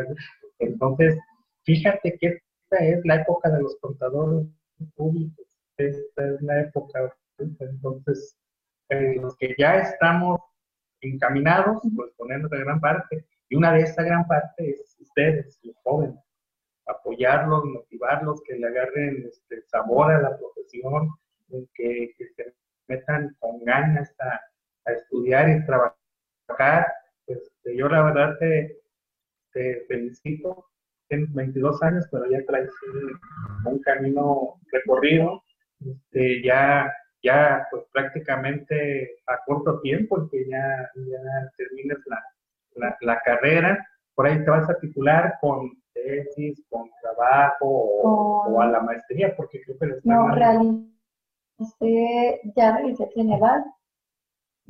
Entonces, 0.59 1.19
fíjate 1.65 2.17
que 2.21 2.27
esta 2.27 2.85
es 2.85 3.01
la 3.03 3.15
época 3.15 3.49
de 3.49 3.63
los 3.63 3.75
contadores 3.81 4.47
públicos. 4.95 5.45
Esta 5.75 6.25
es 6.25 6.41
la 6.41 6.61
época. 6.61 7.13
Entonces, 7.37 8.37
eh, 8.87 9.17
los 9.19 9.35
que 9.35 9.53
ya 9.57 9.79
estamos 9.79 10.39
encaminados, 11.01 11.81
pues 11.97 12.13
ponemos 12.15 12.49
de 12.49 12.59
gran 12.59 12.79
parte. 12.79 13.25
Y 13.49 13.57
una 13.57 13.73
de 13.73 13.81
esa 13.81 14.03
gran 14.03 14.25
parte 14.25 14.69
es 14.69 14.95
ustedes, 15.01 15.59
los 15.63 15.75
jóvenes. 15.83 16.15
Apoyarlos, 16.91 17.65
motivarlos, 17.65 18.41
que 18.43 18.55
le 18.55 18.67
agarren 18.67 19.25
este, 19.27 19.61
sabor 19.63 20.11
a 20.11 20.21
la 20.21 20.37
profesión, 20.37 21.09
que, 21.73 22.13
se 22.35 22.53
metan 22.87 23.35
con 23.39 23.63
ganas 23.63 24.13
estudiar 24.85 25.49
y 25.49 25.65
trabajar. 25.65 26.93
Este, 27.27 27.75
yo 27.75 27.87
la 27.87 28.03
verdad 28.03 28.37
te, 28.39 29.85
felicito. 29.87 30.65
Tienes 31.07 31.33
22 31.33 31.83
años, 31.83 32.07
pero 32.09 32.29
ya 32.29 32.39
traes 32.45 32.71
un, 33.65 33.79
camino 33.79 34.59
recorrido. 34.71 35.43
Este, 35.85 36.41
ya, 36.41 36.91
ya 37.21 37.67
pues 37.69 37.83
prácticamente 37.91 39.17
a 39.27 39.39
corto 39.45 39.81
tiempo 39.81 40.29
que 40.29 40.47
ya, 40.47 40.89
ya 40.95 41.51
termines 41.57 41.97
la, 43.01 43.21
carrera. 43.25 43.85
Por 44.15 44.27
ahí 44.27 44.43
te 44.43 44.49
vas 44.49 44.69
a 44.69 44.79
titular 44.79 45.37
con 45.41 45.71
tesis, 46.03 46.63
con 46.69 46.89
trabajo 47.01 47.67
o, 47.67 48.61
a 48.61 48.67
la 48.67 48.81
maestría, 48.81 49.35
porque 49.35 49.61
creo 49.61 49.77
que 49.77 49.85
lo 49.85 49.97
están 49.97 50.15
No, 50.15 50.35
realicé, 50.35 52.41
ya 52.55 52.77
realicé 52.77 53.03
el 53.03 53.11
Ceneval 53.13 53.65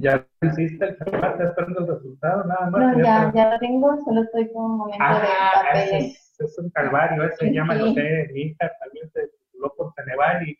ya 0.01 0.27
hiciste 0.41 0.85
el 0.85 0.97
trabajo, 0.97 1.33
estás 1.33 1.49
esperando 1.49 1.79
el 1.81 1.87
resultado, 1.87 2.43
nada 2.45 2.69
más. 2.69 2.97
No, 2.97 3.03
ya, 3.03 3.31
ya, 3.33 3.51
lo 3.51 3.59
tengo, 3.59 3.97
solo 4.03 4.23
estoy 4.23 4.51
con 4.51 4.63
un 4.63 4.77
momento 4.77 5.03
de 5.03 5.27
ah, 5.29 5.51
papeles. 5.63 6.35
Es, 6.39 6.57
un 6.57 6.69
calvario, 6.71 7.23
ese 7.23 7.53
ya 7.53 7.63
me 7.63 7.75
lo 7.75 7.93
sé, 7.93 8.29
mi 8.33 8.41
hija 8.41 8.71
también 8.79 9.09
se 9.11 9.27
tituló 9.27 9.73
por 9.75 9.93
Ceneval 9.93 10.47
y 10.47 10.57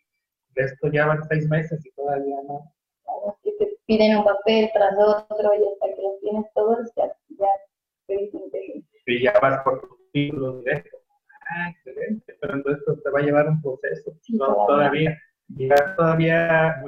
de 0.54 0.62
esto 0.62 0.88
ya 0.92 1.06
van 1.06 1.24
seis 1.24 1.48
meses 1.48 1.84
y 1.84 1.90
todavía 1.92 2.36
no. 2.46 2.72
Es 3.26 3.34
que 3.42 3.52
te 3.58 3.76
piden 3.86 4.18
un 4.18 4.24
papel 4.24 4.70
tras 4.72 4.94
otro 4.96 5.50
y 5.54 5.72
hasta 5.72 5.96
que 5.96 6.02
los 6.02 6.20
tienes 6.20 6.46
todos 6.54 6.92
ya, 6.96 7.06
ya 7.30 7.48
te 8.06 8.16
dicen 8.16 8.42
que... 8.52 8.84
Y 9.06 9.24
ya 9.24 9.32
vas 9.42 9.60
por 9.64 9.80
tu 9.80 10.01
título 10.12 10.58
directo. 10.58 10.98
Ah, 11.50 11.70
excelente, 11.70 12.36
pero 12.40 12.54
entonces 12.54 12.80
esto 12.80 13.00
te 13.02 13.10
va 13.10 13.18
a 13.20 13.22
llevar 13.22 13.48
un 13.48 13.60
proceso 13.60 14.12
todavía. 14.66 15.18
Ya 15.48 15.96
todavía 15.96 16.82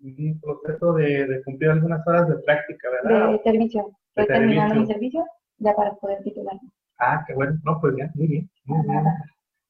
un 0.00 0.40
proceso 0.40 0.94
de, 0.94 1.26
de, 1.26 1.42
cumplir 1.44 1.70
algunas 1.70 2.06
horas 2.06 2.28
de 2.28 2.36
práctica, 2.38 2.88
¿verdad? 2.90 3.32
De 3.32 3.38
servicio. 3.42 3.90
Estoy 4.16 4.26
terminando 4.26 4.74
mi 4.74 4.86
servicio 4.86 5.24
ya 5.58 5.74
para 5.74 5.94
poder 5.94 6.22
titular. 6.22 6.56
Ah, 6.98 7.24
qué 7.26 7.34
bueno. 7.34 7.58
No, 7.64 7.80
pues 7.80 7.94
ya, 7.96 8.10
muy 8.14 8.26
bien. 8.26 8.50
Muy 8.64 8.86
bien. 8.86 9.04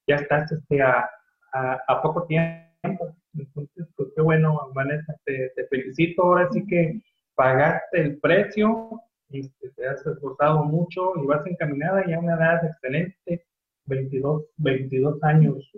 Ya 0.07 0.17
estás 0.17 0.51
este, 0.51 0.81
a, 0.81 1.09
a, 1.53 1.81
a, 1.87 2.03
poco 2.03 2.25
tiempo. 2.27 3.15
Entonces, 3.35 3.87
pues 3.97 4.09
qué 4.15 4.23
bueno, 4.23 4.71
Vanessa. 4.75 5.15
Te, 5.25 5.53
te 5.55 5.67
felicito. 5.67 6.23
Ahora 6.23 6.49
sí 6.51 6.67
que 6.67 7.01
pagaste 7.35 8.01
el 8.01 8.19
precio, 8.21 9.01
y 9.31 9.41
este, 9.41 9.71
te 9.71 9.87
has 9.87 10.05
esforzado 10.07 10.65
mucho 10.65 11.13
y 11.23 11.27
vas 11.27 11.47
encaminada 11.47 12.05
ya 12.07 12.17
a 12.17 12.21
una 12.21 12.35
edad 12.35 12.65
excelente, 12.65 13.47
22, 13.87 14.45
22 14.57 15.23
años. 15.23 15.71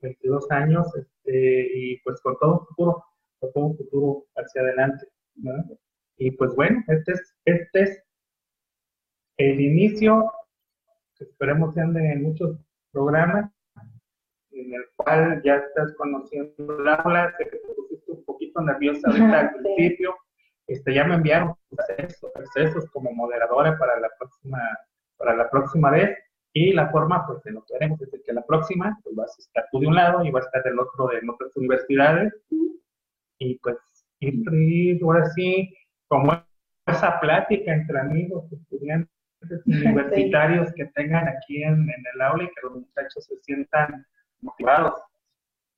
22 0.00 0.50
años, 0.50 0.86
este, 0.96 1.70
y 1.74 1.98
pues 1.98 2.20
con 2.22 2.36
todo 2.38 2.60
un 2.60 2.66
futuro 2.66 3.04
todo 3.50 3.66
un 3.66 3.76
futuro 3.76 4.24
hacia 4.36 4.62
adelante. 4.62 5.06
Y 6.16 6.30
pues 6.32 6.54
bueno, 6.54 6.82
este 6.88 7.12
es, 7.12 7.34
este 7.44 7.82
es 7.82 8.04
el 9.38 9.60
inicio, 9.60 10.30
que 11.16 11.24
esperemos 11.24 11.74
sean 11.74 11.92
de 11.92 12.16
muchos 12.16 12.58
programas, 12.92 13.50
en 14.52 14.74
el 14.74 14.84
cual 14.96 15.42
ya 15.42 15.56
estás 15.56 15.94
conociendo 15.96 16.78
la 16.80 16.94
aula, 16.96 17.34
sé 17.38 17.44
que 17.48 17.56
te 17.56 17.74
pusiste 17.74 18.12
un 18.12 18.24
poquito 18.24 18.60
nerviosa 18.60 19.08
ahorita 19.08 19.40
al 19.40 19.54
principio, 19.62 20.14
este, 20.66 20.94
ya 20.94 21.04
me 21.04 21.14
enviaron 21.14 21.54
accesos, 21.88 22.30
accesos 22.34 22.90
como 22.90 23.12
moderadora 23.12 23.78
para 23.78 23.98
la 24.00 24.08
próxima, 24.18 24.58
para 25.16 25.34
la 25.36 25.50
próxima 25.50 25.90
vez, 25.90 26.18
y 26.54 26.72
la 26.72 26.90
forma, 26.90 27.26
pues, 27.26 27.42
de 27.44 27.52
lo 27.52 27.64
que 27.64 27.76
haremos 27.76 28.00
es 28.02 28.10
que 28.24 28.32
la 28.32 28.44
próxima, 28.44 28.98
pues, 29.02 29.16
vas 29.16 29.38
a 29.38 29.42
estar 29.42 29.66
tú 29.70 29.80
de 29.80 29.86
un 29.86 29.94
lado 29.94 30.24
y 30.24 30.30
vas 30.30 30.44
a 30.44 30.46
estar 30.48 30.62
del 30.64 30.78
otro 30.78 31.08
de 31.08 31.20
otras 31.28 31.56
universidades, 31.56 32.32
y 33.38 33.58
pues 33.58 33.76
ir, 34.20 35.00
ahora 35.02 35.26
sí, 35.34 35.74
como 36.08 36.32
esa 36.86 37.18
plática 37.20 37.72
entre 37.72 37.98
amigos, 37.98 38.52
estudiantes 38.52 39.10
universitarios 39.66 40.72
que 40.74 40.86
tengan 40.94 41.28
aquí 41.28 41.62
en, 41.62 41.88
el 42.14 42.20
aula 42.20 42.44
y 42.44 42.48
que 42.48 42.60
los 42.62 42.74
muchachos 42.74 43.24
se 43.24 43.36
sientan 43.42 44.06
motivados. 44.40 44.94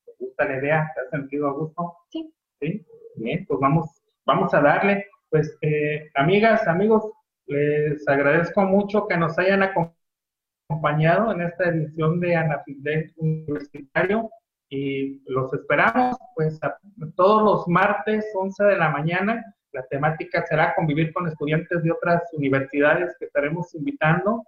¿Te 0.04 0.12
gusta 0.18 0.44
la 0.44 0.58
idea? 0.58 0.90
¿Te 0.94 1.00
has 1.00 1.10
sentido 1.10 1.48
a 1.48 1.52
gusto? 1.52 1.96
Sí. 2.10 2.32
Sí, 2.60 2.86
bien, 3.16 3.44
pues 3.46 3.60
vamos, 3.60 4.02
vamos 4.24 4.52
a 4.54 4.60
darle. 4.60 5.06
Pues, 5.34 5.58
eh, 5.62 6.12
amigas, 6.14 6.64
amigos, 6.68 7.10
les 7.48 8.06
agradezco 8.06 8.62
mucho 8.62 9.08
que 9.08 9.16
nos 9.16 9.36
hayan 9.36 9.64
acompañado 9.64 11.32
en 11.32 11.40
esta 11.40 11.70
edición 11.70 12.20
de 12.20 12.36
Anafidel 12.36 13.12
Universitario 13.16 14.30
y 14.68 15.24
los 15.28 15.52
esperamos 15.52 16.16
pues 16.36 16.60
todos 17.16 17.42
los 17.42 17.66
martes 17.66 18.30
11 18.32 18.62
de 18.62 18.76
la 18.76 18.90
mañana. 18.90 19.44
La 19.72 19.84
temática 19.88 20.46
será 20.46 20.72
convivir 20.76 21.12
con 21.12 21.26
estudiantes 21.26 21.82
de 21.82 21.90
otras 21.90 22.22
universidades 22.34 23.16
que 23.18 23.24
estaremos 23.24 23.74
invitando 23.74 24.44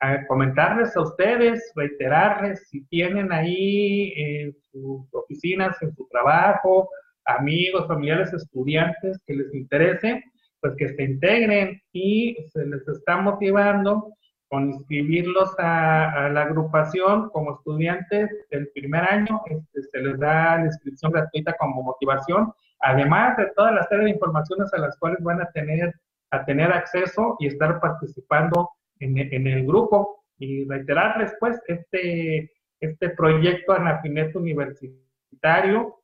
a 0.00 0.26
comentarles 0.26 0.96
a 0.96 1.02
ustedes, 1.02 1.70
reiterarles 1.76 2.66
si 2.70 2.82
tienen 2.86 3.30
ahí 3.30 4.14
en 4.16 4.56
sus 4.72 5.06
oficinas, 5.12 5.76
en 5.82 5.94
su 5.94 6.08
trabajo, 6.08 6.88
amigos, 7.24 7.86
familiares, 7.86 8.32
estudiantes 8.32 9.18
que 9.26 9.34
les 9.34 9.54
interese, 9.54 10.22
pues 10.60 10.74
que 10.76 10.88
se 10.88 11.02
integren 11.02 11.80
y 11.92 12.36
se 12.52 12.66
les 12.66 12.86
está 12.88 13.16
motivando 13.16 14.14
con 14.48 14.68
inscribirlos 14.68 15.54
a, 15.58 16.28
la 16.32 16.42
agrupación 16.42 17.30
como 17.30 17.54
estudiantes 17.54 18.28
del 18.50 18.68
primer 18.74 19.04
año, 19.04 19.40
este, 19.46 19.82
se 19.84 19.98
les 20.00 20.18
da 20.18 20.58
la 20.58 20.66
inscripción 20.66 21.12
gratuita 21.12 21.54
como 21.56 21.84
motivación, 21.84 22.52
además 22.80 23.36
de 23.36 23.46
toda 23.54 23.70
la 23.70 23.84
serie 23.84 24.06
de 24.06 24.10
informaciones 24.10 24.72
a 24.74 24.78
las 24.78 24.98
cuales 24.98 25.22
van 25.22 25.40
a 25.40 25.50
tener, 25.52 25.94
a 26.32 26.44
tener 26.44 26.72
acceso 26.72 27.36
y 27.38 27.46
estar 27.46 27.80
participando 27.80 28.70
en, 28.98 29.18
en 29.18 29.46
el 29.46 29.64
grupo. 29.66 30.24
Y 30.38 30.66
reiterarles, 30.66 31.34
pues, 31.38 31.60
este, 31.68 32.50
este 32.80 33.10
proyecto 33.10 33.72
Anafinet 33.72 34.34
Universitario, 34.34 35.99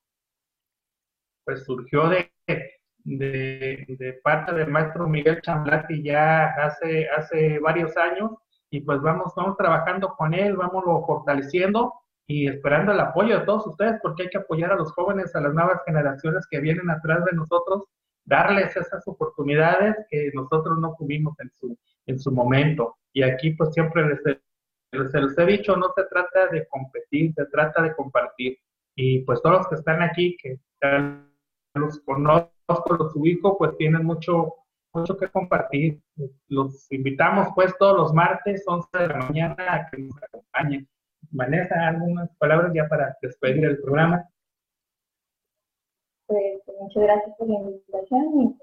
pues 1.46 1.64
surgió 1.64 2.08
de, 2.08 2.30
de, 3.04 4.20
parte 4.22 4.52
del 4.52 4.68
maestro 4.68 5.08
Miguel 5.08 5.40
Chamblati 5.40 6.02
ya 6.02 6.46
hace, 6.48 7.08
hace 7.08 7.60
varios 7.60 7.96
años 7.96 8.32
y 8.68 8.80
pues 8.80 9.00
vamos, 9.00 9.32
vamos 9.36 9.56
trabajando 9.56 10.14
con 10.16 10.34
él, 10.34 10.56
vamos 10.56 10.84
fortaleciendo 11.06 11.94
y 12.26 12.48
esperando 12.48 12.90
el 12.90 12.98
apoyo 12.98 13.38
de 13.38 13.46
todos 13.46 13.64
ustedes 13.68 14.00
porque 14.02 14.24
hay 14.24 14.28
que 14.28 14.38
apoyar 14.38 14.72
a 14.72 14.76
los 14.76 14.92
jóvenes, 14.92 15.34
a 15.36 15.40
las 15.40 15.54
nuevas 15.54 15.80
generaciones 15.86 16.44
que 16.50 16.58
vienen 16.58 16.90
atrás 16.90 17.24
de 17.24 17.36
nosotros, 17.36 17.84
darles 18.24 18.76
esas 18.76 19.06
oportunidades 19.06 19.94
que 20.10 20.32
nosotros 20.34 20.78
no 20.80 20.96
tuvimos 20.98 21.38
en 21.38 21.50
su, 21.52 21.78
en 22.06 22.18
su 22.18 22.32
momento. 22.32 22.96
Y 23.12 23.22
aquí 23.22 23.50
pues 23.52 23.72
siempre 23.72 24.04
les, 24.04 24.20
les, 24.90 25.38
he 25.38 25.46
dicho, 25.46 25.76
no 25.76 25.92
se 25.94 26.02
trata 26.06 26.48
de 26.48 26.66
competir, 26.66 27.32
se 27.34 27.46
trata 27.46 27.82
de 27.82 27.94
compartir. 27.94 28.58
Y 28.96 29.20
pues 29.20 29.40
todos 29.42 29.58
los 29.58 29.68
que 29.68 29.76
están 29.76 30.02
aquí, 30.02 30.36
que 30.42 30.58
los 31.76 32.00
conozco, 32.00 32.96
los 32.98 33.14
ubico, 33.16 33.56
pues 33.56 33.76
tienen 33.76 34.04
mucho, 34.04 34.54
mucho 34.92 35.16
que 35.16 35.28
compartir. 35.28 36.00
Los 36.48 36.90
invitamos 36.90 37.48
pues 37.54 37.74
todos 37.78 37.96
los 37.96 38.12
martes, 38.12 38.64
11 38.66 38.88
de 38.98 39.08
la 39.08 39.16
mañana, 39.16 39.56
a 39.58 39.90
que 39.90 40.02
nos 40.02 40.22
acompañen. 40.22 40.88
Vanessa, 41.30 41.88
algunas 41.88 42.34
palabras 42.36 42.72
ya 42.74 42.88
para 42.88 43.16
despedir 43.20 43.64
el 43.64 43.78
programa. 43.80 44.28
Pues 46.26 46.62
muchas 46.80 47.02
gracias 47.02 47.36
por 47.36 47.48
la 47.48 47.54
invitación 47.54 48.40
y 48.40 48.56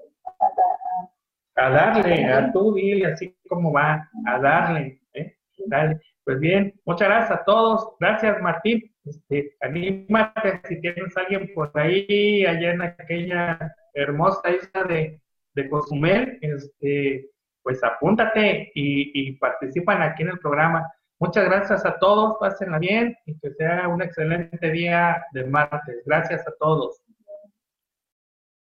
a, 1.56 1.70
darle, 1.70 2.24
a 2.26 2.52
tú 2.52 2.74
dile 2.74 3.06
así 3.06 3.36
como 3.48 3.72
va, 3.72 4.10
a 4.26 4.38
darle, 4.38 5.00
¿eh? 5.12 5.36
Dale. 5.66 6.00
Pues 6.24 6.40
bien, 6.40 6.74
muchas 6.84 7.08
gracias 7.08 7.40
a 7.40 7.44
todos. 7.44 7.96
Gracias, 8.00 8.40
Martín. 8.40 8.93
Este, 9.04 9.54
anímate 9.60 10.60
si 10.66 10.80
tienes 10.80 11.16
alguien 11.16 11.50
por 11.54 11.70
ahí, 11.74 12.44
allá 12.46 12.72
en 12.72 12.82
aquella 12.82 13.74
hermosa 13.92 14.50
isla 14.50 14.84
de, 14.84 15.20
de 15.54 15.68
Cozumel, 15.68 16.38
este, 16.40 17.30
pues 17.62 17.82
apúntate 17.84 18.72
y, 18.74 19.28
y 19.28 19.32
participan 19.36 20.02
aquí 20.02 20.22
en 20.22 20.30
el 20.30 20.38
programa. 20.38 20.90
Muchas 21.20 21.44
gracias 21.44 21.86
a 21.86 21.98
todos, 21.98 22.36
pásenla 22.40 22.78
bien 22.78 23.16
y 23.26 23.38
que 23.38 23.50
sea 23.52 23.88
un 23.88 24.02
excelente 24.02 24.70
día 24.70 25.24
de 25.32 25.44
martes. 25.44 26.02
Gracias 26.04 26.46
a 26.48 26.52
todos. 26.58 27.03